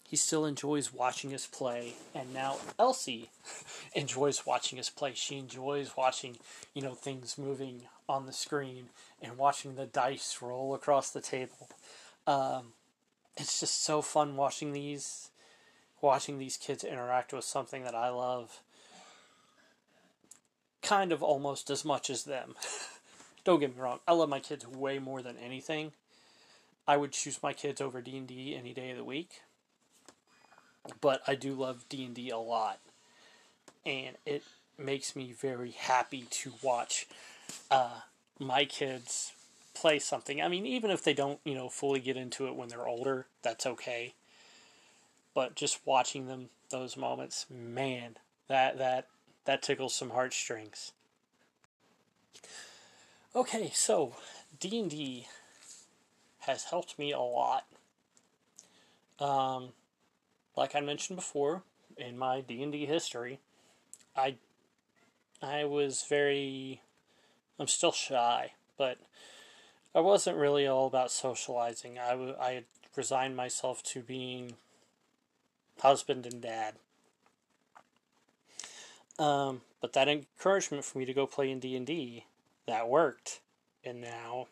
he 0.08 0.16
still 0.16 0.44
enjoys 0.44 0.92
watching 0.92 1.34
us 1.34 1.46
play, 1.46 1.94
and 2.14 2.32
now 2.34 2.58
Elsie 2.78 3.30
enjoys 3.94 4.44
watching 4.46 4.78
us 4.78 4.90
play. 4.90 5.12
She 5.14 5.38
enjoys 5.38 5.96
watching, 5.96 6.36
you 6.74 6.82
know, 6.82 6.94
things 6.94 7.38
moving 7.38 7.82
on 8.08 8.26
the 8.26 8.32
screen 8.32 8.90
and 9.22 9.38
watching 9.38 9.74
the 9.74 9.86
dice 9.86 10.38
roll 10.42 10.74
across 10.74 11.10
the 11.10 11.22
table. 11.22 11.68
Um, 12.26 12.74
it's 13.36 13.60
just 13.60 13.82
so 13.82 14.02
fun 14.02 14.36
watching 14.36 14.72
these, 14.72 15.30
watching 16.02 16.38
these 16.38 16.58
kids 16.58 16.84
interact 16.84 17.32
with 17.32 17.44
something 17.44 17.82
that 17.84 17.94
I 17.94 18.10
love, 18.10 18.60
kind 20.82 21.12
of 21.12 21.22
almost 21.22 21.70
as 21.70 21.84
much 21.84 22.10
as 22.10 22.24
them. 22.24 22.54
Don't 23.44 23.60
get 23.60 23.74
me 23.74 23.82
wrong, 23.82 24.00
I 24.06 24.12
love 24.12 24.28
my 24.28 24.40
kids 24.40 24.66
way 24.66 24.98
more 24.98 25.22
than 25.22 25.36
anything. 25.38 25.92
I 26.86 26.98
would 26.98 27.12
choose 27.12 27.42
my 27.42 27.54
kids 27.54 27.80
over 27.80 28.02
D 28.02 28.18
and 28.18 28.26
D 28.26 28.54
any 28.54 28.74
day 28.74 28.90
of 28.90 28.98
the 28.98 29.04
week 29.04 29.40
but 31.00 31.22
I 31.26 31.34
do 31.34 31.54
love 31.54 31.84
D 31.88 32.04
and 32.04 32.14
D 32.14 32.30
a 32.30 32.38
lot, 32.38 32.78
and 33.84 34.16
it 34.26 34.42
makes 34.78 35.14
me 35.14 35.32
very 35.32 35.70
happy 35.70 36.26
to 36.30 36.52
watch 36.62 37.06
uh, 37.70 38.00
my 38.38 38.64
kids 38.64 39.32
play 39.74 39.98
something. 39.98 40.40
I 40.40 40.48
mean, 40.48 40.66
even 40.66 40.90
if 40.90 41.02
they 41.02 41.14
don't, 41.14 41.40
you 41.44 41.54
know, 41.54 41.68
fully 41.68 42.00
get 42.00 42.16
into 42.16 42.46
it 42.46 42.56
when 42.56 42.68
they're 42.68 42.86
older, 42.86 43.26
that's 43.42 43.66
okay. 43.66 44.14
But 45.34 45.54
just 45.56 45.80
watching 45.84 46.26
them 46.26 46.48
those 46.70 46.96
moments, 46.96 47.46
man, 47.50 48.16
that 48.48 48.78
that 48.78 49.08
that 49.44 49.62
tickles 49.62 49.94
some 49.94 50.10
heartstrings. 50.10 50.92
Okay, 53.34 53.70
so 53.74 54.14
D 54.60 54.78
and 54.78 54.90
D 54.90 55.26
has 56.40 56.64
helped 56.64 56.98
me 56.98 57.12
a 57.12 57.18
lot. 57.18 57.66
Um, 59.18 59.70
like 60.56 60.74
I 60.74 60.80
mentioned 60.80 61.16
before, 61.16 61.62
in 61.96 62.18
my 62.18 62.40
D 62.40 62.62
and 62.62 62.72
D 62.72 62.86
history, 62.86 63.40
I 64.16 64.36
I 65.42 65.64
was 65.64 66.04
very 66.08 66.80
I'm 67.58 67.68
still 67.68 67.92
shy, 67.92 68.52
but 68.76 68.98
I 69.94 70.00
wasn't 70.00 70.36
really 70.36 70.66
all 70.66 70.86
about 70.86 71.10
socializing. 71.10 71.98
I, 71.98 72.10
w- 72.10 72.34
I 72.40 72.52
had 72.52 72.64
resigned 72.96 73.36
myself 73.36 73.82
to 73.84 74.00
being 74.00 74.54
husband 75.80 76.26
and 76.26 76.40
dad. 76.40 76.74
Um, 79.18 79.60
but 79.80 79.92
that 79.92 80.08
encouragement 80.08 80.84
for 80.84 80.98
me 80.98 81.04
to 81.04 81.14
go 81.14 81.26
play 81.26 81.50
in 81.50 81.60
D 81.60 81.76
and 81.76 81.86
D, 81.86 82.24
that 82.66 82.88
worked, 82.88 83.40
and 83.84 84.00
now, 84.00 84.48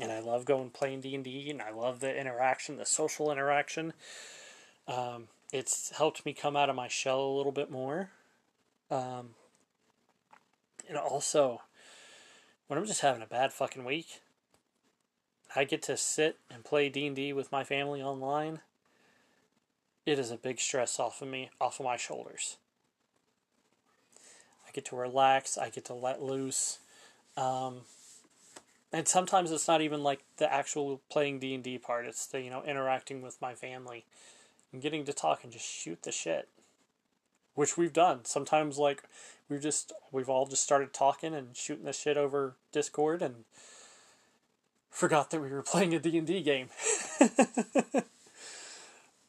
and 0.00 0.10
I 0.10 0.18
love 0.18 0.44
going 0.44 0.70
playing 0.70 1.02
D 1.02 1.14
and 1.14 1.22
D, 1.22 1.48
and 1.50 1.62
I 1.62 1.70
love 1.70 2.00
the 2.00 2.18
interaction, 2.18 2.76
the 2.76 2.86
social 2.86 3.30
interaction. 3.30 3.92
Um, 4.88 5.28
it's 5.52 5.96
helped 5.96 6.24
me 6.24 6.32
come 6.32 6.56
out 6.56 6.70
of 6.70 6.76
my 6.76 6.88
shell 6.88 7.20
a 7.20 7.36
little 7.36 7.52
bit 7.52 7.70
more. 7.70 8.10
Um, 8.90 9.30
and 10.88 10.96
also, 10.96 11.62
when 12.66 12.78
I'm 12.78 12.86
just 12.86 13.00
having 13.00 13.22
a 13.22 13.26
bad 13.26 13.52
fucking 13.52 13.84
week, 13.84 14.20
I 15.54 15.64
get 15.64 15.82
to 15.84 15.96
sit 15.96 16.38
and 16.50 16.64
play 16.64 16.88
D&D 16.88 17.32
with 17.32 17.50
my 17.50 17.64
family 17.64 18.02
online. 18.02 18.60
It 20.04 20.18
is 20.18 20.30
a 20.30 20.36
big 20.36 20.60
stress 20.60 21.00
off 21.00 21.22
of 21.22 21.28
me, 21.28 21.50
off 21.60 21.80
of 21.80 21.84
my 21.84 21.96
shoulders. 21.96 22.58
I 24.66 24.70
get 24.72 24.84
to 24.86 24.96
relax, 24.96 25.58
I 25.58 25.70
get 25.70 25.84
to 25.86 25.94
let 25.94 26.22
loose. 26.22 26.78
Um, 27.36 27.82
and 28.92 29.08
sometimes 29.08 29.50
it's 29.50 29.66
not 29.66 29.80
even 29.80 30.02
like 30.02 30.20
the 30.36 30.52
actual 30.52 31.00
playing 31.10 31.40
D&D 31.40 31.78
part, 31.78 32.06
it's 32.06 32.26
the, 32.26 32.40
you 32.40 32.50
know, 32.50 32.62
interacting 32.62 33.22
with 33.22 33.40
my 33.40 33.54
family 33.54 34.04
and 34.72 34.82
getting 34.82 35.04
to 35.04 35.12
talk 35.12 35.44
and 35.44 35.52
just 35.52 35.64
shoot 35.64 36.02
the 36.02 36.12
shit. 36.12 36.48
Which 37.54 37.76
we've 37.76 37.92
done. 37.92 38.24
Sometimes 38.24 38.78
like 38.78 39.02
we've 39.48 39.62
just 39.62 39.92
we've 40.12 40.28
all 40.28 40.46
just 40.46 40.62
started 40.62 40.92
talking 40.92 41.34
and 41.34 41.56
shooting 41.56 41.84
the 41.84 41.92
shit 41.92 42.16
over 42.16 42.56
Discord 42.72 43.22
and 43.22 43.44
forgot 44.90 45.30
that 45.30 45.40
we 45.40 45.48
were 45.48 45.62
playing 45.62 45.94
a 45.94 45.98
D&D 45.98 46.42
game. 46.42 46.68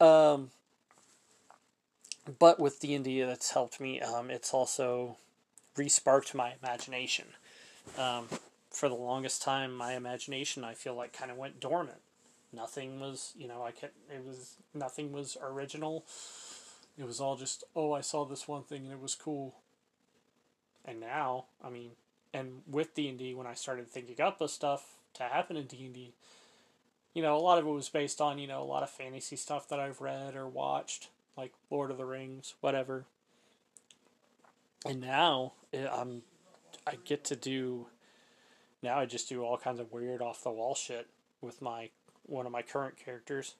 um 0.00 0.50
but 2.38 2.60
with 2.60 2.80
D&D 2.80 3.22
that's 3.22 3.52
helped 3.52 3.80
me 3.80 4.00
um, 4.00 4.30
it's 4.30 4.52
also 4.52 5.16
resparked 5.76 6.34
my 6.34 6.52
imagination. 6.62 7.26
Um, 7.96 8.26
for 8.70 8.90
the 8.90 8.94
longest 8.94 9.40
time 9.42 9.74
my 9.74 9.94
imagination 9.94 10.64
I 10.64 10.74
feel 10.74 10.94
like 10.94 11.14
kind 11.14 11.30
of 11.30 11.38
went 11.38 11.60
dormant 11.60 12.02
Nothing 12.52 13.00
was, 13.00 13.34
you 13.36 13.46
know, 13.46 13.62
I 13.62 13.72
kept, 13.72 13.94
it 14.10 14.24
was, 14.24 14.56
nothing 14.74 15.12
was 15.12 15.36
original. 15.42 16.06
It 16.96 17.04
was 17.04 17.20
all 17.20 17.36
just, 17.36 17.64
oh, 17.76 17.92
I 17.92 18.00
saw 18.00 18.24
this 18.24 18.48
one 18.48 18.62
thing 18.62 18.84
and 18.84 18.92
it 18.92 19.00
was 19.00 19.14
cool. 19.14 19.56
And 20.84 21.00
now, 21.00 21.44
I 21.62 21.68
mean, 21.68 21.90
and 22.32 22.62
with 22.66 22.94
D&D, 22.94 23.34
when 23.34 23.46
I 23.46 23.54
started 23.54 23.88
thinking 23.88 24.20
up 24.20 24.38
the 24.38 24.48
stuff 24.48 24.96
to 25.14 25.24
happen 25.24 25.56
in 25.56 25.66
D&D, 25.66 26.14
you 27.14 27.22
know, 27.22 27.36
a 27.36 27.38
lot 27.38 27.58
of 27.58 27.66
it 27.66 27.70
was 27.70 27.88
based 27.88 28.20
on, 28.20 28.38
you 28.38 28.46
know, 28.46 28.62
a 28.62 28.64
lot 28.64 28.82
of 28.82 28.90
fantasy 28.90 29.36
stuff 29.36 29.68
that 29.68 29.80
I've 29.80 30.00
read 30.00 30.34
or 30.34 30.48
watched, 30.48 31.08
like 31.36 31.52
Lord 31.70 31.90
of 31.90 31.98
the 31.98 32.04
Rings, 32.04 32.54
whatever. 32.60 33.04
And 34.86 35.00
now 35.00 35.52
eh, 35.72 35.86
I'm, 35.90 36.22
I 36.86 36.94
get 37.04 37.24
to 37.24 37.36
do, 37.36 37.86
now 38.82 38.98
I 38.98 39.06
just 39.06 39.28
do 39.28 39.42
all 39.42 39.58
kinds 39.58 39.80
of 39.80 39.92
weird 39.92 40.22
off 40.22 40.42
the 40.42 40.50
wall 40.50 40.74
shit 40.74 41.08
with 41.40 41.60
my 41.60 41.90
one 42.28 42.46
of 42.46 42.52
my 42.52 42.62
current 42.62 42.96
characters, 42.96 43.54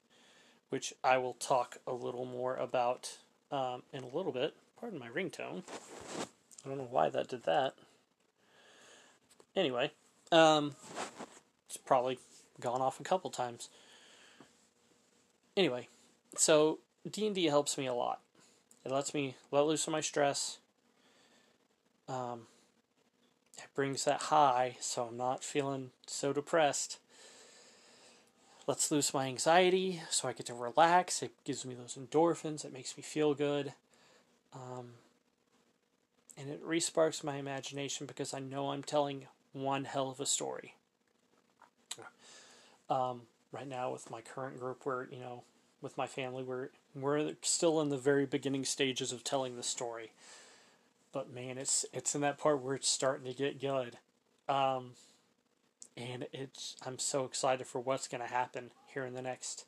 which 0.69 0.93
I 1.03 1.17
will 1.17 1.33
talk 1.33 1.77
a 1.87 1.93
little 1.93 2.25
more 2.25 2.55
about 2.55 3.17
um, 3.51 3.83
in 3.91 4.03
a 4.03 4.15
little 4.15 4.31
bit. 4.31 4.55
Pardon 4.79 4.99
my 4.99 5.09
ringtone. 5.09 5.63
I 6.63 6.69
don't 6.69 6.77
know 6.77 6.87
why 6.89 7.09
that 7.09 7.27
did 7.27 7.43
that. 7.43 7.73
Anyway, 9.55 9.91
um, 10.31 10.75
it's 11.67 11.77
probably 11.77 12.19
gone 12.59 12.81
off 12.81 12.99
a 12.99 13.03
couple 13.03 13.29
times. 13.29 13.69
Anyway, 15.57 15.87
so 16.37 16.79
D 17.09 17.25
and 17.25 17.35
D 17.35 17.45
helps 17.45 17.77
me 17.77 17.87
a 17.87 17.93
lot. 17.93 18.21
It 18.85 18.91
lets 18.91 19.13
me 19.13 19.35
let 19.51 19.65
loose 19.65 19.87
of 19.87 19.91
my 19.91 20.01
stress. 20.01 20.59
Um, 22.07 22.43
it 23.57 23.65
brings 23.75 24.05
that 24.05 24.23
high, 24.23 24.77
so 24.79 25.03
I'm 25.03 25.17
not 25.17 25.43
feeling 25.43 25.91
so 26.07 26.31
depressed 26.31 26.99
lets 28.69 28.91
loose 28.91 29.15
my 29.15 29.25
anxiety 29.25 29.99
so 30.11 30.27
I 30.27 30.33
get 30.33 30.45
to 30.45 30.53
relax. 30.53 31.23
It 31.23 31.31
gives 31.43 31.65
me 31.65 31.73
those 31.73 31.97
endorphins. 31.97 32.63
It 32.63 32.71
makes 32.71 32.95
me 32.95 33.01
feel 33.01 33.33
good. 33.33 33.73
Um, 34.53 34.91
and 36.37 36.51
it 36.51 36.63
resparks 36.63 37.23
my 37.23 37.37
imagination 37.37 38.05
because 38.05 38.31
I 38.31 38.37
know 38.37 38.69
I'm 38.69 38.83
telling 38.83 39.25
one 39.53 39.85
hell 39.85 40.11
of 40.11 40.19
a 40.19 40.25
story. 40.27 40.75
Um, 42.91 43.23
right 43.51 43.67
now, 43.67 43.91
with 43.91 44.11
my 44.11 44.21
current 44.21 44.59
group, 44.59 44.85
we're, 44.85 45.07
you 45.09 45.19
know, 45.19 45.41
with 45.81 45.97
my 45.97 46.05
family, 46.05 46.43
we're, 46.43 46.69
we're 46.93 47.33
still 47.41 47.81
in 47.81 47.89
the 47.89 47.97
very 47.97 48.27
beginning 48.27 48.65
stages 48.65 49.11
of 49.11 49.23
telling 49.23 49.55
the 49.55 49.63
story. 49.63 50.11
But 51.11 51.33
man, 51.33 51.57
it's 51.57 51.87
it's 51.91 52.13
in 52.13 52.21
that 52.21 52.37
part 52.37 52.61
where 52.61 52.75
it's 52.75 52.87
starting 52.87 53.25
to 53.25 53.35
get 53.35 53.59
good. 53.59 53.97
Um, 54.47 54.91
and 55.99 56.27
it's 56.31 56.75
I'm 56.85 56.97
so 56.97 57.25
excited 57.25 57.67
for 57.67 57.79
what's 57.81 58.07
going 58.07 58.21
to 58.21 58.33
happen 58.33 58.71
here 58.93 59.05
in 59.05 59.13
the 59.13 59.21
next 59.21 59.65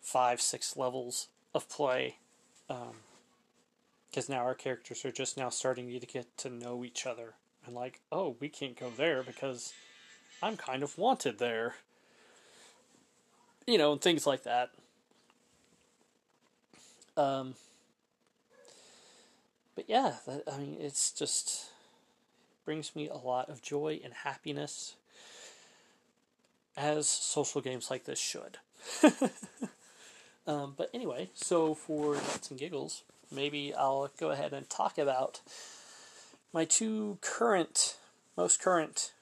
five 0.00 0.40
six 0.40 0.76
levels 0.76 1.28
of 1.54 1.68
play 1.68 2.16
because 2.66 4.28
um, 4.28 4.34
now 4.34 4.40
our 4.40 4.54
characters 4.54 5.04
are 5.04 5.12
just 5.12 5.36
now 5.36 5.48
starting 5.48 5.88
to 5.88 6.06
get 6.06 6.36
to 6.38 6.50
know 6.50 6.84
each 6.84 7.06
other. 7.06 7.34
And 7.64 7.74
like 7.74 8.00
oh 8.10 8.36
we 8.40 8.48
can't 8.48 8.78
go 8.78 8.90
there 8.90 9.22
because 9.22 9.72
I'm 10.42 10.56
kind 10.56 10.82
of 10.82 10.98
wanted 10.98 11.38
there. 11.38 11.76
You 13.66 13.78
know 13.78 13.92
and 13.92 14.00
things 14.00 14.26
like 14.26 14.42
that. 14.42 14.70
Um 17.16 17.54
but 19.76 19.88
yeah 19.88 20.16
that, 20.26 20.42
I 20.52 20.58
mean 20.58 20.76
it's 20.80 21.12
just 21.12 21.70
brings 22.64 22.96
me 22.96 23.08
a 23.08 23.16
lot 23.16 23.48
of 23.48 23.62
joy 23.62 24.00
and 24.02 24.12
happiness 24.12 24.96
as 26.76 27.08
social 27.08 27.60
games 27.60 27.90
like 27.90 28.04
this 28.04 28.18
should. 28.18 28.58
um, 30.46 30.74
but 30.76 30.90
anyway, 30.92 31.30
so 31.34 31.74
for 31.74 32.14
nuts 32.14 32.50
and 32.50 32.60
giggles, 32.60 33.02
maybe 33.30 33.74
I'll 33.74 34.10
go 34.18 34.30
ahead 34.30 34.52
and 34.52 34.68
talk 34.68 34.98
about 34.98 35.40
my 36.52 36.64
two 36.64 37.18
current, 37.20 37.96
most 38.36 38.60
current 38.60 39.12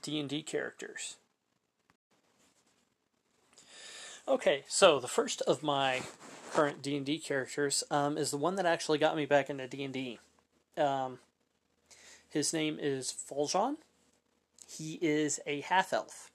D 0.00 0.18
and 0.18 0.28
D 0.28 0.42
characters. 0.42 1.16
Okay, 4.28 4.64
so 4.68 5.00
the 5.00 5.08
first 5.08 5.42
of 5.42 5.62
my 5.62 6.02
current 6.52 6.82
D 6.82 6.96
and 6.96 7.06
D 7.06 7.18
characters 7.18 7.82
um, 7.90 8.16
is 8.16 8.30
the 8.30 8.36
one 8.36 8.56
that 8.56 8.66
actually 8.66 8.98
got 8.98 9.16
me 9.16 9.26
back 9.26 9.50
into 9.50 9.66
D 9.66 9.84
and 9.84 9.94
D. 9.94 10.18
Um, 10.76 11.18
his 12.28 12.52
name 12.52 12.78
is 12.80 13.14
Vol'jin. 13.28 13.76
He 14.68 14.98
is 15.02 15.40
a 15.46 15.62
half 15.62 15.92
elf. 15.92 16.29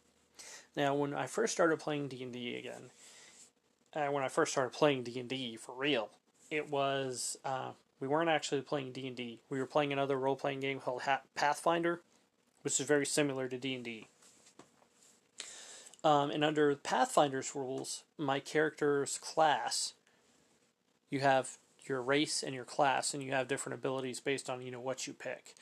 Now, 0.76 0.94
when 0.94 1.14
I 1.14 1.28
first 1.28 1.54
started 1.54 1.80
playing 1.80 2.10
D 2.10 2.22
and 2.24 2.34
D 2.34 2.56
again, 2.56 2.92
uh, 3.94 4.08
when 4.08 4.24
I 4.24 4.28
first 4.28 4.52
started 4.52 4.74
playing 4.74 5.04
D 5.04 5.20
and 5.20 5.30
D 5.30 5.56
for 5.56 5.74
real, 5.74 6.10
it 6.52 6.70
was 6.70 7.38
uh, 7.46 7.72
we 8.00 8.08
weren't 8.08 8.30
actually 8.30 8.62
playing 8.62 8.92
D 8.92 9.08
and 9.08 9.16
D. 9.16 9.40
We 9.50 9.60
were 9.60 9.66
playing 9.66 9.94
another 9.94 10.18
role 10.18 10.36
playing 10.36 10.60
game 10.60 10.80
called 10.80 11.02
Pathfinder, 11.36 12.02
which 12.62 12.80
is 12.80 12.86
very 12.86 13.06
similar 13.06 13.48
to 13.48 13.58
D 13.58 13.76
and 13.76 13.84
D. 13.84 14.08
Um, 16.04 16.30
and 16.30 16.44
under 16.44 16.76
Pathfinder's 16.76 17.56
rules, 17.56 18.04
my 18.18 18.40
character's 18.40 19.18
class, 19.18 19.94
you 21.10 21.22
have 21.22 21.58
your 21.88 22.02
race 22.02 22.44
and 22.44 22.54
your 22.54 22.66
class, 22.66 23.14
and 23.14 23.24
you 23.24 23.32
have 23.32 23.48
different 23.48 23.80
abilities 23.80 24.20
based 24.20 24.50
on 24.50 24.62
you 24.62 24.72
know 24.72 24.82
what 24.82 25.08
you 25.08 25.14
pick. 25.14 25.56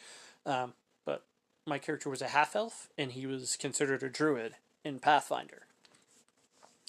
Um, 0.45 0.73
but 1.05 1.23
my 1.67 1.77
character 1.77 2.09
was 2.09 2.21
a 2.21 2.29
half 2.29 2.55
elf, 2.55 2.89
and 2.97 3.11
he 3.11 3.27
was 3.27 3.55
considered 3.55 4.01
a 4.01 4.09
druid 4.09 4.55
in 4.83 4.99
Pathfinder. 4.99 5.63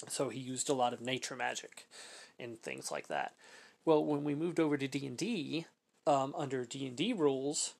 So 0.07 0.29
he 0.29 0.39
used 0.39 0.69
a 0.69 0.73
lot 0.73 0.93
of 0.93 1.01
nature 1.01 1.35
magic 1.35 1.87
and 2.39 2.61
things 2.61 2.91
like 2.91 3.07
that. 3.07 3.33
Well, 3.85 4.03
when 4.03 4.23
we 4.23 4.35
moved 4.35 4.59
over 4.59 4.77
to 4.77 4.87
D 4.87 5.05
and 5.05 5.17
D, 5.17 5.65
um, 6.05 6.33
under 6.37 6.65
D 6.65 6.85
and 6.85 6.95
D 6.95 7.13
rules, 7.13 7.73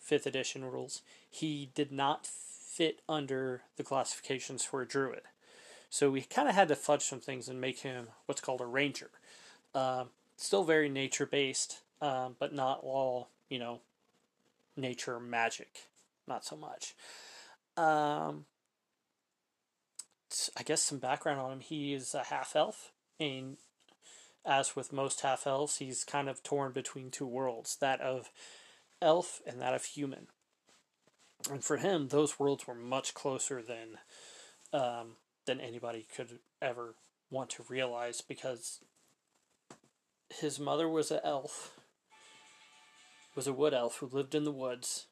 fifth 0.00 0.26
edition 0.26 0.64
rules, 0.64 1.02
he 1.28 1.70
did 1.74 1.92
not 1.92 2.26
fit 2.26 3.00
under 3.08 3.62
the 3.76 3.84
classifications 3.84 4.64
for 4.64 4.82
a 4.82 4.88
druid. 4.88 5.22
So 5.90 6.10
we 6.10 6.22
kind 6.22 6.48
of 6.48 6.54
had 6.54 6.68
to 6.68 6.76
fudge 6.76 7.02
some 7.02 7.20
things 7.20 7.48
and 7.48 7.60
make 7.60 7.80
him 7.80 8.08
what's 8.26 8.40
called 8.40 8.62
a 8.62 8.66
ranger. 8.66 9.10
Um, 9.74 10.08
still 10.36 10.64
very 10.64 10.88
nature 10.88 11.26
based, 11.26 11.80
um, 12.00 12.36
but 12.38 12.54
not 12.54 12.80
all 12.82 13.28
you 13.52 13.58
know, 13.58 13.80
nature 14.78 15.20
magic, 15.20 15.88
not 16.26 16.42
so 16.42 16.56
much. 16.56 16.94
Um, 17.76 18.46
I 20.56 20.62
guess 20.62 20.82
some 20.82 20.98
background 20.98 21.40
on 21.40 21.52
him. 21.52 21.60
He 21.60 21.94
is 21.94 22.14
a 22.14 22.24
half 22.24 22.56
elf, 22.56 22.92
and 23.18 23.56
as 24.44 24.74
with 24.74 24.92
most 24.92 25.20
half 25.20 25.46
elves, 25.46 25.76
he's 25.76 26.04
kind 26.04 26.28
of 26.28 26.42
torn 26.42 26.72
between 26.72 27.10
two 27.10 27.26
worlds 27.26 27.76
that 27.80 28.00
of 28.00 28.30
elf 29.00 29.40
and 29.46 29.60
that 29.60 29.74
of 29.74 29.84
human. 29.84 30.28
And 31.50 31.64
for 31.64 31.76
him, 31.76 32.08
those 32.08 32.38
worlds 32.38 32.66
were 32.66 32.74
much 32.74 33.14
closer 33.14 33.62
than 33.62 33.98
um, 34.72 35.16
than 35.44 35.60
anybody 35.60 36.06
could 36.14 36.38
ever 36.60 36.94
want 37.30 37.50
to 37.50 37.64
realize 37.68 38.20
because 38.20 38.80
his 40.28 40.58
mother 40.58 40.88
was 40.88 41.10
an 41.10 41.20
elf, 41.24 41.72
was 43.34 43.46
a 43.46 43.52
wood 43.52 43.74
elf 43.74 43.98
who 43.98 44.06
lived 44.06 44.34
in 44.34 44.44
the 44.44 44.52
woods, 44.52 45.06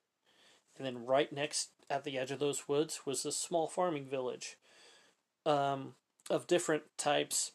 and 0.76 0.86
then 0.86 1.04
right 1.04 1.32
next 1.32 1.70
at 1.90 2.04
the 2.04 2.16
edge 2.16 2.30
of 2.30 2.38
those 2.38 2.68
woods 2.68 3.00
was 3.04 3.26
a 3.26 3.32
small 3.32 3.66
farming 3.66 4.06
village 4.06 4.56
um, 5.50 5.94
of 6.28 6.46
different 6.46 6.84
types 6.96 7.52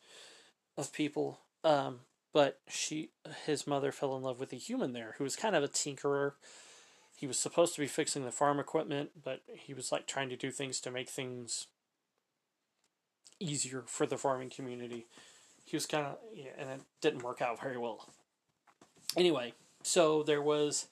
of 0.77 0.91
people. 0.91 1.39
Um, 1.63 2.01
but 2.33 2.59
she, 2.67 3.11
his 3.45 3.65
mother, 3.65 3.91
fell 3.91 4.15
in 4.17 4.23
love 4.23 4.39
with 4.39 4.51
a 4.51 4.57
human 4.57 4.93
there 4.93 5.15
who 5.17 5.23
was 5.23 5.35
kind 5.35 5.55
of 5.55 5.63
a 5.63 5.69
tinkerer. 5.69 6.33
He 7.15 7.27
was 7.27 7.39
supposed 7.39 7.73
to 7.75 7.81
be 7.81 7.87
fixing 7.87 8.25
the 8.25 8.31
farm 8.31 8.59
equipment, 8.59 9.11
but 9.23 9.41
he 9.47 9.73
was 9.73 9.91
like 9.91 10.05
trying 10.05 10.29
to 10.29 10.35
do 10.35 10.51
things 10.51 10.81
to 10.81 10.91
make 10.91 11.09
things 11.09 11.67
easier 13.39 13.83
for 13.87 14.05
the 14.05 14.17
farming 14.17 14.49
community. 14.49 15.07
He 15.63 15.77
was 15.77 15.85
kind 15.85 16.05
of, 16.05 16.17
yeah, 16.33 16.51
and 16.57 16.69
it 16.69 16.81
didn't 17.01 17.23
work 17.23 17.41
out 17.41 17.61
very 17.61 17.77
well. 17.77 18.09
Anyway, 19.15 19.53
so 19.81 20.21
there 20.23 20.41
was 20.41 20.87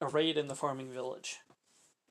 a 0.00 0.08
raid 0.08 0.36
in 0.36 0.48
the 0.48 0.56
farming 0.56 0.90
village, 0.90 1.38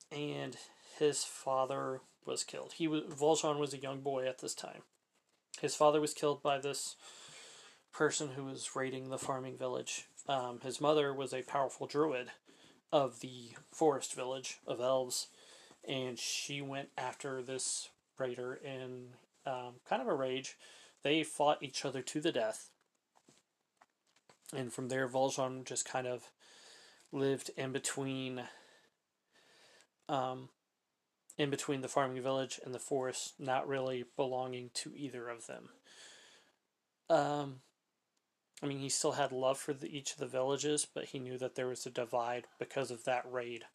and 0.09 0.55
his 0.97 1.26
father 1.26 1.99
was 2.26 2.43
killed. 2.43 2.74
He 2.74 2.88
was 2.88 3.03
Vol'jin 3.03 3.59
was 3.59 3.74
a 3.74 3.80
young 3.80 4.01
boy 4.01 4.28
at 4.28 4.39
this 4.39 4.53
time. 4.53 4.84
His 5.61 5.76
father 5.76 6.01
was 6.01 6.13
killed 6.13 6.41
by 6.41 6.59
this 6.59 6.95
person 7.93 8.30
who 8.36 8.45
was 8.45 8.76
raiding 8.76 9.09
the 9.09 9.17
farming 9.17 9.57
village. 9.57 10.07
Um, 10.28 10.59
his 10.61 10.82
mother 10.82 11.13
was 11.13 11.34
a 11.34 11.43
powerful 11.43 11.88
druid 11.88 12.32
of 12.91 13.19
the 13.19 13.51
forest 13.71 14.13
village 14.13 14.59
of 14.65 14.80
elves, 14.80 15.28
and 15.88 16.17
she 16.17 16.61
went 16.61 16.89
after 16.97 17.41
this 17.41 17.89
raider 18.17 18.59
in 18.63 19.09
um, 19.45 19.76
kind 19.88 20.01
of 20.01 20.07
a 20.07 20.13
rage. 20.13 20.55
They 21.03 21.24
fought 21.24 21.61
each 21.61 21.86
other 21.86 22.01
to 22.01 22.21
the 22.21 22.32
death, 22.32 22.69
and 24.55 24.71
from 24.71 24.89
there, 24.89 25.07
Vol'jin 25.07 25.65
just 25.65 25.86
kind 25.86 26.07
of 26.07 26.30
lived 27.11 27.51
in 27.57 27.71
between 27.71 28.43
um, 30.09 30.49
in 31.38 31.49
between 31.49 31.81
the 31.81 31.88
farming 31.88 32.21
village 32.21 32.59
and 32.63 32.73
the 32.73 32.79
forest, 32.79 33.34
not 33.39 33.67
really 33.67 34.05
belonging 34.15 34.69
to 34.73 34.93
either 34.95 35.29
of 35.29 35.47
them. 35.47 35.69
Um, 37.09 37.61
I 38.61 38.67
mean, 38.67 38.79
he 38.79 38.89
still 38.89 39.13
had 39.13 39.31
love 39.31 39.57
for 39.57 39.73
the, 39.73 39.88
each 39.88 40.13
of 40.13 40.19
the 40.19 40.27
villages, 40.27 40.88
but 40.91 41.05
he 41.05 41.19
knew 41.19 41.38
that 41.38 41.55
there 41.55 41.67
was 41.67 41.86
a 41.86 41.89
divide 41.91 42.45
because 42.59 42.91
of 42.91 43.03
that 43.05 43.25
raid. 43.29 43.65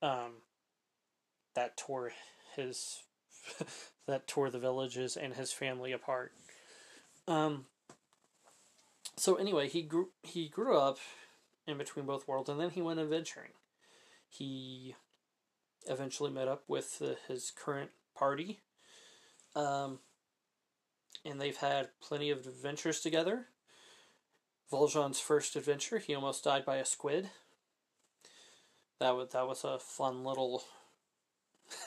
Um, 0.00 0.42
that 1.54 1.76
tore 1.76 2.12
his 2.56 3.02
that 4.06 4.26
tore 4.26 4.50
the 4.50 4.58
villages 4.58 5.16
and 5.16 5.34
his 5.34 5.52
family 5.52 5.92
apart. 5.92 6.32
Um, 7.28 7.66
so 9.16 9.34
anyway, 9.34 9.68
he 9.68 9.82
grew 9.82 10.08
he 10.22 10.48
grew 10.48 10.78
up 10.78 10.98
in 11.66 11.78
between 11.78 12.06
both 12.06 12.26
worlds, 12.26 12.48
and 12.48 12.58
then 12.58 12.70
he 12.70 12.82
went 12.82 13.00
adventuring. 13.00 13.52
He 14.28 14.94
eventually 15.88 16.30
met 16.30 16.48
up 16.48 16.64
with 16.68 17.02
uh, 17.04 17.14
his 17.28 17.52
current 17.54 17.90
party. 18.14 18.60
Um, 19.54 19.98
and 21.24 21.40
they've 21.40 21.56
had 21.56 21.90
plenty 22.00 22.30
of 22.30 22.46
adventures 22.46 23.00
together. 23.00 23.46
Vol'jin's 24.70 25.20
first 25.20 25.54
adventure, 25.56 25.98
he 25.98 26.14
almost 26.14 26.44
died 26.44 26.64
by 26.64 26.76
a 26.76 26.84
squid. 26.84 27.30
That 28.98 29.16
was 29.16 29.28
that 29.30 29.46
was 29.46 29.64
a 29.64 29.78
fun 29.78 30.24
little. 30.24 30.62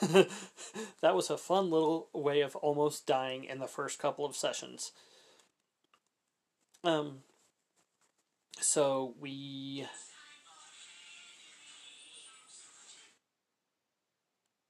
that 0.02 1.14
was 1.14 1.30
a 1.30 1.38
fun 1.38 1.70
little 1.70 2.08
way 2.12 2.40
of 2.40 2.56
almost 2.56 3.06
dying 3.06 3.44
in 3.44 3.58
the 3.58 3.66
first 3.66 3.98
couple 3.98 4.24
of 4.24 4.36
sessions. 4.36 4.92
Um. 6.84 7.22
So 8.60 9.14
we 9.20 9.86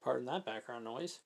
Pardon 0.07 0.27
that 0.27 0.45
background 0.45 0.85
noise. 0.85 1.19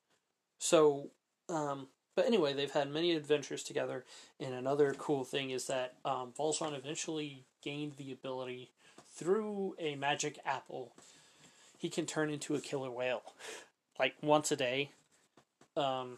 So, 0.58 1.10
um, 1.50 1.88
but 2.16 2.24
anyway, 2.24 2.54
they've 2.54 2.70
had 2.70 2.90
many 2.90 3.12
adventures 3.12 3.62
together, 3.62 4.06
and 4.40 4.54
another 4.54 4.94
cool 4.96 5.22
thing 5.22 5.50
is 5.50 5.66
that 5.66 5.96
um, 6.02 6.32
Vol'jin 6.38 6.74
eventually 6.74 7.44
gained 7.62 7.98
the 7.98 8.10
ability 8.10 8.70
through 9.14 9.74
a 9.78 9.96
magic 9.96 10.38
apple. 10.46 10.92
He 11.76 11.90
can 11.90 12.06
turn 12.06 12.30
into 12.30 12.54
a 12.54 12.60
killer 12.60 12.90
whale, 12.90 13.20
like 13.98 14.14
once 14.22 14.50
a 14.50 14.56
day. 14.56 14.92
Um, 15.76 16.16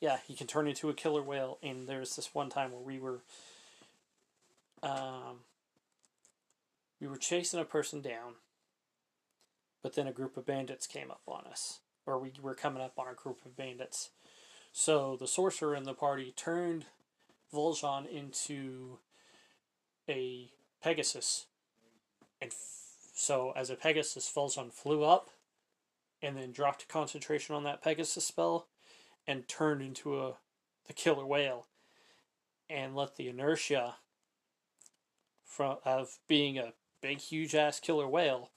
yeah, 0.00 0.18
he 0.24 0.34
can 0.34 0.46
turn 0.46 0.68
into 0.68 0.88
a 0.88 0.94
killer 0.94 1.22
whale, 1.22 1.58
and 1.64 1.88
there's 1.88 2.14
this 2.14 2.32
one 2.32 2.48
time 2.48 2.70
where 2.70 2.80
we 2.80 3.00
were, 3.00 3.22
um, 4.84 5.40
we 7.00 7.08
were 7.08 7.16
chasing 7.16 7.58
a 7.58 7.64
person 7.64 8.00
down, 8.00 8.34
but 9.82 9.94
then 9.94 10.06
a 10.06 10.12
group 10.12 10.36
of 10.36 10.46
bandits 10.46 10.86
came 10.86 11.10
up 11.10 11.22
on 11.26 11.44
us, 11.50 11.80
or 12.06 12.18
we 12.18 12.32
were 12.40 12.54
coming 12.54 12.82
up 12.82 12.98
on 12.98 13.06
a 13.08 13.14
group 13.14 13.44
of 13.44 13.56
bandits. 13.56 14.10
So 14.72 15.16
the 15.16 15.26
sorcerer 15.26 15.74
in 15.74 15.84
the 15.84 15.94
party 15.94 16.32
turned 16.36 16.86
Vol'jin 17.52 18.06
into 18.06 18.98
a 20.08 20.50
Pegasus, 20.82 21.46
and 22.40 22.50
f- 22.50 22.56
so 23.14 23.52
as 23.56 23.70
a 23.70 23.76
Pegasus, 23.76 24.30
Vol'jin 24.30 24.72
flew 24.72 25.04
up, 25.04 25.30
and 26.22 26.36
then 26.36 26.52
dropped 26.52 26.88
concentration 26.88 27.54
on 27.54 27.64
that 27.64 27.82
Pegasus 27.82 28.24
spell, 28.24 28.68
and 29.26 29.48
turned 29.48 29.82
into 29.82 30.20
a 30.20 30.34
the 30.86 30.94
killer 30.94 31.26
whale, 31.26 31.66
and 32.70 32.96
let 32.96 33.16
the 33.16 33.28
inertia 33.28 33.96
from 35.44 35.76
of 35.84 36.18
being 36.26 36.58
a 36.58 36.72
big, 37.00 37.18
huge 37.18 37.54
ass 37.54 37.78
killer 37.78 38.08
whale 38.08 38.50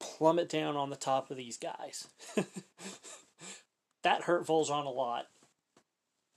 plummet 0.00 0.48
down 0.48 0.76
on 0.76 0.90
the 0.90 0.96
top 0.96 1.30
of 1.30 1.36
these 1.36 1.56
guys. 1.56 2.08
that 4.02 4.22
hurt 4.22 4.46
Vol'jin 4.46 4.86
a 4.86 4.90
lot. 4.90 5.26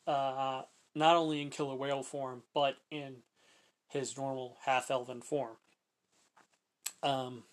Uh, 0.07 0.63
not 0.95 1.15
only 1.15 1.41
in 1.41 1.49
killer 1.49 1.75
whale 1.75 2.03
form, 2.03 2.43
but 2.53 2.75
in 2.89 3.17
his 3.87 4.17
normal 4.17 4.57
half 4.65 4.89
elven 4.89 5.21
form. 5.21 5.57
Um, 7.03 7.43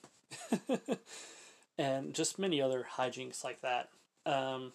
and 1.79 2.15
just 2.15 2.39
many 2.39 2.61
other 2.61 2.87
hijinks 2.97 3.45
like 3.45 3.61
that. 3.61 3.89
Um, 4.27 4.73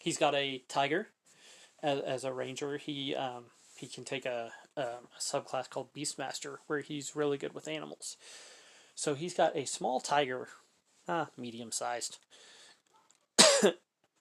he's 0.00 0.18
got 0.18 0.34
a 0.34 0.62
tiger 0.68 1.08
as, 1.82 2.00
as 2.00 2.24
a 2.24 2.32
ranger. 2.32 2.76
He 2.78 3.14
um, 3.14 3.44
he 3.76 3.86
can 3.86 4.04
take 4.04 4.26
a, 4.26 4.52
a 4.76 4.86
subclass 5.18 5.68
called 5.68 5.92
Beastmaster, 5.94 6.58
where 6.66 6.80
he's 6.80 7.16
really 7.16 7.38
good 7.38 7.54
with 7.54 7.68
animals. 7.68 8.16
So 8.94 9.14
he's 9.14 9.34
got 9.34 9.56
a 9.56 9.64
small 9.64 10.00
tiger 10.00 10.48
ah, 11.08 11.28
medium 11.36 11.72
sized. 11.72 12.18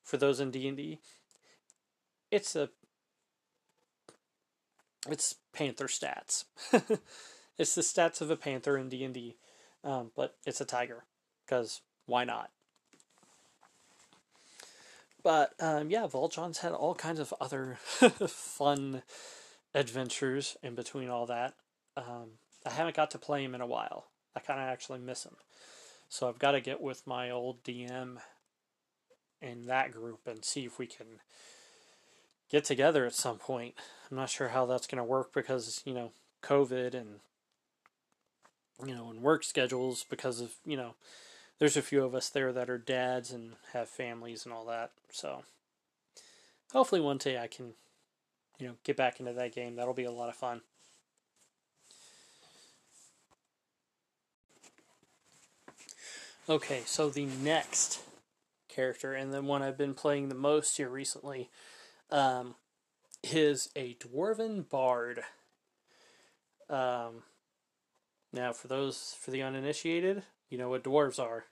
For 0.03 0.17
those 0.17 0.39
in 0.39 0.51
D 0.51 0.67
and 0.67 0.77
D, 0.77 0.99
it's 2.29 2.55
a 2.55 2.69
it's 5.09 5.35
panther 5.53 5.87
stats. 5.87 6.45
it's 7.57 7.75
the 7.75 7.81
stats 7.81 8.21
of 8.21 8.29
a 8.29 8.35
panther 8.35 8.77
in 8.77 8.89
D 8.89 9.03
and 9.03 9.13
D, 9.13 9.35
um, 9.83 10.11
but 10.15 10.35
it's 10.45 10.61
a 10.61 10.65
tiger 10.65 11.03
because 11.45 11.81
why 12.05 12.23
not? 12.23 12.49
But 15.23 15.53
um, 15.59 15.89
yeah, 15.89 16.07
Vol'jin's 16.07 16.59
had 16.59 16.71
all 16.71 16.95
kinds 16.95 17.19
of 17.19 17.33
other 17.39 17.77
fun 18.27 19.03
adventures 19.73 20.57
in 20.63 20.75
between 20.75 21.09
all 21.09 21.25
that. 21.27 21.53
Um, 21.95 22.31
I 22.65 22.71
haven't 22.71 22.95
got 22.95 23.11
to 23.11 23.19
play 23.19 23.43
him 23.43 23.55
in 23.55 23.61
a 23.61 23.67
while. 23.67 24.07
I 24.35 24.39
kind 24.39 24.59
of 24.59 24.67
actually 24.67 24.99
miss 24.99 25.25
him. 25.25 25.35
So 26.11 26.27
I've 26.27 26.39
got 26.39 26.51
to 26.51 26.59
get 26.59 26.81
with 26.81 27.07
my 27.07 27.29
old 27.29 27.63
DM 27.63 28.17
in 29.41 29.65
that 29.67 29.93
group 29.93 30.19
and 30.27 30.43
see 30.43 30.65
if 30.65 30.77
we 30.77 30.85
can 30.85 31.21
get 32.49 32.65
together 32.65 33.05
at 33.05 33.15
some 33.15 33.37
point. 33.37 33.75
I'm 34.09 34.17
not 34.17 34.29
sure 34.29 34.49
how 34.49 34.65
that's 34.65 34.87
going 34.87 34.97
to 34.97 35.05
work 35.05 35.33
because, 35.33 35.81
you 35.85 35.93
know, 35.93 36.11
COVID 36.43 36.93
and, 36.93 37.21
you 38.85 38.93
know, 38.93 39.09
and 39.09 39.21
work 39.21 39.45
schedules 39.45 40.05
because 40.09 40.41
of, 40.41 40.55
you 40.65 40.75
know, 40.75 40.95
there's 41.59 41.77
a 41.77 41.81
few 41.81 42.03
of 42.03 42.13
us 42.13 42.27
there 42.27 42.51
that 42.51 42.69
are 42.69 42.77
dads 42.77 43.31
and 43.31 43.53
have 43.71 43.87
families 43.87 44.43
and 44.43 44.53
all 44.53 44.65
that. 44.65 44.91
So 45.11 45.43
hopefully 46.73 46.99
one 46.99 47.19
day 47.19 47.39
I 47.39 47.47
can, 47.47 47.75
you 48.59 48.67
know, 48.67 48.73
get 48.83 48.97
back 48.97 49.21
into 49.21 49.31
that 49.31 49.55
game. 49.55 49.77
That'll 49.77 49.93
be 49.93 50.03
a 50.03 50.11
lot 50.11 50.27
of 50.27 50.35
fun. 50.35 50.59
Okay, 56.49 56.81
so 56.87 57.09
the 57.09 57.27
next 57.43 58.01
character 58.67 59.13
and 59.13 59.31
the 59.31 59.43
one 59.43 59.61
I've 59.61 59.77
been 59.77 59.93
playing 59.93 60.29
the 60.29 60.35
most 60.35 60.75
here 60.75 60.89
recently 60.89 61.51
um, 62.09 62.55
is 63.23 63.69
a 63.75 63.93
dwarven 63.95 64.67
bard. 64.67 65.21
Um, 66.67 67.23
now, 68.33 68.53
for 68.53 68.67
those 68.67 69.15
for 69.19 69.29
the 69.29 69.43
uninitiated, 69.43 70.23
you 70.49 70.57
know 70.57 70.67
what 70.67 70.83
dwarves 70.83 71.19
are. 71.19 71.45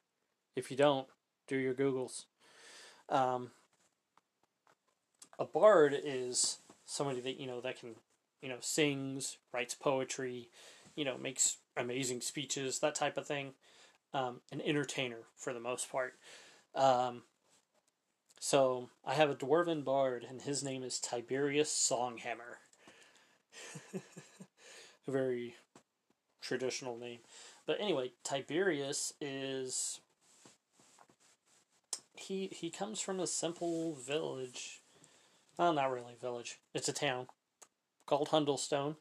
If 0.56 0.72
you 0.72 0.78
don't, 0.78 1.08
do 1.48 1.58
your 1.58 1.76
googles. 1.76 2.26
Um, 3.10 3.52
a 5.38 5.46
bard 5.46 5.96
is 6.04 6.58
somebody 6.86 7.22
that 7.22 7.40
you 7.40 7.46
know 7.46 7.62
that 7.62 7.80
can 7.80 7.92
you 8.42 8.50
know 8.50 8.58
sings, 8.60 9.38
writes 9.54 9.76
poetry, 9.76 10.50
you 10.96 11.06
know 11.06 11.16
makes 11.16 11.58
amazing 11.78 12.22
speeches, 12.22 12.80
that 12.80 12.96
type 12.96 13.18
of 13.18 13.28
thing. 13.28 13.54
Um, 14.14 14.42
an 14.52 14.62
entertainer 14.62 15.20
for 15.36 15.54
the 15.54 15.60
most 15.60 15.92
part. 15.92 16.16
Um, 16.74 17.24
so 18.40 18.90
I 19.06 19.14
have 19.14 19.30
a 19.30 19.36
dwarven 19.36 19.84
bard, 19.84 20.26
and 20.28 20.42
his 20.42 20.64
name 20.64 20.82
is 20.82 21.00
Tiberius 21.00 21.70
Songhammer. 21.70 22.58
a 23.94 25.12
very 25.12 25.56
traditional 26.42 26.98
name. 26.98 27.20
But 27.68 27.80
anyway, 27.80 28.14
Tiberius 28.24 29.14
is 29.22 30.00
he 32.16 32.50
he 32.52 32.70
comes 32.70 33.00
from 33.00 33.20
a 33.20 33.28
simple 33.28 33.96
village. 33.96 34.82
Well, 35.58 35.74
not 35.74 35.92
really 35.92 36.14
a 36.14 36.22
village. 36.22 36.60
It's 36.74 36.90
a 36.90 36.94
town 36.94 37.28
called 38.06 38.30
Hundelstone. 38.30 38.96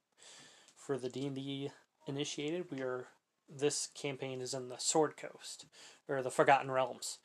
For 0.76 0.98
the 0.98 1.09
D 1.09 1.26
and 1.26 1.36
D 1.36 1.70
initiated, 2.06 2.70
we 2.70 2.80
are 2.80 3.09
this 3.49 3.88
campaign 3.94 4.40
is 4.40 4.55
in 4.55 4.68
the 4.68 4.78
Sword 4.78 5.16
Coast 5.16 5.66
or 6.09 6.22
the 6.22 6.30
Forgotten 6.30 6.70
Realms 6.70 7.18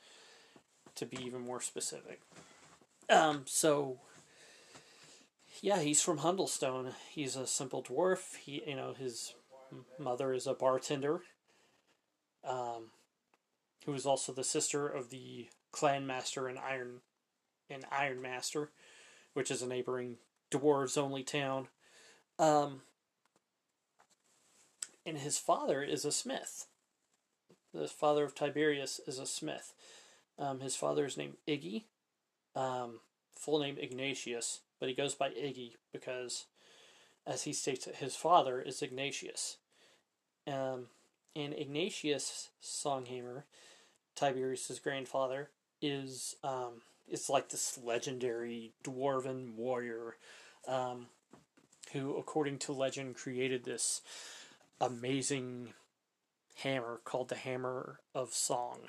to 0.95 1.05
be 1.05 1.17
even 1.24 1.41
more 1.41 1.61
specific. 1.61 2.21
Um, 3.09 3.43
so 3.45 3.99
yeah, 5.61 5.80
he's 5.80 6.01
from 6.01 6.19
Hundelstone. 6.19 6.93
He's 7.11 7.36
a 7.36 7.47
simple 7.47 7.84
dwarf. 7.84 8.36
He, 8.43 8.63
you 8.65 8.76
know, 8.76 8.93
his 8.93 9.34
mother 9.99 10.34
is 10.34 10.47
a 10.47 10.53
bartender. 10.53 11.21
Um, 12.43 12.91
who 13.86 13.93
is 13.93 14.05
also 14.05 14.32
the 14.32 14.43
sister 14.43 14.88
of 14.88 15.09
the 15.09 15.47
clan 15.71 16.05
master 16.05 16.47
and 16.47 16.59
Iron, 16.59 17.01
in 17.69 17.82
Ironmaster, 17.91 18.69
which 19.34 19.51
is 19.51 19.61
a 19.61 19.67
neighboring 19.67 20.17
dwarves 20.51 20.97
only 20.97 21.24
town. 21.24 21.67
Um, 22.39 22.82
and 25.06 25.18
his 25.18 25.38
father 25.38 25.84
is 25.84 26.06
a 26.06 26.12
smith. 26.12 26.68
The 27.74 27.88
father 27.88 28.24
of 28.24 28.36
Tiberius 28.36 28.99
is 29.08 29.20
a 29.20 29.26
smith. 29.26 29.74
Um, 30.38 30.60
his 30.60 30.76
father 30.76 31.06
is 31.06 31.18
named 31.18 31.38
Iggy, 31.47 31.84
um, 32.56 32.99
full 33.36 33.60
name 33.60 33.78
Ignatius, 33.80 34.62
but 34.80 34.89
he 34.89 34.95
goes 34.95 35.16
by 35.16 35.30
Iggy 35.30 35.74
because, 35.91 36.45
as 37.26 37.43
he 37.43 37.54
states, 37.54 37.88
his 37.97 38.16
father 38.16 38.62
is 38.62 38.82
Ignatius. 38.82 39.58
Um, 40.47 40.88
and 41.36 41.54
Ignatius 41.54 42.49
Songhammer, 42.62 43.43
Tiberius's 44.16 44.80
grandfather, 44.80 45.49
is 45.82 46.36
um, 46.43 46.82
like 47.30 47.49
this 47.49 47.78
legendary 47.84 48.74
dwarven 48.84 49.56
warrior, 49.56 50.16
um, 50.68 51.08
who, 51.91 52.16
according 52.18 52.60
to 52.60 52.72
legend, 52.72 53.16
created 53.16 53.64
this 53.64 54.01
amazing 54.80 55.74
hammer 56.57 57.01
called 57.03 57.30
the 57.30 57.36
Hammer 57.36 57.99
of 58.13 58.34
Song. 58.34 58.80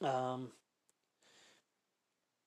Um, 0.00 0.52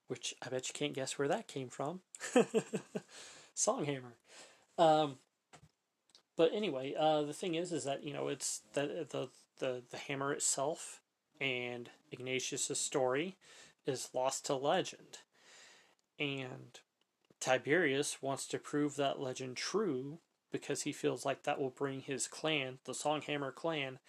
which 0.08 0.36
I 0.42 0.50
bet 0.50 0.68
you 0.68 0.74
can't 0.74 0.94
guess 0.94 1.18
where 1.18 1.28
that 1.28 1.48
came 1.48 1.70
from. 1.70 2.02
Songhammer. 3.56 4.14
Um, 4.78 5.18
but 6.38 6.52
anyway, 6.54 6.94
uh, 6.98 7.22
the 7.24 7.34
thing 7.34 7.56
is, 7.56 7.72
is 7.72 7.86
that 7.86 8.04
you 8.04 8.14
know 8.14 8.28
it's 8.28 8.62
the 8.74 9.08
the 9.10 9.30
the, 9.60 9.84
the 9.90 9.98
hammer 9.98 10.34
itself 10.34 11.00
and 11.40 11.90
Ignatius's 12.12 12.80
story 12.80 13.38
is 13.86 14.10
lost 14.14 14.46
to 14.46 14.56
legend, 14.56 15.20
and 16.20 16.80
Tiberius 17.40 18.22
wants 18.22 18.48
to 18.48 18.60
prove 18.60 18.96
that 18.96 19.20
legend 19.20 19.58
true 19.58 20.20
because 20.56 20.84
he 20.84 20.94
feels 20.94 21.26
like 21.26 21.44
that 21.44 21.60
will 21.60 21.70
bring 21.70 22.00
his 22.00 22.28
clan, 22.28 22.78
the 22.86 22.94
Songhammer 22.94 23.54
clan, 23.54 24.00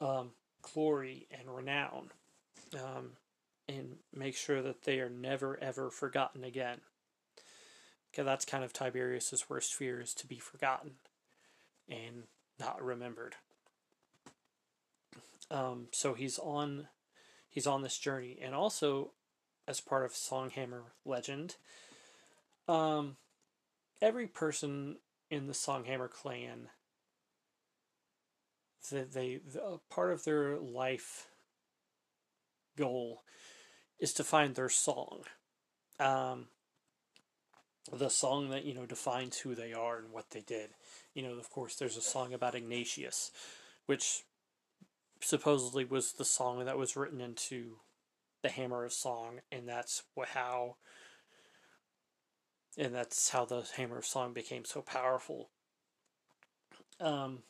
um, 0.00 0.30
glory 0.62 1.28
and 1.30 1.54
renown 1.54 2.10
um, 2.74 3.12
and 3.68 3.98
make 4.12 4.36
sure 4.36 4.62
that 4.62 4.82
they 4.82 4.98
are 4.98 5.08
never 5.08 5.56
ever 5.62 5.88
forgotten 5.90 6.42
again. 6.42 6.78
Okay, 8.12 8.24
that's 8.24 8.44
kind 8.44 8.64
of 8.64 8.72
Tiberius's 8.72 9.48
worst 9.48 9.74
fear 9.74 10.00
is 10.00 10.12
to 10.14 10.26
be 10.26 10.40
forgotten 10.40 10.92
and 11.88 12.24
not 12.58 12.82
remembered. 12.82 13.36
Um, 15.48 15.86
so 15.92 16.14
he's 16.14 16.38
on 16.40 16.88
he's 17.48 17.68
on 17.68 17.82
this 17.82 17.96
journey, 17.96 18.38
and 18.42 18.56
also 18.56 19.12
as 19.68 19.80
part 19.80 20.04
of 20.04 20.12
Songhammer 20.12 20.82
legend, 21.04 21.54
um, 22.66 23.16
every 24.02 24.26
person 24.26 24.96
in 25.30 25.46
the 25.46 25.54
Songhammer 25.54 26.08
clan 26.08 26.68
that 28.90 29.12
they, 29.12 29.40
the, 29.52 29.80
part 29.90 30.12
of 30.12 30.24
their 30.24 30.58
life 30.58 31.26
goal 32.76 33.22
is 33.98 34.12
to 34.14 34.24
find 34.24 34.54
their 34.54 34.68
song. 34.68 35.22
Um, 35.98 36.46
the 37.92 38.10
song 38.10 38.50
that, 38.50 38.64
you 38.64 38.74
know, 38.74 38.86
defines 38.86 39.38
who 39.38 39.54
they 39.54 39.72
are 39.72 39.98
and 39.98 40.12
what 40.12 40.30
they 40.30 40.40
did. 40.40 40.70
You 41.14 41.22
know, 41.22 41.32
of 41.32 41.50
course, 41.50 41.76
there's 41.76 41.96
a 41.96 42.02
song 42.02 42.34
about 42.34 42.54
Ignatius, 42.54 43.30
which 43.86 44.22
supposedly 45.20 45.84
was 45.84 46.12
the 46.12 46.24
song 46.24 46.64
that 46.64 46.78
was 46.78 46.96
written 46.96 47.20
into 47.20 47.76
the 48.42 48.48
Hammer 48.50 48.84
of 48.84 48.92
Song, 48.92 49.40
and 49.50 49.68
that's 49.68 50.02
how 50.34 50.76
and 52.76 52.94
that's 52.94 53.30
how 53.30 53.44
the 53.44 53.66
Hammer 53.76 54.02
Song 54.02 54.32
became 54.32 54.64
so 54.64 54.82
powerful. 54.82 55.50
Um, 57.00 57.42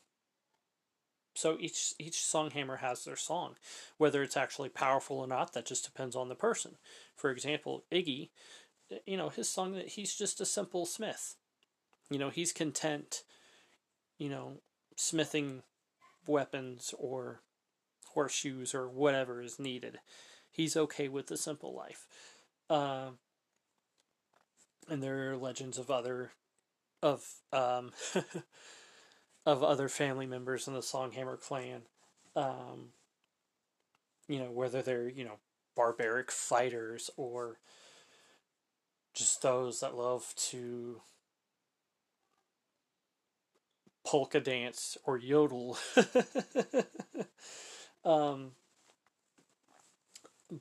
so 1.37 1.57
each 1.61 1.95
each 1.99 2.25
song 2.25 2.51
hammer 2.51 2.77
has 2.77 3.05
their 3.05 3.17
song, 3.17 3.57
whether 3.99 4.23
it's 4.23 4.37
actually 4.37 4.71
powerful 4.71 5.19
or 5.19 5.27
not. 5.27 5.53
That 5.53 5.67
just 5.67 5.85
depends 5.85 6.17
on 6.17 6.29
the 6.29 6.35
person. 6.35 6.77
For 7.15 7.31
example, 7.31 7.85
Iggy, 7.93 8.31
you 9.05 9.17
know, 9.17 9.29
his 9.29 9.49
song 9.49 9.73
that 9.73 9.91
he's 9.91 10.15
just 10.15 10.41
a 10.41 10.47
simple 10.47 10.87
smith. 10.87 11.37
You 12.11 12.19
know, 12.19 12.31
he's 12.31 12.53
content. 12.53 13.23
You 14.19 14.31
know, 14.31 14.63
smithing 14.97 15.63
weapons 16.27 16.95
or 16.99 17.43
horseshoes 18.15 18.75
or 18.75 18.89
whatever 18.89 19.43
is 19.43 19.59
needed. 19.59 19.99
He's 20.51 20.77
okay 20.77 21.09
with 21.09 21.27
the 21.27 21.37
simple 21.37 21.75
life. 21.75 22.07
Uh, 22.71 23.11
and 24.89 25.03
there 25.03 25.31
are 25.31 25.37
legends 25.37 25.79
of 25.79 25.91
other 25.91 26.33
of 27.03 27.25
um 27.53 27.91
of 29.47 29.63
other 29.63 29.89
family 29.89 30.27
members 30.27 30.67
in 30.67 30.75
the 30.75 30.81
Songhammer 30.81 31.41
clan. 31.41 31.83
Um, 32.35 32.89
you 34.29 34.41
know, 34.41 34.51
whether 34.51 34.83
they're, 34.83 35.09
you 35.09 35.25
know, 35.25 35.39
barbaric 35.77 36.33
fighters 36.33 37.09
or 37.17 37.59
just 39.15 39.41
those 39.43 39.81
that 39.81 39.97
love 39.97 40.35
to 40.37 41.01
polka 44.05 44.41
dance 44.41 44.99
or 45.05 45.17
yodel. 45.17 45.79
um, 48.05 48.51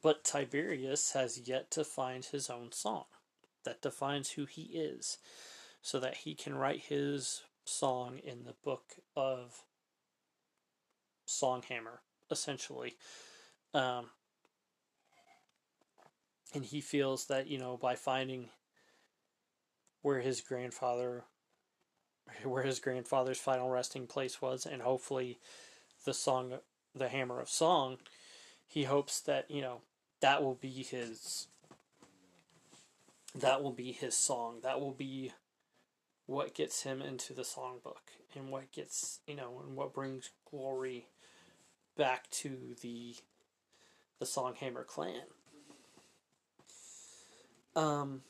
but 0.02 0.24
Tiberius 0.24 1.14
has 1.14 1.48
yet 1.48 1.72
to 1.72 1.84
find 1.84 2.24
his 2.24 2.50
own 2.50 2.72
song 2.72 3.06
that 3.66 3.82
defines 3.82 4.32
who 4.32 4.46
he 4.46 4.64
is 4.74 5.18
so 5.82 6.00
that 6.00 6.18
he 6.18 6.34
can 6.34 6.56
write 6.56 6.82
his 6.82 7.44
song 7.66 8.20
in 8.24 8.44
the 8.44 8.56
book 8.64 8.94
of 9.16 9.64
Songhammer, 11.28 12.00
essentially. 12.32 12.96
Um, 13.74 14.10
and 16.54 16.64
he 16.64 16.82
feels 16.82 17.26
that, 17.26 17.48
you 17.48 17.58
know, 17.58 17.78
by 17.78 17.96
finding 17.96 18.50
where 20.02 20.22
his 20.22 20.40
grandfather 20.40 21.24
where 22.44 22.64
his 22.64 22.80
grandfather's 22.80 23.40
final 23.40 23.70
resting 23.70 24.08
place 24.08 24.42
was 24.42 24.66
and 24.66 24.82
hopefully 24.82 25.40
the 26.06 26.14
song 26.14 26.54
the 26.94 27.08
hammer 27.08 27.40
of 27.40 27.50
song 27.50 27.98
he 28.66 28.84
hopes 28.84 29.20
that 29.22 29.50
you 29.50 29.62
know 29.62 29.82
that 30.22 30.44
will 30.44 30.56
be 30.56 30.70
his 30.70 31.48
that 33.36 33.62
will 33.62 33.74
be 33.74 33.92
his 33.92 34.16
song 34.16 34.60
that 34.64 34.80
will 34.80 34.94
be 34.94 35.32
what 36.26 36.56
gets 36.56 36.84
him 36.84 37.02
into 37.02 37.34
the 37.34 37.44
songbook 37.44 38.14
and 38.36 38.50
what 38.50 38.72
gets 38.72 39.20
you 39.28 39.36
know 39.36 39.62
and 39.66 39.76
what 39.76 39.94
brings 39.94 40.32
glory 40.50 41.08
back 41.98 42.30
to 42.30 42.76
the 42.82 43.16
the 44.20 44.26
Songhammer 44.26 44.86
clan. 44.86 45.22
Um, 47.76 48.22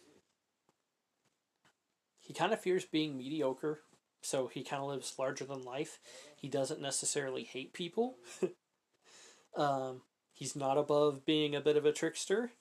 he 2.19 2.33
kind 2.33 2.53
of 2.53 2.61
fears 2.61 2.85
being 2.85 3.17
mediocre, 3.17 3.81
so 4.21 4.47
he 4.47 4.63
kind 4.63 4.81
of 4.81 4.89
lives 4.89 5.15
larger 5.19 5.45
than 5.45 5.63
life. 5.63 5.99
He 6.35 6.49
doesn't 6.49 6.81
necessarily 6.81 7.43
hate 7.43 7.73
people. 7.73 8.15
um, 9.55 10.01
he's 10.33 10.55
not 10.55 10.77
above 10.77 11.25
being 11.25 11.55
a 11.55 11.61
bit 11.61 11.77
of 11.77 11.85
a 11.85 11.91
trickster. 11.91 12.51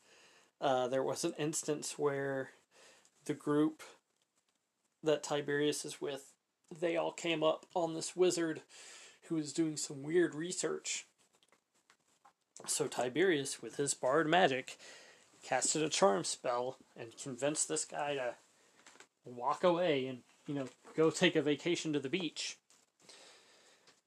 Uh, 0.64 0.88
there 0.88 1.02
was 1.02 1.24
an 1.24 1.34
instance 1.38 1.98
where 1.98 2.48
the 3.26 3.34
group 3.34 3.82
that 5.02 5.22
Tiberius 5.22 5.84
is 5.84 6.00
with, 6.00 6.32
they 6.80 6.96
all 6.96 7.12
came 7.12 7.42
up 7.42 7.66
on 7.74 7.92
this 7.92 8.16
wizard 8.16 8.62
who 9.28 9.34
was 9.34 9.52
doing 9.52 9.76
some 9.76 10.02
weird 10.02 10.34
research. 10.34 11.04
So 12.66 12.86
Tiberius, 12.86 13.60
with 13.60 13.76
his 13.76 13.92
bard 13.92 14.26
magic, 14.26 14.78
casted 15.42 15.82
a 15.82 15.90
charm 15.90 16.24
spell 16.24 16.78
and 16.96 17.14
convinced 17.22 17.68
this 17.68 17.84
guy 17.84 18.14
to 18.14 18.34
walk 19.26 19.64
away 19.64 20.06
and, 20.06 20.20
you 20.46 20.54
know, 20.54 20.68
go 20.96 21.10
take 21.10 21.36
a 21.36 21.42
vacation 21.42 21.92
to 21.92 22.00
the 22.00 22.08
beach. 22.08 22.56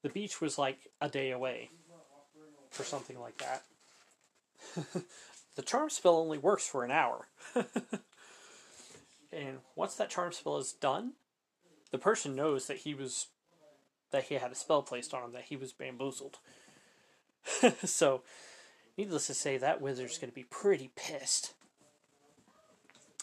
The 0.02 0.08
beach 0.08 0.40
was 0.40 0.58
like 0.58 0.88
a 1.00 1.08
day 1.08 1.30
away, 1.30 1.70
or 2.80 2.84
something 2.84 3.20
like 3.20 3.38
that. 3.38 3.62
the 5.58 5.64
charm 5.64 5.90
spell 5.90 6.14
only 6.14 6.38
works 6.38 6.68
for 6.68 6.84
an 6.84 6.92
hour. 6.92 7.26
and 9.32 9.58
once 9.74 9.96
that 9.96 10.08
charm 10.08 10.30
spell 10.30 10.56
is 10.58 10.72
done, 10.72 11.14
the 11.90 11.98
person 11.98 12.36
knows 12.36 12.68
that 12.68 12.76
he 12.76 12.94
was 12.94 13.26
that 14.12 14.22
he 14.26 14.36
had 14.36 14.52
a 14.52 14.54
spell 14.54 14.82
placed 14.82 15.12
on 15.12 15.24
him, 15.24 15.32
that 15.32 15.46
he 15.46 15.56
was 15.56 15.72
bamboozled. 15.72 16.38
so, 17.84 18.22
needless 18.96 19.26
to 19.26 19.34
say, 19.34 19.58
that 19.58 19.80
wizard's 19.80 20.16
going 20.16 20.30
to 20.30 20.34
be 20.34 20.44
pretty 20.44 20.92
pissed. 20.94 21.54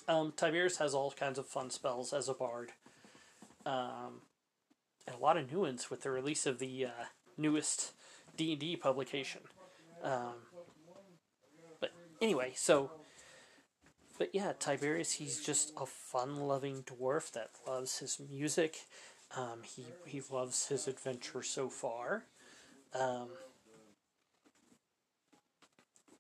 Um, 0.06 0.34
Tiberius 0.36 0.76
has 0.80 0.94
all 0.94 1.12
kinds 1.12 1.40
of 1.40 1.48
fun 1.48 1.70
spells 1.70 2.12
as 2.12 2.28
a 2.28 2.34
bard. 2.34 2.74
Um, 3.66 4.24
and 5.08 5.16
a 5.16 5.20
lot 5.20 5.38
of 5.38 5.50
new 5.50 5.62
ones 5.62 5.90
with 5.90 6.02
the 6.02 6.12
release 6.12 6.46
of 6.46 6.60
the 6.60 6.88
uh, 6.88 7.06
newest 7.38 7.94
D&D 8.36 8.76
publication. 8.76 9.42
Um, 10.04 10.34
anyway, 12.22 12.54
so... 12.56 12.92
But 14.18 14.30
yeah, 14.34 14.54
Tiberius, 14.58 15.14
he's 15.14 15.44
just 15.44 15.74
a 15.76 15.86
fun-loving 15.86 16.84
dwarf 16.84 17.32
that 17.34 17.50
loves 17.68 18.00
his 18.00 18.18
music. 18.30 18.78
Um, 19.36 19.64
he, 19.64 19.84
he 20.06 20.22
loves 20.32 20.68
his 20.68 20.88
adventure 20.88 21.44
so 21.44 21.68
far. 21.68 22.24
Um, 22.98 23.28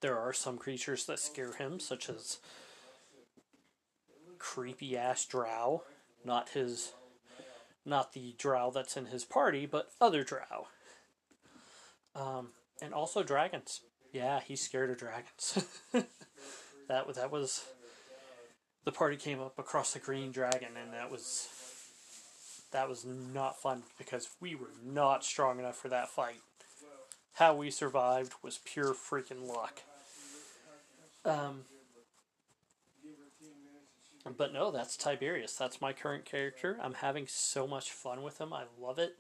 there 0.01 0.19
are 0.19 0.33
some 0.33 0.57
creatures 0.57 1.05
that 1.05 1.19
scare 1.19 1.53
him, 1.53 1.79
such 1.79 2.09
as 2.09 2.39
creepy 4.39 4.97
ass 4.97 5.25
drow. 5.25 5.83
Not 6.25 6.49
his 6.49 6.91
not 7.85 8.13
the 8.13 8.33
drow 8.37 8.71
that's 8.71 8.97
in 8.97 9.05
his 9.05 9.23
party, 9.23 9.65
but 9.65 9.91
other 10.01 10.23
drow. 10.23 10.67
Um, 12.15 12.49
and 12.81 12.93
also 12.93 13.23
dragons. 13.23 13.81
Yeah, 14.15 14.39
he's 14.39 14.61
scared 14.61 14.91
of 14.91 14.97
dragons. 14.97 15.65
that 15.91 17.13
that 17.15 17.31
was 17.31 17.65
the 18.85 18.93
party 18.93 19.17
came 19.17 19.41
up 19.41 19.59
across 19.59 19.91
the 19.91 19.99
green 19.99 20.31
dragon, 20.31 20.69
and 20.81 20.93
that 20.93 21.11
was 21.11 21.49
that 22.71 22.87
was 22.87 23.03
not 23.03 23.61
fun 23.61 23.83
because 23.97 24.29
we 24.39 24.55
were 24.55 24.71
not 24.85 25.25
strong 25.25 25.59
enough 25.59 25.75
for 25.75 25.89
that 25.89 26.07
fight. 26.07 26.39
How 27.33 27.55
we 27.55 27.69
survived 27.69 28.35
was 28.41 28.61
pure 28.63 28.93
freaking 28.93 29.45
luck. 29.45 29.81
Um, 31.25 31.65
but 34.37 34.53
no, 34.53 34.71
that's 34.71 34.95
Tiberius. 34.95 35.57
That's 35.57 35.81
my 35.81 35.91
current 35.91 36.23
character. 36.23 36.77
I'm 36.81 36.93
having 36.93 37.27
so 37.27 37.67
much 37.67 37.91
fun 37.91 38.23
with 38.23 38.39
him. 38.39 38.53
I 38.53 38.63
love 38.79 38.97
it. 38.97 39.17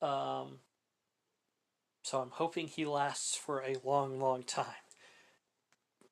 Um, 0.00 0.58
so 2.02 2.20
I'm 2.20 2.30
hoping 2.30 2.66
he 2.66 2.84
lasts 2.84 3.36
for 3.36 3.62
a 3.62 3.76
long, 3.84 4.18
long 4.20 4.42
time. 4.42 4.66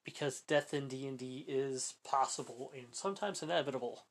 Because 0.05 0.41
death 0.41 0.72
in 0.72 0.88
D&D 0.88 1.45
is 1.47 1.95
possible 2.09 2.72
and 2.74 2.86
sometimes 2.93 3.43
inevitable. 3.43 4.05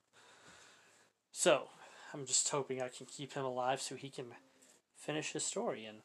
So, 1.32 1.70
I'm 2.14 2.26
just 2.26 2.50
hoping 2.50 2.82
I 2.82 2.90
can 2.90 3.06
keep 3.06 3.34
him 3.34 3.46
alive 3.46 3.82
so 3.82 3.96
he 3.96 4.10
can 4.10 4.28
finish 4.96 5.32
his 5.32 5.46
story 5.46 5.86
and 5.86 6.00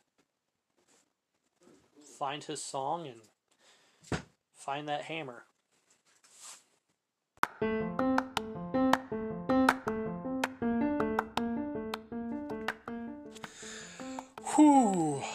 find 2.18 2.45
his 2.45 2.62
song 2.62 3.07
and 3.07 4.22
find 4.55 4.89
that 4.89 5.03
hammer. 5.03 5.45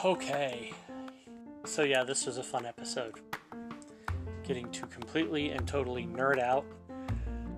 Okay. 0.10 0.74
So, 1.66 1.84
yeah, 1.84 2.04
this 2.04 2.26
was 2.26 2.38
a 2.38 2.44
fun 2.44 2.66
episode. 2.66 3.20
Getting 4.44 4.72
to 4.72 4.88
completely 4.88 5.50
and 5.50 5.68
totally 5.68 6.06
nerd 6.06 6.40
out. 6.40 6.66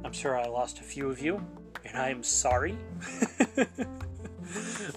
I'm 0.04 0.12
sure 0.12 0.38
I 0.38 0.48
lost 0.48 0.80
a 0.80 0.84
few 0.84 1.10
of 1.10 1.22
you, 1.22 1.42
and 1.86 1.98
I 1.98 2.10
am 2.10 2.24
sorry. 2.24 2.78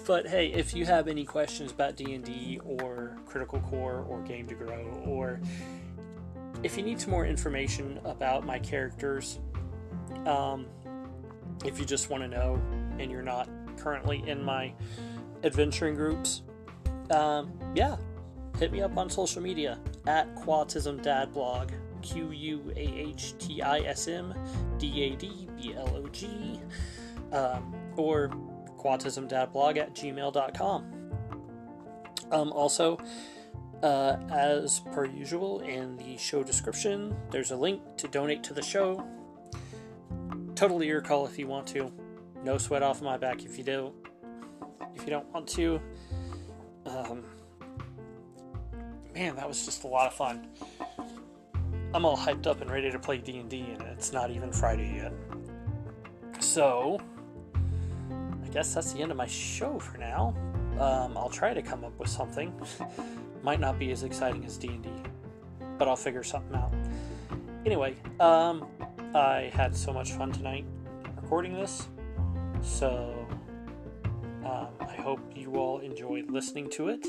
but 0.05 0.27
hey, 0.27 0.47
if 0.47 0.75
you 0.75 0.85
have 0.85 1.07
any 1.07 1.23
questions 1.23 1.71
about 1.71 1.95
D&D 1.95 2.59
or 2.65 3.17
Critical 3.25 3.61
Core 3.61 4.05
or 4.09 4.21
Game 4.23 4.47
to 4.47 4.55
Grow 4.55 4.83
or 5.05 5.39
if 6.63 6.75
you 6.77 6.83
need 6.83 6.99
some 6.99 7.11
more 7.11 7.25
information 7.25 7.99
about 8.03 8.45
my 8.45 8.59
characters, 8.59 9.39
um, 10.25 10.65
if 11.63 11.79
you 11.79 11.85
just 11.85 12.09
want 12.09 12.23
to 12.23 12.27
know 12.27 12.59
and 12.99 13.11
you're 13.11 13.21
not 13.21 13.47
currently 13.77 14.27
in 14.27 14.43
my 14.43 14.73
adventuring 15.43 15.95
groups, 15.95 16.41
um, 17.11 17.51
yeah, 17.75 17.97
hit 18.57 18.71
me 18.71 18.81
up 18.81 18.97
on 18.97 19.09
social 19.09 19.41
media 19.41 19.79
at 20.07 20.33
Quahtism 20.35 21.01
Dad 21.01 21.33
Blog, 21.33 21.71
Q 22.01 22.31
U 22.31 22.73
A 22.75 22.79
H 22.79 23.37
T 23.39 23.61
I 23.61 23.79
S 23.79 24.07
M 24.07 24.33
D 24.77 25.03
A 25.03 25.15
D 25.15 25.47
B 25.57 25.73
L 25.75 25.95
O 25.95 26.07
G, 26.07 26.59
um, 27.31 27.73
or 27.97 28.31
quahtismdadblog 28.85 29.77
at 29.77 29.95
gmail.com. 29.95 30.91
Um, 32.31 32.51
also, 32.51 32.99
uh, 33.81 34.17
as 34.29 34.81
per 34.91 35.05
usual, 35.05 35.59
in 35.61 35.97
the 35.97 36.17
show 36.17 36.43
description, 36.43 37.15
there's 37.31 37.51
a 37.51 37.55
link 37.55 37.81
to 37.97 38.07
donate 38.07 38.43
to 38.43 38.53
the 38.53 38.61
show. 38.61 39.05
Totally 40.55 40.87
your 40.87 41.01
call 41.01 41.25
if 41.25 41.37
you 41.37 41.47
want 41.47 41.67
to. 41.67 41.91
No 42.43 42.57
sweat 42.57 42.83
off 42.83 43.01
my 43.01 43.17
back 43.17 43.43
if 43.43 43.57
you 43.57 43.63
do. 43.63 43.93
If 44.95 45.03
you 45.03 45.09
don't 45.09 45.27
want 45.33 45.47
to, 45.49 45.81
um, 46.85 47.23
man, 49.13 49.35
that 49.35 49.47
was 49.47 49.65
just 49.65 49.83
a 49.83 49.87
lot 49.87 50.07
of 50.07 50.13
fun. 50.13 50.47
I'm 51.93 52.03
all 52.03 52.17
hyped 52.17 52.45
up 52.45 52.59
and 52.61 52.69
ready 52.69 52.91
to 52.91 52.99
play 52.99 53.17
D 53.17 53.39
and 53.39 53.81
it's 53.83 54.11
not 54.11 54.29
even 54.29 54.51
Friday 54.51 54.95
yet. 54.97 55.13
So, 56.39 56.99
I 58.43 58.47
guess 58.49 58.73
that's 58.73 58.91
the 58.91 59.01
end 59.01 59.11
of 59.11 59.17
my 59.17 59.27
show 59.27 59.79
for 59.79 59.97
now. 59.97 60.35
Um, 60.73 61.17
I'll 61.17 61.29
try 61.29 61.53
to 61.53 61.61
come 61.61 61.85
up 61.85 61.97
with 61.97 62.09
something. 62.09 62.53
Might 63.43 63.61
not 63.61 63.79
be 63.79 63.91
as 63.91 64.03
exciting 64.03 64.43
as 64.43 64.57
D 64.57 64.67
and 64.67 64.83
D, 64.83 64.89
but 65.77 65.87
I'll 65.87 65.95
figure 65.95 66.23
something 66.23 66.55
out. 66.55 66.73
Anyway, 67.65 67.95
um, 68.19 68.67
I 69.13 69.49
had 69.53 69.73
so 69.73 69.93
much 69.93 70.11
fun 70.11 70.33
tonight 70.33 70.65
recording 71.15 71.53
this, 71.53 71.87
so 72.61 73.14
uh, 74.45 74.67
I 74.79 75.01
hope 75.01 75.19
you 75.35 75.55
all 75.55 75.79
enjoy 75.79 76.23
listening 76.27 76.69
to 76.71 76.89
it. 76.89 77.05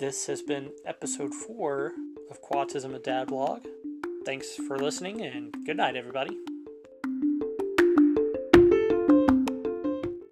This 0.00 0.26
has 0.26 0.42
been 0.42 0.70
episode 0.84 1.34
four 1.34 1.92
of 2.30 2.42
Quahtism, 2.42 2.94
a 2.94 2.98
Dad 2.98 3.28
blog. 3.28 3.66
Thanks 4.24 4.56
for 4.56 4.78
listening, 4.78 5.22
and 5.22 5.54
good 5.66 5.76
night, 5.76 5.96
everybody. 5.96 6.36